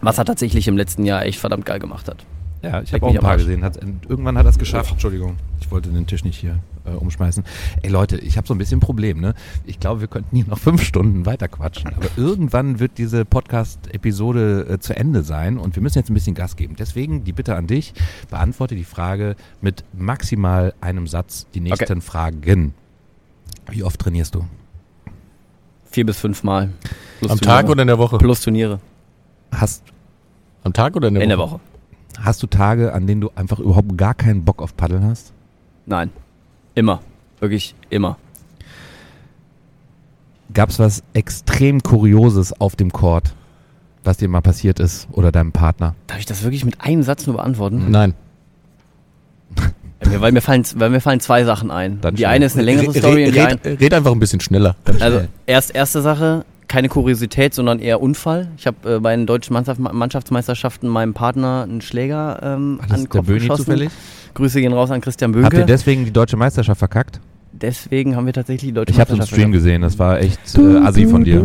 Was 0.00 0.18
er 0.18 0.24
tatsächlich 0.24 0.68
im 0.68 0.76
letzten 0.76 1.04
Jahr 1.04 1.24
echt 1.24 1.38
verdammt 1.40 1.66
geil 1.66 1.78
gemacht 1.78 2.08
hat. 2.08 2.24
Ja, 2.62 2.82
ich 2.82 2.92
habe 2.92 3.06
auch 3.06 3.14
ein 3.14 3.20
paar 3.20 3.36
gesehen. 3.36 3.64
Hat, 3.64 3.78
irgendwann 4.08 4.36
hat 4.36 4.46
er 4.46 4.50
es 4.50 4.58
geschafft. 4.58 4.92
Entschuldigung, 4.92 5.36
ich 5.60 5.70
wollte 5.70 5.90
den 5.90 6.06
Tisch 6.06 6.24
nicht 6.24 6.38
hier 6.38 6.58
äh, 6.92 6.96
umschmeißen. 6.96 7.44
Ey 7.82 7.90
Leute, 7.90 8.18
ich 8.18 8.36
habe 8.36 8.46
so 8.46 8.54
ein 8.54 8.58
bisschen 8.58 8.78
ein 8.78 8.80
Problem. 8.80 9.20
Ne? 9.20 9.34
Ich 9.64 9.80
glaube, 9.80 10.00
wir 10.00 10.08
könnten 10.08 10.34
hier 10.36 10.46
noch 10.46 10.58
fünf 10.68 10.82
Stunden 10.82 11.26
weiter 11.26 11.48
quatschen. 11.48 11.92
Aber 11.94 12.08
irgendwann 12.16 12.80
wird 12.80 12.98
diese 12.98 13.24
Podcast-Episode 13.24 14.66
äh, 14.68 14.78
zu 14.78 14.96
Ende 14.96 15.22
sein 15.22 15.58
und 15.58 15.76
wir 15.76 15.82
müssen 15.82 15.98
jetzt 15.98 16.10
ein 16.10 16.14
bisschen 16.14 16.34
Gas 16.34 16.56
geben. 16.56 16.76
Deswegen 16.78 17.24
die 17.24 17.32
Bitte 17.32 17.56
an 17.56 17.66
dich, 17.66 17.94
beantworte 18.30 18.74
die 18.74 18.84
Frage 18.84 19.36
mit 19.60 19.84
maximal 19.96 20.74
einem 20.80 21.06
Satz 21.06 21.46
die 21.54 21.60
nächsten 21.60 22.00
Fragen. 22.00 22.74
Wie 23.70 23.82
oft 23.84 24.00
trainierst 24.00 24.34
du? 24.34 24.44
Vier 25.90 26.04
bis 26.06 26.18
fünf 26.18 26.42
Mal. 26.42 26.70
Plus 27.18 27.30
Am 27.30 27.38
Turniere. 27.38 27.60
Tag 27.62 27.70
oder 27.70 27.82
in 27.82 27.88
der 27.88 27.98
Woche? 27.98 28.18
Plus 28.18 28.40
Turniere. 28.42 28.80
Hast, 29.52 29.82
Am 30.64 30.72
Tag 30.72 30.96
oder 30.96 31.08
in 31.08 31.14
der 31.14 31.22
In 31.22 31.28
der 31.30 31.38
Woche? 31.38 31.52
Woche. 31.52 31.60
hast 32.20 32.42
du 32.42 32.46
Tage, 32.46 32.92
an 32.92 33.06
denen 33.06 33.20
du 33.22 33.30
einfach 33.34 33.58
überhaupt 33.58 33.96
gar 33.96 34.14
keinen 34.14 34.44
Bock 34.44 34.60
auf 34.60 34.76
Paddeln 34.76 35.04
hast? 35.04 35.32
Nein. 35.86 36.10
Immer. 36.78 37.00
Wirklich 37.40 37.74
immer. 37.90 38.16
Gab 40.54 40.70
es 40.70 40.78
was 40.78 41.02
extrem 41.12 41.82
Kurioses 41.82 42.52
auf 42.60 42.76
dem 42.76 42.92
Court, 42.92 43.34
was 44.04 44.16
dir 44.18 44.28
mal 44.28 44.40
passiert 44.40 44.78
ist 44.78 45.08
oder 45.12 45.32
deinem 45.32 45.50
Partner? 45.52 45.94
Darf 46.06 46.20
ich 46.20 46.26
das 46.26 46.42
wirklich 46.44 46.64
mit 46.64 46.80
einem 46.80 47.02
Satz 47.02 47.26
nur 47.26 47.36
beantworten? 47.36 47.90
Nein. 47.90 48.14
Mir- 50.06 50.20
weil, 50.20 50.30
mir 50.30 50.40
fallen, 50.40 50.64
weil 50.76 50.90
mir 50.90 51.00
fallen 51.00 51.18
zwei 51.20 51.42
Sachen 51.44 51.72
ein. 51.72 52.00
Dann 52.00 52.14
die 52.14 52.20
schnell. 52.22 52.30
eine 52.30 52.44
ist 52.46 52.54
eine 52.54 52.62
längere 52.62 52.94
Re- 52.94 52.98
Story 52.98 53.24
red, 53.24 53.64
red, 53.64 53.80
red 53.80 53.94
einfach 53.94 54.12
ein 54.12 54.20
bisschen 54.20 54.38
schneller. 54.40 54.76
Also 55.00 55.22
erst 55.46 55.74
erste 55.74 56.00
Sache, 56.00 56.44
keine 56.68 56.88
Kuriosität, 56.88 57.54
sondern 57.54 57.80
eher 57.80 58.00
Unfall. 58.00 58.48
Ich 58.56 58.66
habe 58.68 58.94
äh, 58.96 59.00
bei 59.00 59.16
den 59.16 59.26
deutschen 59.26 59.52
Mannschaft, 59.54 59.80
Mannschaftsmeisterschaften 59.80 60.88
meinem 60.88 61.14
Partner 61.14 61.64
einen 61.68 61.80
Schläger 61.80 62.38
ähm, 62.42 62.78
War 62.78 62.84
an 62.84 62.90
den 62.90 63.00
der 63.00 63.08
Kopf 63.08 63.26
Böni 63.26 63.40
geschossen. 63.40 63.64
zufällig? 63.64 63.90
Grüße 64.38 64.60
gehen 64.60 64.72
raus 64.72 64.90
an 64.92 65.00
Christian 65.00 65.34
Habt 65.44 65.54
ihr 65.54 65.66
deswegen 65.66 66.04
die 66.04 66.12
deutsche 66.12 66.36
Meisterschaft 66.36 66.78
verkackt? 66.78 67.20
Deswegen 67.52 68.14
haben 68.14 68.24
wir 68.26 68.32
tatsächlich 68.32 68.68
die 68.70 68.72
deutsche 68.72 68.92
Ich 68.92 69.00
habe 69.00 69.10
im 69.12 69.18
Meisterschaft 69.18 69.40
Stream 69.40 69.50
gesehen, 69.52 69.82
das 69.82 69.98
war 69.98 70.20
echt 70.20 70.38
äh, 70.56 70.76
assi 70.78 71.06
von 71.06 71.24
dir. 71.24 71.40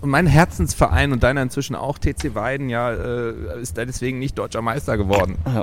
Und 0.00 0.10
mein 0.10 0.26
Herzensverein 0.26 1.12
und 1.12 1.22
deiner 1.22 1.42
inzwischen 1.42 1.76
auch, 1.76 1.96
TC 1.98 2.34
Weiden, 2.34 2.68
ja, 2.70 2.90
äh, 2.90 3.34
ist 3.60 3.76
deswegen 3.76 4.18
nicht 4.18 4.36
deutscher 4.36 4.60
Meister 4.60 4.96
geworden. 4.96 5.36
Ja. 5.46 5.62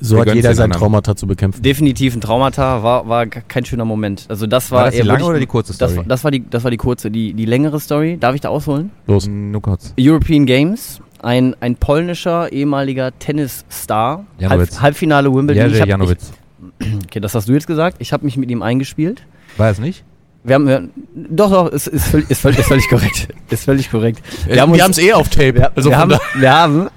So 0.00 0.16
Wir 0.16 0.20
hat 0.26 0.34
jeder 0.34 0.50
den 0.50 0.56
sein. 0.56 0.70
Traumata 0.70 1.16
zu 1.16 1.26
bekämpfen. 1.26 1.62
Definitiv 1.62 2.14
ein 2.14 2.20
Traumata, 2.20 2.84
war, 2.84 3.08
war 3.08 3.26
kein 3.26 3.64
schöner 3.64 3.84
Moment. 3.84 4.26
Also 4.28 4.46
das 4.46 4.70
war, 4.70 4.78
War 4.80 4.84
das 4.84 4.94
die 4.94 4.98
eher 5.00 5.06
lange 5.06 5.24
oder 5.24 5.40
die 5.40 5.46
kurze 5.46 5.72
Das, 5.76 5.90
Story? 5.90 5.96
war- 5.96 6.04
das, 6.04 6.22
war 6.22 6.30
die, 6.30 6.48
das 6.48 6.62
war 6.62 6.70
die 6.70 6.76
kurze. 6.76 7.10
Die, 7.10 7.32
die 7.34 7.46
längere 7.46 7.80
Story, 7.80 8.16
darf 8.20 8.34
ich 8.36 8.42
da 8.42 8.50
ausholen? 8.50 8.90
Los. 9.08 9.26
Nur 9.26 9.60
kurz. 9.62 9.92
European 9.98 10.46
Games, 10.46 11.00
ein, 11.22 11.56
ein 11.60 11.76
polnischer 11.76 12.52
ehemaliger 12.52 13.16
Tennisstar, 13.18 14.24
Janowitz. 14.38 14.72
Halb, 14.74 14.82
Halbfinale 14.82 15.32
Wimbledon. 15.32 15.70
Jerzy 15.70 15.88
Janowitz. 15.88 16.32
Ich, 16.80 16.86
okay, 17.04 17.20
das 17.20 17.34
hast 17.34 17.48
du 17.48 17.52
jetzt 17.52 17.66
gesagt. 17.66 17.96
Ich 18.00 18.12
habe 18.12 18.24
mich 18.24 18.36
mit 18.36 18.50
ihm 18.50 18.62
eingespielt. 18.62 19.22
War 19.56 19.70
es 19.70 19.78
nicht? 19.78 20.04
Wir 20.44 20.54
haben, 20.54 20.66
wir, 20.66 20.88
doch, 21.14 21.50
doch, 21.50 21.68
ist, 21.68 21.88
ist, 21.88 22.06
völlig, 22.06 22.30
ist, 22.30 22.40
völlig, 22.40 22.58
ist 22.60 22.68
völlig 22.68 22.88
korrekt. 22.88 23.28
Ist 23.50 23.64
völlig 23.64 23.90
korrekt. 23.90 24.22
Wir 24.46 24.62
haben 24.62 24.72
es 24.72 24.98
eh 24.98 25.12
auf 25.12 25.28
Tape. 25.28 25.54
wir, 25.54 25.76
also 25.76 25.90
wir, 25.90 25.98
haben, 25.98 26.14
wir 26.36 26.52
haben, 26.52 26.88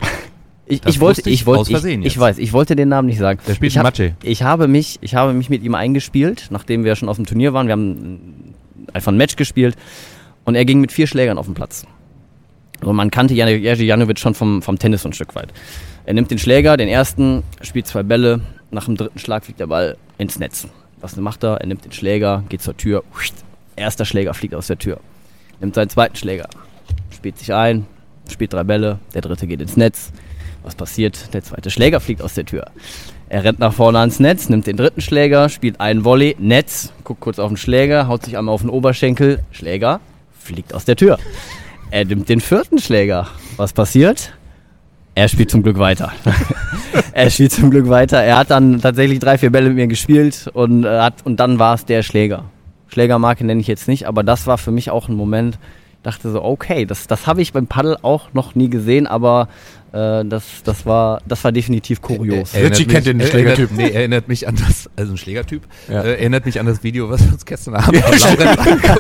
ich, 0.71 0.85
ich 0.85 0.99
wollte, 1.01 1.29
ich 1.29 1.45
wollte, 1.45 1.63
ich, 1.63 1.69
Versehen 1.71 2.03
ich 2.03 2.17
weiß, 2.17 2.37
ich 2.37 2.53
wollte 2.53 2.77
den 2.77 2.87
Namen 2.87 3.07
nicht 3.07 3.19
sagen. 3.19 3.39
Der 3.45 3.55
spielt 3.55 3.73
ich 3.73 3.77
hab, 3.77 3.93
ich 4.23 4.43
habe 4.43 4.67
mich, 4.69 4.99
ich 5.01 5.15
habe 5.15 5.33
mich 5.33 5.49
mit 5.49 5.63
ihm 5.63 5.75
eingespielt, 5.75 6.47
nachdem 6.49 6.85
wir 6.85 6.95
schon 6.95 7.09
aus 7.09 7.17
dem 7.17 7.25
Turnier 7.25 7.51
waren. 7.51 7.67
Wir 7.67 7.73
haben 7.73 8.53
einfach 8.93 9.11
ein 9.11 9.17
Match 9.17 9.35
gespielt 9.35 9.75
und 10.45 10.55
er 10.55 10.63
ging 10.63 10.79
mit 10.79 10.91
vier 10.93 11.07
Schlägern 11.07 11.37
auf 11.37 11.45
den 11.45 11.55
Platz. 11.55 11.85
Und 12.81 12.95
man 12.95 13.11
kannte 13.11 13.33
Jerzy 13.33 13.83
Janowitz 13.83 14.19
schon 14.19 14.33
vom, 14.33 14.61
vom 14.61 14.79
Tennis 14.79 15.05
ein 15.05 15.13
Stück 15.13 15.35
weit. 15.35 15.53
Er 16.05 16.13
nimmt 16.13 16.31
den 16.31 16.39
Schläger, 16.39 16.77
den 16.77 16.87
ersten, 16.87 17.43
spielt 17.61 17.87
zwei 17.87 18.03
Bälle, 18.03 18.41
nach 18.71 18.85
dem 18.85 18.97
dritten 18.97 19.19
Schlag 19.19 19.45
fliegt 19.45 19.59
der 19.59 19.67
Ball 19.67 19.97
ins 20.17 20.39
Netz. 20.39 20.67
Was 20.99 21.15
macht 21.15 21.43
er? 21.43 21.57
Er 21.57 21.67
nimmt 21.67 21.85
den 21.85 21.91
Schläger, 21.91 22.43
geht 22.49 22.61
zur 22.61 22.75
Tür, 22.77 23.03
erster 23.75 24.05
Schläger 24.05 24.33
fliegt 24.33 24.55
aus 24.55 24.67
der 24.67 24.77
Tür. 24.77 24.99
Nimmt 25.59 25.75
seinen 25.75 25.89
zweiten 25.89 26.15
Schläger, 26.15 26.47
spielt 27.11 27.37
sich 27.37 27.53
ein, 27.53 27.85
spielt 28.29 28.53
drei 28.53 28.63
Bälle, 28.63 28.99
der 29.13 29.21
dritte 29.21 29.45
geht 29.45 29.61
ins 29.61 29.77
Netz. 29.77 30.11
Was 30.63 30.75
passiert? 30.75 31.33
Der 31.33 31.43
zweite 31.43 31.71
Schläger 31.71 31.99
fliegt 31.99 32.21
aus 32.21 32.35
der 32.35 32.45
Tür. 32.45 32.65
Er 33.29 33.43
rennt 33.43 33.59
nach 33.59 33.73
vorne 33.73 33.99
ans 33.99 34.19
Netz, 34.19 34.49
nimmt 34.49 34.67
den 34.67 34.77
dritten 34.77 35.01
Schläger, 35.01 35.49
spielt 35.49 35.79
einen 35.79 36.03
Volley, 36.03 36.35
Netz, 36.39 36.91
guckt 37.03 37.21
kurz 37.21 37.39
auf 37.39 37.49
den 37.49 37.57
Schläger, 37.57 38.07
haut 38.07 38.25
sich 38.25 38.37
einmal 38.37 38.53
auf 38.53 38.61
den 38.61 38.69
Oberschenkel, 38.69 39.43
Schläger, 39.51 40.01
fliegt 40.37 40.73
aus 40.73 40.85
der 40.85 40.95
Tür. 40.95 41.17
Er 41.91 42.05
nimmt 42.05 42.29
den 42.29 42.39
vierten 42.39 42.79
Schläger. 42.79 43.27
Was 43.57 43.73
passiert? 43.73 44.31
Er 45.13 45.27
spielt 45.27 45.51
zum 45.51 45.61
Glück 45.61 45.77
weiter. 45.77 46.13
er 47.11 47.29
spielt 47.29 47.51
zum 47.51 47.69
Glück 47.69 47.89
weiter. 47.89 48.23
Er 48.23 48.37
hat 48.37 48.49
dann 48.49 48.79
tatsächlich 48.79 49.19
drei, 49.19 49.37
vier 49.37 49.51
Bälle 49.51 49.67
mit 49.67 49.75
mir 49.75 49.87
gespielt 49.87 50.49
und, 50.53 50.85
äh, 50.85 50.99
hat, 50.99 51.25
und 51.25 51.41
dann 51.41 51.59
war 51.59 51.75
es 51.75 51.83
der 51.83 52.01
Schläger. 52.01 52.45
Schlägermarke 52.87 53.45
nenne 53.45 53.59
ich 53.59 53.67
jetzt 53.67 53.89
nicht, 53.89 54.07
aber 54.07 54.23
das 54.23 54.47
war 54.47 54.57
für 54.57 54.71
mich 54.71 54.89
auch 54.89 55.09
ein 55.09 55.15
Moment. 55.15 55.59
Dachte 56.03 56.31
so, 56.31 56.43
okay, 56.43 56.85
das, 56.85 57.07
das 57.07 57.27
habe 57.27 57.41
ich 57.41 57.53
beim 57.53 57.67
Paddel 57.67 57.97
auch 58.01 58.33
noch 58.33 58.55
nie 58.55 58.69
gesehen, 58.69 59.07
aber 59.07 59.47
äh, 59.91 60.23
das, 60.25 60.43
das, 60.63 60.85
war, 60.85 61.21
das 61.27 61.43
war 61.43 61.51
definitiv 61.51 62.01
kurios. 62.01 62.53
Richie 62.55 62.85
kennt 62.85 63.05
den 63.05 63.21
Schlägertyp. 63.21 63.69
Erinnert, 63.71 63.91
nee, 63.91 63.95
erinnert 63.95 64.27
mich 64.27 64.47
an 64.47 64.55
das, 64.55 64.89
also 64.95 65.13
ein 65.13 65.17
Schlägertyp, 65.17 65.63
Ja. 65.89 66.01
äh, 66.01 66.13
erinnert 66.13 66.45
mich 66.45 66.59
an 66.59 66.65
das 66.65 66.83
Video, 66.83 67.09
was 67.09 67.23
wir 67.23 67.33
uns 67.33 67.45
gestern 67.45 67.75
Abend 67.75 67.95
Ja, 67.95 68.05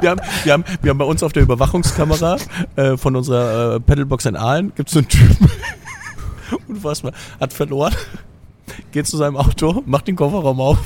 Wir 0.00 0.10
haben, 0.10 0.20
wir, 0.44 0.52
haben, 0.52 0.64
wir 0.82 0.90
haben 0.90 0.98
bei 0.98 1.04
uns 1.04 1.22
auf 1.22 1.32
der 1.32 1.42
Überwachungskamera 1.44 2.38
äh, 2.76 2.96
von 2.96 3.14
unserer 3.14 3.76
äh, 3.76 3.80
Pedalbox 3.80 4.26
in 4.26 4.36
Aalen 4.36 4.72
gibt 4.74 4.88
es 4.88 4.94
so 4.94 4.98
einen 5.00 5.08
Typen, 5.08 5.50
unfassbar, 6.68 7.12
hat 7.40 7.52
verloren, 7.52 7.94
geht 8.92 9.06
zu 9.06 9.16
seinem 9.16 9.36
Auto, 9.36 9.82
macht 9.86 10.08
den 10.08 10.16
Kofferraum 10.16 10.60
auf, 10.60 10.78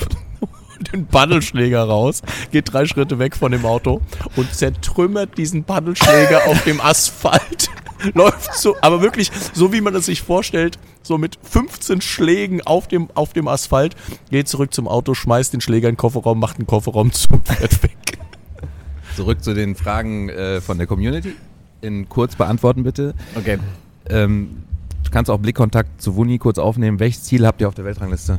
den 0.93 1.07
Paddelschläger 1.07 1.85
raus, 1.85 2.22
geht 2.51 2.72
drei 2.72 2.87
Schritte 2.87 3.18
weg 3.18 3.37
von 3.37 3.53
dem 3.53 3.64
Auto 3.64 4.01
und 4.37 4.53
zertrümmert 4.55 5.37
diesen 5.39 5.64
Paddelschläger 5.64 6.43
auf 6.47 6.62
dem 6.64 6.81
Asphalt. 6.81 7.70
Läuft 8.14 8.55
so, 8.55 8.76
aber 8.81 9.03
wirklich 9.03 9.31
so 9.53 9.72
wie 9.72 9.81
man 9.81 9.95
es 9.95 10.07
sich 10.07 10.22
vorstellt, 10.22 10.78
so 11.03 11.18
mit 11.18 11.39
15 11.43 12.01
Schlägen 12.01 12.62
auf 12.62 12.89
dem, 12.89 13.09
auf 13.14 13.33
dem 13.35 13.47
Asphalt, 13.47 13.95
geht 14.31 14.49
zurück 14.49 14.72
zum 14.72 14.89
Auto, 14.89 15.14
schmeißt 15.14 15.53
den 15.53 15.61
Schläger 15.61 15.89
in 15.89 15.95
den 15.95 15.99
Kofferraum, 15.99 16.39
macht 16.39 16.59
den 16.59 16.66
Kofferraum 16.66 17.12
zu 17.12 17.28
und 17.35 17.47
fährt 17.47 17.83
weg. 17.83 18.18
Zurück 19.16 19.43
zu 19.43 19.55
den 19.55 19.74
Fragen 19.74 20.31
äh, 20.31 20.61
von 20.61 20.78
der 20.78 20.87
Community. 20.87 21.35
In 21.83 22.09
kurz 22.09 22.37
beantworten 22.37 22.85
bitte. 22.85 23.14
Okay. 23.35 23.59
Ähm, 24.09 24.62
du 25.05 25.11
kannst 25.11 25.31
auch 25.31 25.39
Blickkontakt 25.39 26.01
zu 26.01 26.14
Wuni 26.14 26.39
kurz 26.39 26.59
aufnehmen. 26.59 27.01
Welches 27.01 27.24
Ziel 27.24 27.47
habt 27.47 27.61
ihr 27.61 27.68
auf 27.68 27.74
der 27.74 27.85
Weltrangliste? 27.85 28.39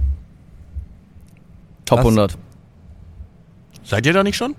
Top 1.92 2.00
Was? 2.00 2.06
100. 2.06 2.38
Seid 3.84 4.06
ihr 4.06 4.14
da 4.14 4.24
nicht 4.24 4.38
schon? 4.38 4.56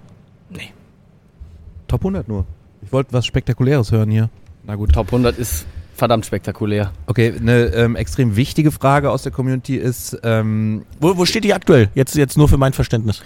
Top 1.88 2.02
100 2.02 2.28
nur. 2.28 2.44
Ich 2.82 2.92
wollte 2.92 3.12
was 3.14 3.24
Spektakuläres 3.24 3.90
hören 3.90 4.10
hier. 4.10 4.28
Na 4.64 4.74
gut. 4.74 4.92
Top 4.92 5.06
100 5.06 5.38
ist 5.38 5.66
verdammt 5.94 6.26
spektakulär. 6.26 6.92
Okay, 7.06 7.32
eine 7.38 7.66
ähm, 7.68 7.96
extrem 7.96 8.36
wichtige 8.36 8.70
Frage 8.70 9.10
aus 9.10 9.22
der 9.22 9.32
Community 9.32 9.76
ist, 9.76 10.18
ähm, 10.24 10.84
Wo, 11.00 11.16
wo 11.16 11.24
steht 11.24 11.44
die 11.44 11.54
aktuell? 11.54 11.88
Jetzt, 11.94 12.16
jetzt 12.16 12.36
nur 12.36 12.48
für 12.48 12.58
mein 12.58 12.74
Verständnis. 12.74 13.22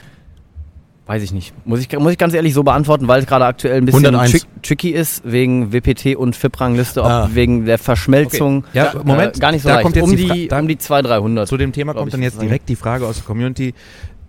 Weiß 1.07 1.23
ich 1.23 1.33
nicht. 1.33 1.55
Muss 1.65 1.79
ich, 1.81 1.99
muss 1.99 2.11
ich 2.11 2.19
ganz 2.19 2.35
ehrlich 2.35 2.53
so 2.53 2.65
beantworten, 2.65 3.07
weil 3.07 3.21
es 3.21 3.27
gerade 3.27 3.45
aktuell 3.45 3.77
ein 3.77 3.85
bisschen 3.85 4.07
101. 4.07 4.31
trick, 4.33 4.43
tricky 4.63 4.91
ist, 4.91 5.23
wegen 5.25 5.73
WPT 5.73 6.17
und 6.17 6.35
FIP-Rangliste, 6.35 7.01
Ah. 7.05 7.31
wegen 7.33 7.65
der 7.65 7.79
Verschmelzung. 7.79 8.65
Okay. 8.69 8.69
Ja, 8.79 8.93
Moment, 9.05 9.37
Äh, 9.37 9.39
gar 9.41 9.53
nicht 9.53 9.63
so 9.63 9.69
da 9.69 9.77
leicht. 9.77 9.85
kommt 9.85 9.95
jetzt 9.95 10.05
um, 10.05 10.17
die 10.17 10.49
um 10.51 10.67
die 10.67 10.79
200, 10.79 11.13
300. 11.13 11.49
zu 11.49 11.57
dem 11.57 11.71
Thema 11.73 11.95
kommt 11.95 12.13
dann 12.13 12.23
jetzt 12.23 12.43
direkt 12.43 12.69
die 12.69 12.75
Frage 12.75 13.07
aus 13.07 13.17
der 13.17 13.25
Community. 13.25 13.73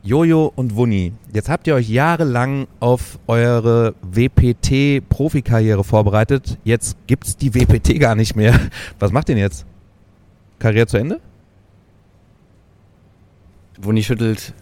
Jojo 0.04 0.54
und 0.56 0.76
Wunni, 0.76 1.14
jetzt 1.34 1.50
habt 1.50 1.66
ihr 1.66 1.74
euch 1.74 1.90
jahrelang 1.90 2.68
auf 2.80 3.18
eure 3.26 3.96
WPT-Profikarriere 4.04 5.84
vorbereitet. 5.84 6.58
Jetzt 6.64 6.96
gibt's 7.08 7.36
die 7.38 7.56
WPT 7.56 8.00
gar 8.00 8.14
nicht 8.14 8.36
mehr. 8.36 8.54
Was 9.00 9.12
macht 9.12 9.30
ihr 9.30 9.36
denn 9.36 9.44
jetzt? 9.44 9.66
Karriere 10.60 10.86
zu 10.86 10.98
Ende? 10.98 11.20
Wuni 13.82 14.04
schüttelt 14.04 14.54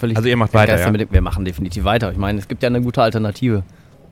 völlig. 0.00 0.16
Also 0.16 0.28
ihr 0.28 0.36
macht 0.36 0.54
weiter, 0.54 0.78
ja? 0.78 0.84
damit. 0.84 1.12
Wir 1.12 1.20
machen 1.20 1.44
definitiv 1.44 1.84
weiter. 1.84 2.10
Ich 2.10 2.18
meine, 2.18 2.38
es 2.38 2.48
gibt 2.48 2.62
ja 2.62 2.68
eine 2.68 2.82
gute 2.82 3.02
Alternative. 3.02 3.62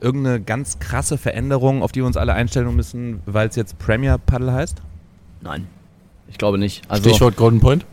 Irgendeine 0.01 0.39
ganz 0.39 0.79
krasse 0.79 1.17
Veränderung, 1.17 1.83
auf 1.83 1.91
die 1.91 1.99
wir 1.99 2.05
uns 2.05 2.15
alle 2.15 2.33
einstellen 2.33 2.73
müssen, 2.73 3.21
weil 3.25 3.49
es 3.49 3.57
jetzt 3.57 3.77
Premier 3.79 4.17
Paddle 4.17 4.53
heißt? 4.53 4.81
Nein. 5.41 5.67
Ich 6.29 6.37
glaube 6.37 6.57
nicht. 6.57 6.83
Also, 6.87 7.09
Stichwort 7.09 7.35
Golden 7.35 7.59
Point. 7.59 7.85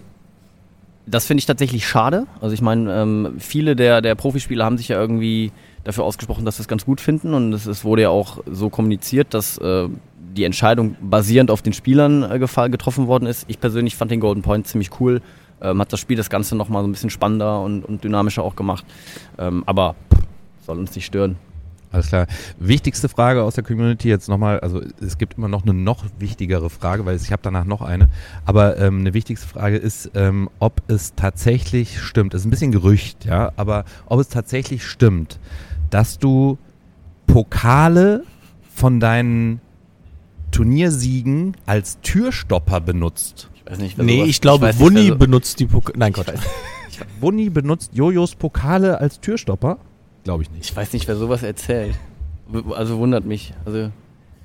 Das 1.07 1.27
finde 1.27 1.39
ich 1.41 1.47
tatsächlich 1.47 1.87
schade. 1.87 2.27
Also 2.41 2.53
ich 2.53 2.61
meine, 2.61 2.93
ähm, 2.93 3.35
viele 3.39 3.77
der, 3.77 4.03
der 4.03 4.17
Profispieler 4.17 4.65
haben 4.65 4.77
sich 4.77 4.89
ja 4.89 5.01
irgendwie 5.01 5.53
dafür 5.85 6.03
ausgesprochen, 6.03 6.45
dass 6.45 6.57
sie 6.57 6.63
es 6.63 6.69
ganz 6.69 6.85
gut 6.85 7.01
finden 7.01 7.33
und 7.33 7.53
es, 7.53 7.67
es 7.67 7.85
wurde 7.85 8.03
ja 8.03 8.09
auch 8.09 8.43
so 8.51 8.71
kommuniziert, 8.71 9.33
dass 9.33 9.57
äh, 9.59 9.89
die 10.37 10.45
Entscheidung 10.45 10.97
basierend 11.01 11.51
auf 11.51 11.63
den 11.63 11.73
Spielern 11.73 12.25
äh, 12.25 12.39
getroffen 12.39 13.07
worden 13.07 13.27
ist. 13.27 13.45
Ich 13.49 13.61
persönlich 13.61 13.95
fand 13.95 14.11
den 14.11 14.19
Golden 14.19 14.43
Point 14.43 14.67
ziemlich 14.67 14.91
cool, 15.01 15.23
ähm, 15.61 15.81
hat 15.81 15.93
das 15.93 16.01
Spiel 16.01 16.17
das 16.17 16.31
Ganze 16.31 16.57
nochmal 16.57 16.83
so 16.83 16.89
ein 16.89 16.93
bisschen 16.93 17.11
spannender 17.11 17.61
und, 17.63 17.85
und 17.85 18.05
dynamischer 18.05 18.43
auch 18.43 18.57
gemacht. 18.57 18.85
Ähm, 19.39 19.63
aber 19.67 19.95
soll 20.65 20.79
uns 20.79 20.95
nicht 20.95 21.07
stören. 21.07 21.37
Alles 21.93 22.09
klar. 22.09 22.27
Wichtigste 22.59 23.09
Frage 23.09 23.43
aus 23.43 23.55
der 23.55 23.65
Community 23.65 24.09
jetzt 24.09 24.29
nochmal, 24.29 24.61
also 24.61 24.83
es 25.01 25.19
gibt 25.19 25.39
immer 25.39 25.49
noch 25.49 25.63
eine 25.63 25.73
noch 25.73 26.05
wichtigere 26.19 26.69
Frage, 26.69 27.07
weil 27.07 27.17
ich 27.17 27.33
habe 27.33 27.43
danach 27.43 27.65
noch 27.65 27.81
eine, 27.81 28.09
aber 28.45 28.77
ähm, 28.79 29.01
eine 29.01 29.15
wichtigste 29.15 29.47
Frage 29.47 29.77
ist, 29.77 30.11
ähm, 30.15 30.51
ob 30.59 30.83
es 30.89 31.15
tatsächlich 31.15 32.01
stimmt, 32.01 32.35
es 32.35 32.43
ist 32.43 32.47
ein 32.47 32.51
bisschen 32.51 32.73
Gerücht, 32.73 33.25
ja, 33.25 33.53
aber 33.57 33.85
ob 34.07 34.21
es 34.21 34.29
tatsächlich 34.29 34.85
stimmt, 34.85 35.39
dass 35.89 36.19
du 36.19 36.59
Pokale 37.27 38.25
von 38.75 39.01
deinen 39.01 39.61
Turniersiegen 40.51 41.57
als 41.67 41.99
Türstopper 42.03 42.81
benutzt. 42.81 43.49
Ich 43.67 43.73
weiß 43.73 43.79
nicht, 43.79 43.99
wer 43.99 44.05
Nee, 44.05 44.17
sowas- 44.19 44.29
ich 44.29 44.41
glaube, 44.41 44.67
nicht, 44.67 44.79
Wunni 44.79 45.09
so- 45.09 45.17
benutzt 45.17 45.61
die 45.61 45.67
Pokale. 45.67 45.99
Nein, 45.99 46.13
Gott. 46.13 46.27
Wunni 47.21 47.51
benutzt 47.51 47.91
Jojos 47.95 48.35
Pokale 48.37 49.01
als 49.01 49.21
Türstopper? 49.21 49.79
Glaube 50.25 50.45
ich 50.45 50.51
nicht. 50.51 50.71
Ich 50.71 50.77
weiß 50.77 50.93
nicht, 50.93 51.07
wer 51.09 51.17
sowas 51.17 51.43
erzählt. 51.43 51.95
Also 52.75 52.99
wundert 52.99 53.25
mich. 53.25 53.53
Also 53.65 53.91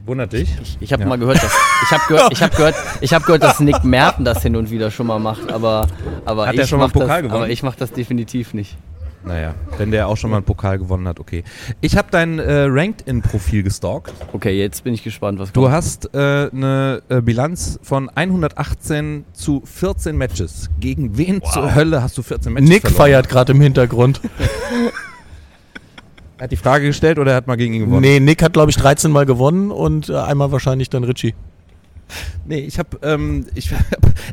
Wundert 0.06 0.34
dich? 0.34 0.50
Ich, 0.64 0.78
ich 0.80 0.94
habe 0.94 1.04
Ja. 1.04 1.10
mal 1.10 1.20
gehört, 1.20 1.38
dass 1.44 1.56
ich 1.84 1.92
habe 1.92 2.04
gehört, 2.08 2.32
ich 2.34 2.42
habe 2.42 2.56
gehört, 2.56 2.76
ich 3.02 3.14
habe 3.14 3.24
gehört, 3.24 3.44
dass 3.44 3.60
Nick 3.60 3.84
Merten 3.84 4.26
das 4.26 4.42
hin 4.42 4.56
und 4.56 4.72
wieder 4.72 4.90
schon 4.90 5.06
mal 5.06 5.20
macht, 5.20 5.52
aber 5.52 5.86
aber 6.26 6.48
Hat 6.48 6.56
ich 6.56 6.62
er 6.62 6.68
schon 6.68 6.80
mal 6.80 6.90
Pokal 6.90 7.08
das, 7.08 7.18
gewonnen? 7.30 7.44
aber 7.44 7.50
ich 7.50 7.62
mache 7.62 7.78
das 7.78 7.92
definitiv 7.92 8.56
nicht. 8.56 8.76
Naja, 9.24 9.54
wenn 9.78 9.92
der 9.92 10.08
auch 10.08 10.18
schon 10.18 10.32
mal 10.32 10.38
einen 10.38 10.46
Pokal 10.46 10.80
gewonnen 10.80 11.08
hat, 11.08 11.20
okay. 11.20 11.44
Ich 11.80 11.96
habe 11.96 12.08
dein 12.10 12.40
äh, 12.40 12.64
Ranked-In-Profil 12.68 13.62
gestalkt. 13.62 14.14
Okay, 14.34 14.58
jetzt 14.58 14.84
bin 14.84 14.96
ich 14.96 15.04
gespannt, 15.04 15.38
was 15.38 15.52
Du 15.52 15.62
kommt. 15.62 15.74
hast 15.74 16.14
äh, 16.16 16.50
eine 16.52 17.04
äh, 17.08 17.22
Bilanz 17.22 17.80
von 17.84 18.10
118 18.10 19.26
zu 19.34 19.62
14 19.64 20.18
Matches. 20.18 20.72
Gegen 20.80 21.18
wen 21.20 21.42
zur 21.44 21.76
Hölle 21.76 22.02
hast 22.02 22.18
du 22.18 22.24
14 22.24 22.52
Matches 22.54 22.70
Nick 22.70 22.82
verloren? 22.82 22.98
feiert 22.98 23.30
gerade 23.30 23.52
im 23.52 23.62
Hintergrund. 23.62 24.22
Er 26.38 26.46
hat 26.46 26.52
die 26.52 26.58
Frage 26.58 26.88
gestellt 26.88 27.20
oder 27.20 27.34
er 27.34 27.38
hat 27.38 27.46
mal 27.46 27.56
gegen 27.56 27.76
ihn 27.76 27.82
gewonnen? 27.86 28.02
Nee, 28.02 28.20
Nick 28.20 28.42
hat, 28.42 28.54
glaube 28.54 28.72
ich, 28.72 28.78
13 28.78 29.12
Mal 29.12 29.28
gewonnen 29.28 29.70
und 29.70 30.10
äh, 30.10 30.16
einmal 30.16 30.52
wahrscheinlich 30.52 30.90
dann 30.90 31.04
Richie. 31.04 31.36
Nee, 32.48 32.62
ich 32.62 32.80
habe 32.80 32.98
ähm, 33.04 33.46
ich 33.54 33.72
hab 33.74 33.80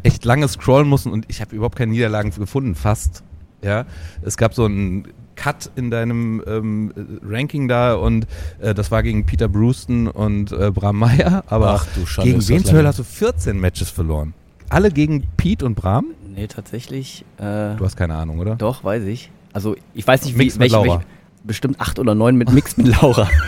echt 0.05 0.24
lange 0.24 0.49
scrollen 0.49 0.89
müssen 0.89 1.12
und 1.12 1.26
ich 1.28 1.43
habe 1.43 1.55
überhaupt 1.55 1.76
keine 1.76 1.93
Niederlagen 1.93 2.30
gefunden, 2.30 2.74
fast. 2.74 3.22
Ja, 3.63 3.87
es 4.23 4.37
gab 4.37 4.55
so 4.55 4.65
einen 4.65 5.09
Cut 5.35 5.71
in 5.77 5.91
deinem 5.91 6.43
ähm, 6.47 6.93
Ranking 7.25 7.69
da 7.69 7.95
und 7.95 8.27
äh, 8.61 8.75
das 8.75 8.91
war 8.91 9.03
gegen 9.03 9.25
Peter 9.25 9.49
Brewston 9.49 10.09
und 10.09 10.53
äh, 10.53 10.71
Bram 10.71 10.99
Meyer. 10.99 11.45
Aber 11.47 11.71
Ach 11.75 11.87
du 11.95 12.07
Schande, 12.07 12.33
gegen 12.33 12.49
wen 12.49 12.65
zur 12.65 12.79
Hölle 12.79 12.89
hast 12.89 12.99
du 12.99 13.05
14 13.05 13.59
Matches 13.59 13.91
verloren? 13.91 14.35
Alle 14.69 14.91
gegen 14.91 15.27
Pete 15.37 15.65
und 15.65 15.75
Bram? 15.77 16.07
Nee, 16.35 16.47
tatsächlich. 16.47 17.25
Äh, 17.39 17.77
Du 17.77 17.85
hast 17.85 17.97
keine 17.97 18.15
Ahnung, 18.15 18.39
oder? 18.39 18.57
doch, 18.57 18.85
weiß 18.85 19.05
ich. 19.05 19.31
Also 19.53 19.77
ich 19.95 20.07
weiß 20.07 20.25
nicht, 20.25 20.37
Mix 20.37 20.57
wie, 20.57 20.61
welche, 20.61 20.77
welche, 20.77 21.01
bestimmt 21.45 21.81
acht 21.81 21.99
oder 21.99 22.15
neun 22.15 22.37
mit 22.37 22.53
Mix 22.53 22.77
mit 22.77 22.89
Laura. 22.89 23.29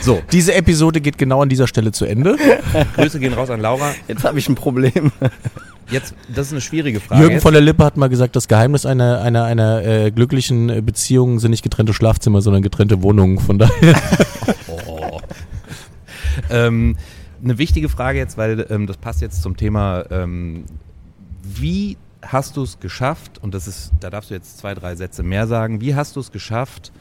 So, 0.00 0.22
Diese 0.32 0.54
Episode 0.54 1.00
geht 1.00 1.18
genau 1.18 1.42
an 1.42 1.48
dieser 1.48 1.66
Stelle 1.66 1.92
zu 1.92 2.04
Ende. 2.06 2.36
Grüße 2.96 3.20
gehen 3.20 3.34
raus 3.34 3.50
an 3.50 3.60
Laura. 3.60 3.92
Jetzt 4.08 4.24
habe 4.24 4.38
ich 4.38 4.48
ein 4.48 4.54
Problem. 4.54 5.12
Jetzt, 5.90 6.14
das 6.34 6.46
ist 6.46 6.52
eine 6.52 6.60
schwierige 6.60 7.00
Frage. 7.00 7.20
Jürgen 7.20 7.34
jetzt. 7.34 7.42
von 7.42 7.52
der 7.52 7.62
Lippe 7.62 7.84
hat 7.84 7.96
mal 7.96 8.08
gesagt, 8.08 8.36
das 8.36 8.48
Geheimnis 8.48 8.86
einer, 8.86 9.20
einer, 9.20 9.44
einer 9.44 9.84
äh, 9.84 10.10
glücklichen 10.10 10.70
äh, 10.70 10.80
Beziehung 10.80 11.38
sind 11.40 11.50
nicht 11.50 11.62
getrennte 11.62 11.92
Schlafzimmer, 11.92 12.40
sondern 12.40 12.62
getrennte 12.62 13.02
Wohnungen. 13.02 13.38
Von 13.38 13.58
daher. 13.58 13.94
Ähm, 16.50 16.96
eine 17.42 17.58
wichtige 17.58 17.88
Frage 17.88 18.18
jetzt, 18.18 18.38
weil 18.38 18.66
ähm, 18.70 18.86
das 18.86 18.96
passt 18.96 19.20
jetzt 19.20 19.42
zum 19.42 19.56
Thema, 19.56 20.04
ähm, 20.10 20.64
wie 21.42 21.96
hast 22.22 22.56
du 22.56 22.62
es 22.62 22.80
geschafft, 22.80 23.38
und 23.42 23.54
das 23.54 23.68
ist, 23.68 23.92
da 24.00 24.10
darfst 24.10 24.30
du 24.30 24.34
jetzt 24.34 24.58
zwei, 24.58 24.74
drei 24.74 24.96
Sätze 24.96 25.22
mehr 25.22 25.46
sagen, 25.46 25.80
wie 25.80 25.94
hast 25.94 26.16
du 26.16 26.20
es 26.20 26.32
geschafft, 26.32 26.92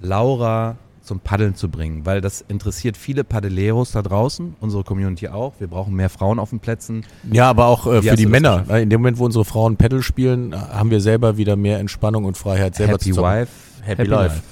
Laura 0.00 0.76
zum 1.06 1.20
Paddeln 1.20 1.54
zu 1.54 1.68
bringen? 1.70 2.04
Weil 2.04 2.20
das 2.20 2.44
interessiert 2.46 2.96
viele 2.96 3.24
Paddeleros 3.24 3.92
da 3.92 4.02
draußen, 4.02 4.56
unsere 4.60 4.84
Community 4.84 5.28
auch. 5.28 5.54
Wir 5.58 5.68
brauchen 5.68 5.94
mehr 5.94 6.10
Frauen 6.10 6.38
auf 6.38 6.50
den 6.50 6.60
Plätzen. 6.60 7.04
Ja, 7.30 7.48
aber 7.48 7.66
auch 7.66 7.86
äh, 7.86 8.02
für 8.02 8.16
die 8.16 8.26
Männer. 8.26 8.50
geschafft? 8.50 8.68
Weil 8.70 8.82
In 8.82 8.90
dem 8.90 9.00
Moment, 9.00 9.18
wo 9.18 9.24
unsere 9.24 9.44
Frauen 9.44 9.76
Paddle 9.76 10.02
spielen, 10.02 10.52
äh, 10.52 10.56
haben 10.56 10.90
wir 10.90 11.00
selber 11.00 11.36
wieder 11.36 11.56
mehr 11.56 11.78
Entspannung 11.78 12.24
und 12.24 12.36
Freiheit 12.36 12.74
selber 12.74 12.94
Happy 12.94 13.12
zu. 13.12 13.22
Wife, 13.22 13.48
Happy 13.82 14.04
Life. 14.04 14.42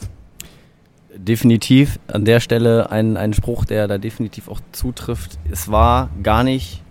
definitiv 1.17 1.99
an 2.07 2.25
der 2.25 2.41
Stelle 2.41 2.91
ein, 2.91 3.17
ein 3.17 3.33
Spruch, 3.35 3.65
der 3.65 3.89
da 3.89 3.99
definitiv 3.99 4.49
auch 4.49 4.61
zutrifft. 4.73 5.39
Es 5.51 5.71
war 5.71 6.11
gar 6.23 6.45
nicht, 6.45 6.83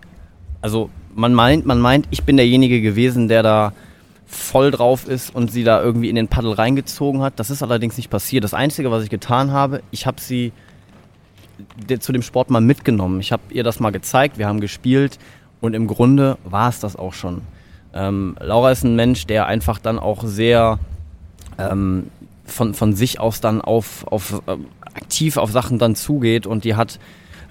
also 0.61 0.89
man 1.15 1.33
meint, 1.33 1.65
man 1.65 1.79
meint, 1.79 2.07
ich 2.11 2.23
bin 2.23 2.37
derjenige 2.37 2.81
gewesen, 2.81 3.27
der 3.27 3.43
da 3.43 3.73
voll 4.33 4.71
drauf 4.71 5.07
ist 5.07 5.33
und 5.33 5.51
sie 5.51 5.63
da 5.63 5.81
irgendwie 5.81 6.09
in 6.09 6.15
den 6.15 6.27
Paddel 6.27 6.53
reingezogen 6.53 7.21
hat. 7.21 7.39
Das 7.39 7.49
ist 7.49 7.63
allerdings 7.63 7.97
nicht 7.97 8.09
passiert. 8.09 8.43
Das 8.43 8.53
Einzige, 8.53 8.91
was 8.91 9.03
ich 9.03 9.09
getan 9.09 9.51
habe, 9.51 9.81
ich 9.91 10.05
habe 10.05 10.19
sie 10.19 10.51
zu 11.99 12.11
dem 12.11 12.21
Sport 12.21 12.49
mal 12.49 12.61
mitgenommen. 12.61 13.19
Ich 13.19 13.31
habe 13.31 13.43
ihr 13.49 13.63
das 13.63 13.79
mal 13.79 13.91
gezeigt, 13.91 14.37
wir 14.37 14.47
haben 14.47 14.59
gespielt 14.59 15.19
und 15.61 15.73
im 15.73 15.87
Grunde 15.87 16.37
war 16.43 16.69
es 16.69 16.79
das 16.79 16.95
auch 16.95 17.13
schon. 17.13 17.41
Ähm, 17.93 18.35
Laura 18.39 18.71
ist 18.71 18.83
ein 18.83 18.95
Mensch, 18.95 19.27
der 19.27 19.45
einfach 19.45 19.79
dann 19.79 19.99
auch 19.99 20.23
sehr 20.23 20.79
ähm, 21.57 22.07
von, 22.45 22.73
von 22.73 22.93
sich 22.93 23.19
aus 23.19 23.39
dann 23.39 23.61
auf, 23.61 24.05
auf 24.07 24.41
ähm, 24.47 24.65
aktiv 24.83 25.37
auf 25.37 25.51
Sachen 25.51 25.79
dann 25.79 25.95
zugeht 25.95 26.45
und 26.47 26.63
die 26.63 26.75
hat 26.75 26.99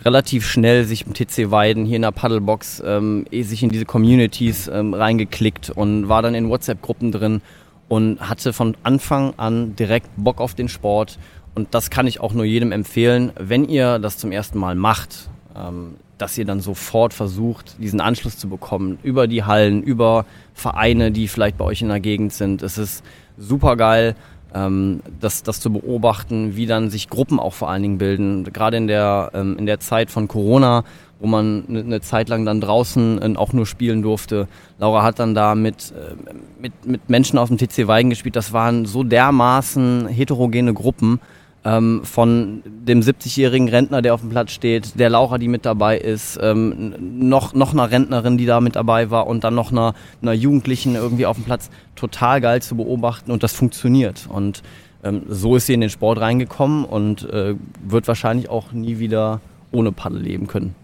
relativ 0.05 0.47
schnell 0.47 0.85
sich 0.85 1.07
im 1.07 1.15
TC 1.15 1.51
Weiden 1.51 1.85
hier 1.85 1.97
in 1.97 2.03
der 2.03 2.13
Paddlebox 2.13 2.83
ähm, 2.85 3.27
eh 3.31 3.43
sich 3.43 3.63
in 3.63 3.69
diese 3.69 3.85
Communities 3.85 4.69
ähm, 4.69 4.95
reingeklickt 4.95 5.71
und 5.71 6.09
war 6.09 6.23
dann 6.23 6.35
in 6.35 6.49
WhatsApp-Gruppen 6.49 7.13
drin 7.13 7.41
und 7.89 8.21
hatte 8.21 8.53
von 8.53 8.77
Anfang 8.83 9.35
an 9.37 9.77
direkt 9.77 10.09
Bock 10.17 10.41
auf 10.41 10.55
den 10.55 10.69
Sport. 10.69 11.19
Und 11.55 11.75
das 11.75 11.91
kann 11.91 12.07
ich 12.07 12.21
auch 12.21 12.33
nur 12.33 12.45
jedem 12.45 12.73
empfehlen, 12.73 13.33
wenn 13.39 13.69
ihr 13.69 13.99
das 13.99 14.19
zum 14.19 14.33
ersten 14.33 14.59
Mal 14.59 14.75
macht, 14.75 15.29
ähm, 15.55 15.95
dass 16.19 16.39
ihr 16.39 16.45
dann 16.45 16.61
sofort 16.61 17.13
versucht, 17.13 17.77
diesen 17.79 18.01
Anschluss 18.01 18.39
zu 18.39 18.49
bekommen 18.49 18.99
über 19.03 19.27
die 19.27 19.45
Hallen, 19.45 19.83
über 19.83 20.25
Vereine, 20.55 21.11
die 21.11 21.29
vielleicht 21.29 21.59
bei 21.59 21.65
euch 21.65 21.83
in 21.83 21.89
der 21.89 22.01
Gegend 22.01 22.33
sind. 22.33 22.63
Es 22.63 22.79
ist 22.79 23.05
super 23.37 23.77
geil 23.77 24.15
ähm, 24.55 25.01
das, 25.21 25.43
das 25.43 25.61
zu 25.61 25.73
beobachten, 25.73 26.57
wie 26.57 26.67
dann 26.67 26.91
sich 26.91 27.09
Gruppen 27.09 27.39
auch 27.39 27.55
vor 27.55 27.71
allen 27.71 27.83
Dingen 27.83 27.99
bilden. 27.99 28.45
Gerade 28.45 28.77
in 28.77 28.87
der, 28.87 29.31
ähm, 29.35 29.57
in 29.59 29.67
der 29.67 29.81
Zeit 29.81 30.11
von 30.11 30.29
Corona, 30.29 30.85
wo 31.21 31.27
man 31.27 31.65
eine 31.69 31.85
ne 31.85 32.01
Zeit 32.01 32.29
lang 32.29 32.45
dann 32.45 32.61
draußen 32.61 33.23
äh, 33.23 33.37
auch 33.37 33.53
nur 33.53 33.67
spielen 33.67 34.03
durfte. 34.03 34.49
Laura 34.79 35.03
hat 35.03 35.19
dann 35.19 35.35
da 35.35 35.55
mit, 35.55 35.93
äh, 35.93 36.15
mit, 36.61 36.87
mit 36.87 37.09
Menschen 37.09 37.39
aus 37.39 37.49
dem 37.49 37.59
TC 37.59 37.87
Weigen 37.87 38.11
gespielt. 38.11 38.37
Das 38.37 38.53
waren 38.53 38.87
so 38.87 39.05
dermaßen 39.05 40.09
heterogene 40.09 40.75
Gruppen 40.75 41.21
ähm, 41.65 42.03
von 42.05 42.63
dem 42.67 43.01
70-jährigen 43.01 43.69
Rentner, 43.69 44.03
der 44.03 44.15
auf 44.15 44.21
dem 44.21 44.31
Platz 44.31 44.53
steht, 44.53 44.99
der 44.99 45.11
Laura, 45.11 45.39
die 45.39 45.49
mit 45.49 45.65
dabei 45.65 45.99
ist, 45.99 46.39
ähm, 46.43 46.95
noch, 47.29 47.55
noch 47.55 47.73
einer 47.73 47.91
Rentnerin, 47.91 48.37
die 48.37 48.47
da 48.47 48.61
mit 48.61 48.77
dabei 48.77 49.11
war 49.11 49.27
und 49.27 49.45
dann 49.45 49.55
noch 49.55 49.71
einer, 49.71 49.95
einer 50.21 50.33
Jugendlichen 50.33 50.95
irgendwie 50.95 51.27
auf 51.27 51.37
dem 51.37 51.45
Platz. 51.45 51.71
Total 51.95 52.41
geil 52.41 52.63
zu 52.63 52.77
beobachten 52.77 53.31
und 53.31 53.43
das 53.43 53.53
funktioniert. 53.53 54.29
Und 54.29 54.63
ähm, 55.05 55.23
so 55.29 55.57
ist 55.57 55.67
sie 55.67 55.75
in 55.75 55.81
den 55.81 55.91
Sport 55.91 56.21
reingekommen 56.21 56.85
und 56.85 57.29
äh, 57.31 57.55
wird 57.87 58.09
wahrscheinlich 58.09 58.49
auch 58.49 58.73
nie 58.73 58.99
wieder 58.99 59.41
ohne 59.71 59.93
Paddel 59.93 60.21
leben 60.21 60.49
können. 60.49 60.75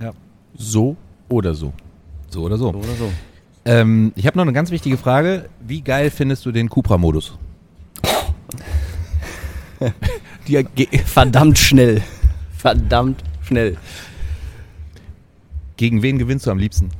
Ja. 0.00 0.12
So 0.56 0.96
oder 1.28 1.54
so. 1.54 1.72
So 2.28 2.42
oder 2.42 2.58
so. 2.58 2.72
So 2.72 2.78
oder 2.78 2.96
so. 2.98 3.10
Ähm, 3.64 4.12
ich 4.16 4.26
habe 4.26 4.36
noch 4.36 4.44
eine 4.44 4.52
ganz 4.52 4.70
wichtige 4.70 4.96
Frage. 4.96 5.48
Wie 5.66 5.80
geil 5.80 6.10
findest 6.10 6.44
du 6.46 6.52
den 6.52 6.68
Cupra-Modus? 6.68 7.38
Die 10.48 10.64
verdammt 11.04 11.58
schnell. 11.58 12.02
Verdammt 12.56 13.22
schnell. 13.42 13.76
Gegen 15.76 16.02
wen 16.02 16.18
gewinnst 16.18 16.46
du 16.46 16.50
am 16.50 16.58
liebsten? 16.58 16.90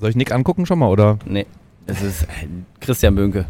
Soll 0.00 0.10
ich 0.10 0.16
Nick 0.16 0.32
angucken 0.32 0.66
schon 0.66 0.78
mal, 0.78 0.88
oder? 0.88 1.18
Nee, 1.24 1.46
es 1.86 2.02
ist 2.02 2.22
äh, 2.24 2.46
Christian 2.80 3.14
Bönke. 3.14 3.46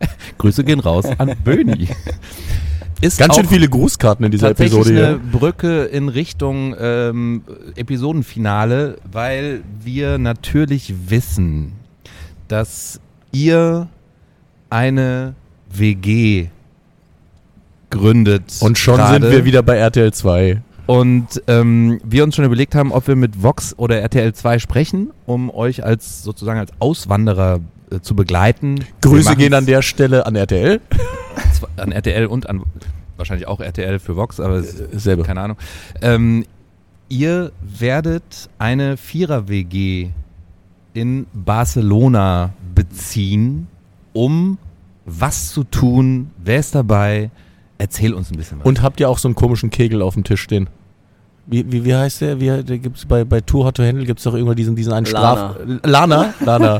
Grüße 0.38 0.64
gehen 0.64 0.80
raus 0.80 1.06
an 1.18 1.34
Böni. 1.44 1.88
Ist 3.00 3.18
Ganz 3.18 3.34
schön 3.34 3.48
viele 3.48 3.68
Grußkarten 3.68 4.24
in 4.24 4.30
dieser 4.30 4.48
tatsächlich 4.48 4.78
Episode 4.78 5.06
eine 5.06 5.20
hier. 5.20 5.38
Brücke 5.38 5.84
in 5.84 6.08
Richtung 6.08 6.76
ähm, 6.78 7.42
Episodenfinale, 7.74 8.98
weil 9.10 9.64
wir 9.82 10.18
natürlich 10.18 10.94
wissen, 11.08 11.72
dass 12.46 13.00
ihr 13.32 13.88
eine 14.70 15.34
WG 15.68 16.48
gründet. 17.92 18.56
Und 18.60 18.76
schon 18.78 18.96
gerade. 18.96 19.20
sind 19.22 19.30
wir 19.32 19.44
wieder 19.44 19.62
bei 19.62 19.76
RTL 19.76 20.12
2. 20.12 20.60
Und 20.86 21.40
ähm, 21.46 22.00
wir 22.04 22.24
uns 22.24 22.34
schon 22.34 22.44
überlegt 22.44 22.74
haben, 22.74 22.90
ob 22.90 23.06
wir 23.06 23.14
mit 23.14 23.40
Vox 23.42 23.74
oder 23.78 24.00
RTL 24.00 24.34
2 24.34 24.58
sprechen, 24.58 25.10
um 25.26 25.48
euch 25.48 25.84
als 25.84 26.24
sozusagen 26.24 26.58
als 26.58 26.72
Auswanderer 26.80 27.60
äh, 27.90 28.00
zu 28.00 28.16
begleiten. 28.16 28.84
Grüße 29.00 29.36
gehen 29.36 29.54
an 29.54 29.64
der 29.66 29.82
Stelle 29.82 30.26
an 30.26 30.34
RTL. 30.34 30.80
an 31.76 31.92
RTL 31.92 32.26
und 32.26 32.48
an 32.50 32.62
wahrscheinlich 33.16 33.46
auch 33.46 33.60
RTL 33.60 34.00
für 34.00 34.16
Vox, 34.16 34.40
aber 34.40 34.56
es- 34.56 34.76
Selber. 34.92 35.22
keine 35.22 35.40
Ahnung. 35.42 35.56
Ähm, 36.00 36.44
ihr 37.08 37.52
werdet 37.62 38.50
eine 38.58 38.96
Vierer-WG 38.96 40.08
in 40.94 41.26
Barcelona 41.32 42.52
beziehen, 42.74 43.68
um 44.12 44.58
was 45.04 45.52
zu 45.52 45.62
tun. 45.64 46.30
Wer 46.42 46.58
ist 46.58 46.74
dabei? 46.74 47.30
Erzähl 47.82 48.14
uns 48.14 48.30
ein 48.30 48.36
bisschen 48.36 48.60
was. 48.60 48.64
Und 48.66 48.80
habt 48.80 49.00
ihr 49.00 49.08
auch 49.08 49.18
so 49.18 49.26
einen 49.26 49.34
komischen 49.34 49.70
Kegel 49.70 50.02
auf 50.02 50.14
dem 50.14 50.22
Tisch 50.22 50.40
stehen? 50.40 50.68
Wie, 51.46 51.72
wie, 51.72 51.84
wie 51.84 51.96
heißt 51.96 52.20
der? 52.20 52.38
Wie, 52.38 52.46
der 52.62 52.78
gibt's 52.78 53.06
bei, 53.06 53.24
bei 53.24 53.40
Too 53.40 53.64
Hot 53.64 53.78
to 53.78 53.82
Handle 53.82 54.06
gibt 54.06 54.20
es 54.20 54.24
doch 54.24 54.34
irgendwann 54.34 54.54
diesen, 54.54 54.76
diesen 54.76 54.92
einen 54.92 55.06
Lana. 55.06 55.54
Straf... 55.54 55.80
Lana? 55.82 56.34
Lana. 56.38 56.78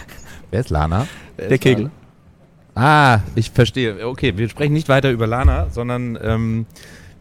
wer 0.50 0.60
ist 0.60 0.68
Lana? 0.68 1.06
der 1.38 1.56
Kegel. 1.56 1.90
Ah, 2.74 3.20
ich 3.34 3.52
verstehe. 3.52 4.06
Okay, 4.06 4.36
wir 4.36 4.50
sprechen 4.50 4.74
nicht 4.74 4.90
weiter 4.90 5.10
über 5.10 5.26
Lana, 5.26 5.68
sondern 5.70 6.18
ähm, 6.22 6.66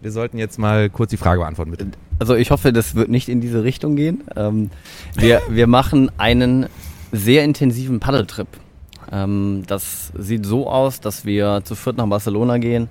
wir 0.02 0.12
sollten 0.12 0.38
jetzt 0.38 0.60
mal 0.60 0.90
kurz 0.90 1.12
die 1.12 1.18
Frage 1.18 1.40
beantworten, 1.40 1.72
bitte. 1.72 1.88
Also 2.20 2.36
ich 2.36 2.52
hoffe, 2.52 2.74
das 2.74 2.94
wird 2.94 3.08
nicht 3.08 3.30
in 3.30 3.40
diese 3.40 3.64
Richtung 3.64 3.96
gehen. 3.96 4.26
Ähm, 4.36 4.70
wir, 5.16 5.42
wir 5.50 5.68
machen 5.68 6.12
einen 6.18 6.66
sehr 7.14 7.46
intensiven 7.46 8.02
Paddeltrip. 8.02 8.50
Ähm, 9.14 9.64
das 9.66 10.12
sieht 10.18 10.46
so 10.46 10.70
aus, 10.70 11.00
dass 11.00 11.24
wir 11.24 11.62
zu 11.64 11.76
viert 11.76 11.96
nach 11.96 12.08
Barcelona 12.08 12.58
gehen. 12.58 12.90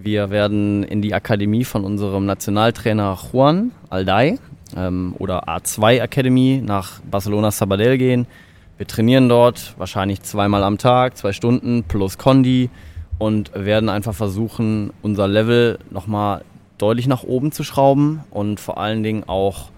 Wir 0.00 0.30
werden 0.30 0.84
in 0.84 1.02
die 1.02 1.12
Akademie 1.12 1.64
von 1.64 1.84
unserem 1.84 2.24
Nationaltrainer 2.24 3.18
Juan 3.32 3.72
Alday 3.90 4.38
ähm, 4.76 5.12
oder 5.18 5.48
A2 5.48 5.98
Academy 5.98 6.62
nach 6.64 7.00
Barcelona 7.00 7.50
Sabadell 7.50 7.98
gehen. 7.98 8.28
Wir 8.76 8.86
trainieren 8.86 9.28
dort 9.28 9.74
wahrscheinlich 9.76 10.22
zweimal 10.22 10.62
am 10.62 10.78
Tag, 10.78 11.16
zwei 11.16 11.32
Stunden 11.32 11.82
plus 11.82 12.16
Condi 12.16 12.70
und 13.18 13.50
werden 13.56 13.88
einfach 13.88 14.14
versuchen, 14.14 14.92
unser 15.02 15.26
Level 15.26 15.80
nochmal 15.90 16.44
deutlich 16.78 17.08
nach 17.08 17.24
oben 17.24 17.50
zu 17.50 17.64
schrauben 17.64 18.20
und 18.30 18.60
vor 18.60 18.78
allen 18.78 19.02
Dingen 19.02 19.24
auch 19.26 19.70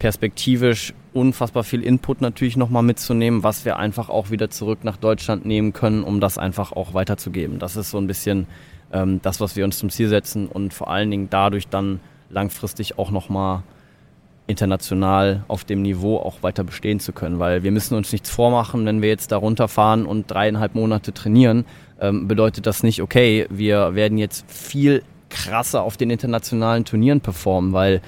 perspektivisch 0.00 0.92
unfassbar 1.12 1.62
viel 1.62 1.84
Input 1.84 2.20
natürlich 2.20 2.56
nochmal 2.56 2.82
mitzunehmen, 2.82 3.44
was 3.44 3.64
wir 3.64 3.76
einfach 3.76 4.08
auch 4.08 4.30
wieder 4.30 4.50
zurück 4.50 4.80
nach 4.82 4.96
Deutschland 4.96 5.46
nehmen 5.46 5.72
können, 5.72 6.02
um 6.02 6.18
das 6.18 6.36
einfach 6.36 6.72
auch 6.72 6.94
weiterzugeben. 6.94 7.60
Das 7.60 7.76
ist 7.76 7.92
so 7.92 7.98
ein 7.98 8.08
bisschen 8.08 8.48
ähm, 8.92 9.20
das, 9.22 9.40
was 9.40 9.56
wir 9.56 9.64
uns 9.64 9.78
zum 9.78 9.90
Ziel 9.90 10.08
setzen 10.08 10.46
und 10.46 10.74
vor 10.74 10.90
allen 10.90 11.10
Dingen 11.10 11.28
dadurch 11.30 11.68
dann 11.68 12.00
langfristig 12.30 12.98
auch 12.98 13.10
nochmal 13.10 13.62
international 14.46 15.44
auf 15.46 15.64
dem 15.64 15.82
Niveau 15.82 16.16
auch 16.16 16.42
weiter 16.42 16.64
bestehen 16.64 17.00
zu 17.00 17.12
können, 17.12 17.38
weil 17.38 17.62
wir 17.62 17.70
müssen 17.70 17.94
uns 17.94 18.10
nichts 18.12 18.30
vormachen, 18.30 18.86
wenn 18.86 19.02
wir 19.02 19.08
jetzt 19.10 19.30
da 19.30 19.36
runterfahren 19.36 20.06
und 20.06 20.30
dreieinhalb 20.30 20.74
Monate 20.74 21.12
trainieren, 21.12 21.66
ähm, 22.00 22.28
bedeutet 22.28 22.66
das 22.66 22.82
nicht, 22.82 23.02
okay, 23.02 23.46
wir 23.50 23.94
werden 23.94 24.16
jetzt 24.16 24.50
viel 24.50 25.02
krasser 25.28 25.82
auf 25.82 25.98
den 25.98 26.08
internationalen 26.08 26.86
Turnieren 26.86 27.20
performen, 27.20 27.74
weil 27.74 28.00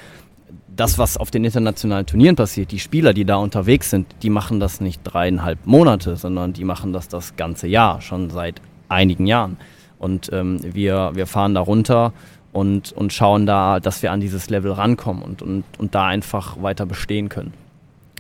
das, 0.74 0.98
was 0.98 1.18
auf 1.18 1.30
den 1.30 1.44
internationalen 1.44 2.06
Turnieren 2.06 2.36
passiert, 2.36 2.70
die 2.70 2.78
Spieler, 2.78 3.12
die 3.12 3.26
da 3.26 3.36
unterwegs 3.36 3.90
sind, 3.90 4.06
die 4.22 4.30
machen 4.30 4.60
das 4.60 4.80
nicht 4.80 5.02
dreieinhalb 5.04 5.66
Monate, 5.66 6.16
sondern 6.16 6.54
die 6.54 6.64
machen 6.64 6.94
das 6.94 7.08
das 7.08 7.36
ganze 7.36 7.66
Jahr, 7.66 8.00
schon 8.00 8.30
seit 8.30 8.62
einigen 8.88 9.26
Jahren. 9.26 9.58
Und 10.00 10.30
ähm, 10.32 10.58
wir, 10.62 11.12
wir 11.14 11.26
fahren 11.26 11.54
da 11.54 11.60
runter 11.60 12.12
und, 12.52 12.92
und 12.92 13.12
schauen 13.12 13.46
da, 13.46 13.78
dass 13.78 14.02
wir 14.02 14.10
an 14.10 14.20
dieses 14.20 14.50
Level 14.50 14.72
rankommen 14.72 15.22
und, 15.22 15.42
und, 15.42 15.64
und 15.78 15.94
da 15.94 16.06
einfach 16.06 16.60
weiter 16.60 16.86
bestehen 16.86 17.28
können. 17.28 17.52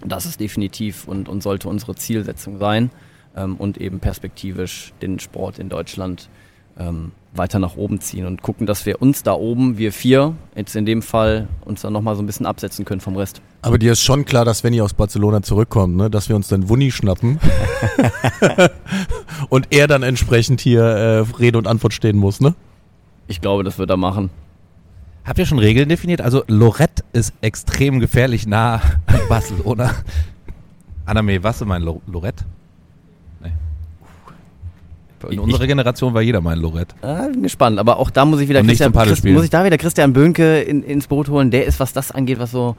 Das 0.04 0.24
ist 0.24 0.40
definitiv 0.40 1.08
und, 1.08 1.28
und 1.28 1.42
sollte 1.42 1.68
unsere 1.68 1.94
Zielsetzung 1.94 2.58
sein 2.58 2.90
ähm, 3.36 3.56
und 3.56 3.78
eben 3.78 3.98
perspektivisch 4.00 4.92
den 5.02 5.18
Sport 5.18 5.58
in 5.58 5.68
Deutschland 5.68 6.28
ähm, 6.78 7.12
weiter 7.32 7.58
nach 7.58 7.76
oben 7.76 8.00
ziehen 8.00 8.26
und 8.26 8.42
gucken, 8.42 8.66
dass 8.66 8.86
wir 8.86 9.00
uns 9.00 9.22
da 9.22 9.34
oben, 9.34 9.78
wir 9.78 9.92
vier, 9.92 10.34
jetzt 10.56 10.74
in 10.74 10.84
dem 10.84 11.00
Fall, 11.00 11.46
uns 11.64 11.82
dann 11.82 11.92
nochmal 11.92 12.16
so 12.16 12.22
ein 12.22 12.26
bisschen 12.26 12.46
absetzen 12.46 12.84
können 12.84 13.00
vom 13.00 13.16
Rest. 13.16 13.40
Aber 13.62 13.78
dir 13.78 13.92
ist 13.92 14.00
schon 14.00 14.24
klar, 14.24 14.44
dass 14.44 14.64
wenn 14.64 14.72
ihr 14.72 14.82
aus 14.84 14.94
Barcelona 14.94 15.42
zurückkommt, 15.42 15.96
ne, 15.96 16.10
dass 16.10 16.28
wir 16.28 16.34
uns 16.34 16.48
dann 16.48 16.68
Wunni 16.68 16.90
schnappen 16.90 17.38
und 19.48 19.68
er 19.70 19.86
dann 19.86 20.02
entsprechend 20.02 20.60
hier 20.60 20.82
äh, 20.82 21.18
Rede 21.38 21.58
und 21.58 21.66
Antwort 21.66 21.92
stehen 21.94 22.16
muss, 22.16 22.40
ne? 22.40 22.54
Ich 23.26 23.40
glaube, 23.40 23.64
das 23.64 23.78
wird 23.78 23.90
er 23.90 23.96
machen. 23.96 24.30
Habt 25.24 25.38
ihr 25.38 25.46
schon 25.46 25.58
Regeln 25.58 25.88
definiert? 25.88 26.20
Also 26.20 26.42
Lorette 26.48 27.04
ist 27.12 27.32
extrem 27.40 28.00
gefährlich 28.00 28.46
nah 28.46 28.76
an 29.06 29.20
Barcelona. 29.28 29.94
Aname, 31.06 31.42
was 31.42 31.58
du 31.58 31.66
mein 31.66 31.82
Lo 31.82 32.00
Lorette? 32.06 32.44
Nee. 33.42 33.52
In 35.26 35.32
Ich- 35.32 35.38
unserer 35.40 35.66
Generation 35.66 36.14
war 36.14 36.22
jeder 36.22 36.40
mein 36.40 36.58
Lorette. 36.58 36.94
Ah, 37.02 37.28
bin 37.28 37.42
gespannt, 37.42 37.78
aber 37.78 37.98
auch 37.98 38.10
da 38.10 38.24
muss 38.24 38.40
ich 38.40 38.48
wieder 38.48 38.62
Christian, 38.62 38.92
Christ, 38.92 39.24
muss 39.26 39.44
ich 39.44 39.50
da 39.50 39.64
wieder 39.64 39.76
Christian 39.78 40.12
Bönke 40.12 40.60
in, 40.60 40.82
ins 40.82 41.06
Boot 41.06 41.28
holen. 41.28 41.50
Der 41.50 41.66
ist, 41.66 41.78
was 41.80 41.92
das 41.92 42.10
angeht, 42.10 42.38
was 42.38 42.50
so 42.50 42.76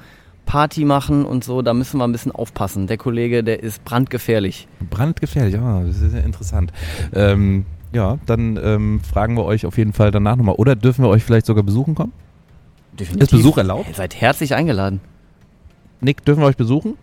Party 0.52 0.84
machen 0.84 1.24
und 1.24 1.46
so, 1.46 1.62
da 1.62 1.74
müssen 1.74 1.98
wir 1.98 2.04
ein 2.06 2.12
bisschen 2.12 2.34
aufpassen. 2.34 2.86
Der 2.86 2.98
Kollege, 2.98 3.42
der 3.42 3.64
ist 3.64 3.86
brandgefährlich. 3.86 4.68
Brandgefährlich, 4.90 5.54
ja, 5.54 5.82
das 5.82 6.02
ist 6.02 6.14
ja 6.14 6.20
interessant. 6.20 6.74
Ähm, 7.14 7.66
ja, 7.94 8.18
dann 8.26 8.60
ähm, 8.62 9.00
fragen 9.00 9.38
wir 9.38 9.46
euch 9.46 9.66
auf 9.66 9.78
jeden 9.78 9.94
Fall 9.94 10.12
danach 10.12 10.36
nochmal. 10.36 10.56
Oder 10.56 10.76
dürfen 10.76 11.06
wir 11.06 11.10
euch 11.10 11.24
vielleicht 11.24 11.46
sogar 11.46 11.64
besuchen 11.64 11.96
kommen? 11.96 12.12
Definitiv. 13.00 13.24
Ist 13.24 13.32
Besuch 13.32 13.58
erlaubt? 13.60 13.88
Ihr 13.88 13.96
seid 13.96 14.20
herzlich 14.20 14.54
eingeladen. 14.54 15.00
Nick, 16.02 16.26
dürfen 16.26 16.42
wir 16.42 16.48
euch 16.48 16.58
besuchen? 16.58 16.98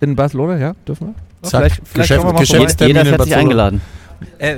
In 0.00 0.14
Barcelona, 0.14 0.58
ja? 0.58 0.74
Dürfen 0.86 1.14
wir? 1.14 1.48
Zack, 1.48 1.80
Geschäft- 1.94 2.20
kommen 2.20 2.38
wir 2.38 2.58
mal. 2.58 2.66
Termin 2.66 2.96
Jeder 2.96 3.02
ist 3.04 3.10
herzlich 3.10 3.36
eingeladen. 3.36 3.80
Äh, 4.36 4.56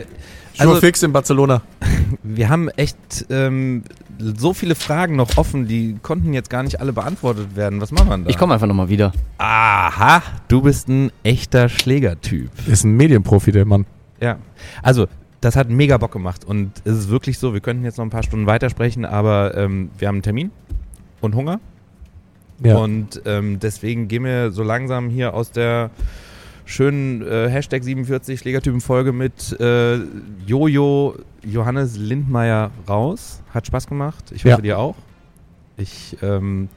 Also 0.59 0.75
fix 0.77 1.03
in 1.03 1.13
Barcelona. 1.13 1.63
Wir 2.23 2.49
haben 2.49 2.69
echt 2.71 3.27
ähm, 3.31 3.83
so 4.19 4.55
viele 4.55 4.75
Fragen 4.75 5.17
noch 5.17 5.37
offen, 5.37 5.69
die 5.69 5.97
konnten 6.03 6.33
jetzt 6.33 6.51
gar 6.51 6.63
nicht 6.63 6.81
alle 6.81 6.93
beantwortet 6.93 7.55
werden. 7.57 7.81
Was 7.81 7.93
machen 7.93 8.09
wir 8.09 8.19
da? 8.19 8.31
Ich 8.31 8.39
komme 8.39 8.55
einfach 8.55 8.67
nochmal 8.67 8.89
wieder. 8.89 9.13
Aha, 9.39 10.23
du 10.49 10.63
bist 10.63 10.89
ein 10.89 11.13
echter 11.23 11.69
Schlägertyp. 11.69 12.51
Ist 12.67 12.85
ein 12.85 12.97
Medienprofi, 12.97 13.53
der 13.53 13.65
Mann. 13.67 13.85
Ja, 14.21 14.39
also 14.83 15.07
das 15.41 15.55
hat 15.55 15.69
mega 15.71 15.97
Bock 15.99 16.13
gemacht 16.13 16.45
und 16.45 16.73
es 16.85 16.97
ist 16.99 17.09
wirklich 17.11 17.39
so, 17.39 17.53
wir 17.55 17.61
könnten 17.61 17.85
jetzt 17.85 17.99
noch 17.99 18.05
ein 18.05 18.11
paar 18.11 18.25
Stunden 18.25 18.47
weitersprechen, 18.47 19.05
aber 19.05 19.57
ähm, 19.57 19.91
wir 19.99 20.09
haben 20.09 20.17
einen 20.17 20.23
Termin 20.23 20.51
und 21.21 21.35
Hunger 21.37 21.61
Ja. 22.65 22.77
und 22.79 23.23
ähm, 23.27 23.61
deswegen 23.61 24.09
gehen 24.09 24.25
wir 24.25 24.51
so 24.51 24.65
langsam 24.65 25.09
hier 25.11 25.35
aus 25.35 25.53
der 25.53 25.91
schönen 26.69 27.23
äh, 27.27 27.49
Hashtag 27.49 27.83
47 27.83 28.39
Schlägertypen-Folge 28.41 29.13
mit 29.13 29.59
äh, 29.59 29.97
Jojo 30.47 31.15
Johannes 31.43 31.97
Lindmeier 31.97 32.71
raus. 32.89 33.43
Hat 33.55 33.67
Spaß 33.67 33.87
gemacht. 33.87 34.25
Ich 34.33 34.43
hoffe 34.45 34.57
Ja. 34.57 34.61
dir 34.61 34.79
auch. 34.79 34.95
Ich 35.79 36.17
ähm, 36.23 36.69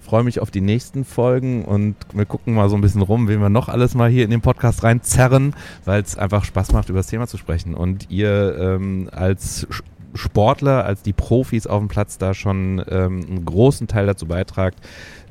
freue 0.00 0.24
mich 0.24 0.40
auf 0.40 0.50
die 0.50 0.60
nächsten 0.60 1.04
Folgen 1.04 1.64
und 1.64 1.94
wir 2.12 2.24
gucken 2.26 2.54
mal 2.54 2.68
so 2.68 2.74
ein 2.74 2.80
bisschen 2.80 3.02
rum, 3.02 3.28
wen 3.28 3.40
wir 3.40 3.48
noch 3.48 3.68
alles 3.68 3.94
mal 3.94 4.10
hier 4.10 4.24
in 4.24 4.30
den 4.30 4.40
Podcast 4.40 4.82
reinzerren, 4.82 5.54
weil 5.84 6.02
es 6.02 6.16
einfach 6.18 6.44
Spaß 6.44 6.72
macht, 6.72 6.88
über 6.88 6.98
das 6.98 7.06
Thema 7.06 7.26
zu 7.28 7.36
sprechen. 7.36 7.74
Und 7.74 8.10
ihr 8.10 8.56
ähm, 8.58 9.08
als 9.12 9.66
Sportler, 10.14 10.84
als 10.86 11.02
die 11.02 11.12
Profis 11.12 11.66
auf 11.66 11.78
dem 11.80 11.88
Platz 11.88 12.18
da 12.18 12.34
schon 12.34 12.82
ähm, 12.88 13.24
einen 13.28 13.44
großen 13.44 13.86
Teil 13.86 14.06
dazu 14.06 14.26
beitragt, 14.26 14.78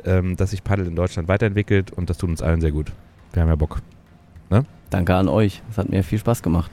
ähm, 0.06 0.38
dass 0.38 0.52
sich 0.52 0.64
Paddel 0.64 0.88
in 0.88 0.96
Deutschland 0.96 1.28
weiterentwickelt 1.28 1.92
und 1.92 2.10
das 2.10 2.18
tut 2.18 2.30
uns 2.30 2.42
allen 2.42 2.62
sehr 2.62 2.72
gut. 2.72 2.94
Wir 3.34 3.42
haben 3.42 3.50
ja 3.50 3.56
Bock. 3.56 3.82
Danke 4.90 5.16
an 5.16 5.28
euch. 5.28 5.62
Es 5.70 5.78
hat 5.78 5.90
mir 5.90 6.04
viel 6.04 6.20
Spaß 6.20 6.42
gemacht. 6.42 6.72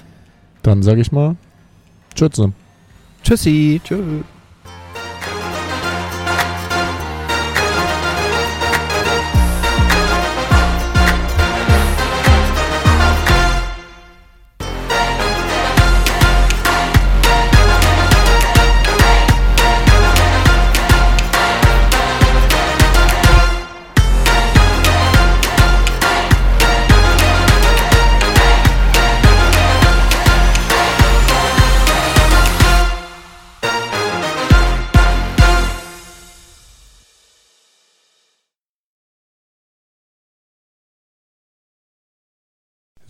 Dann 0.63 0.83
sage 0.83 1.01
ich 1.01 1.11
mal, 1.11 1.37
Tschüss. 2.15 2.41
Tschüssi. 3.25 3.81
Tschüss. 3.83 4.23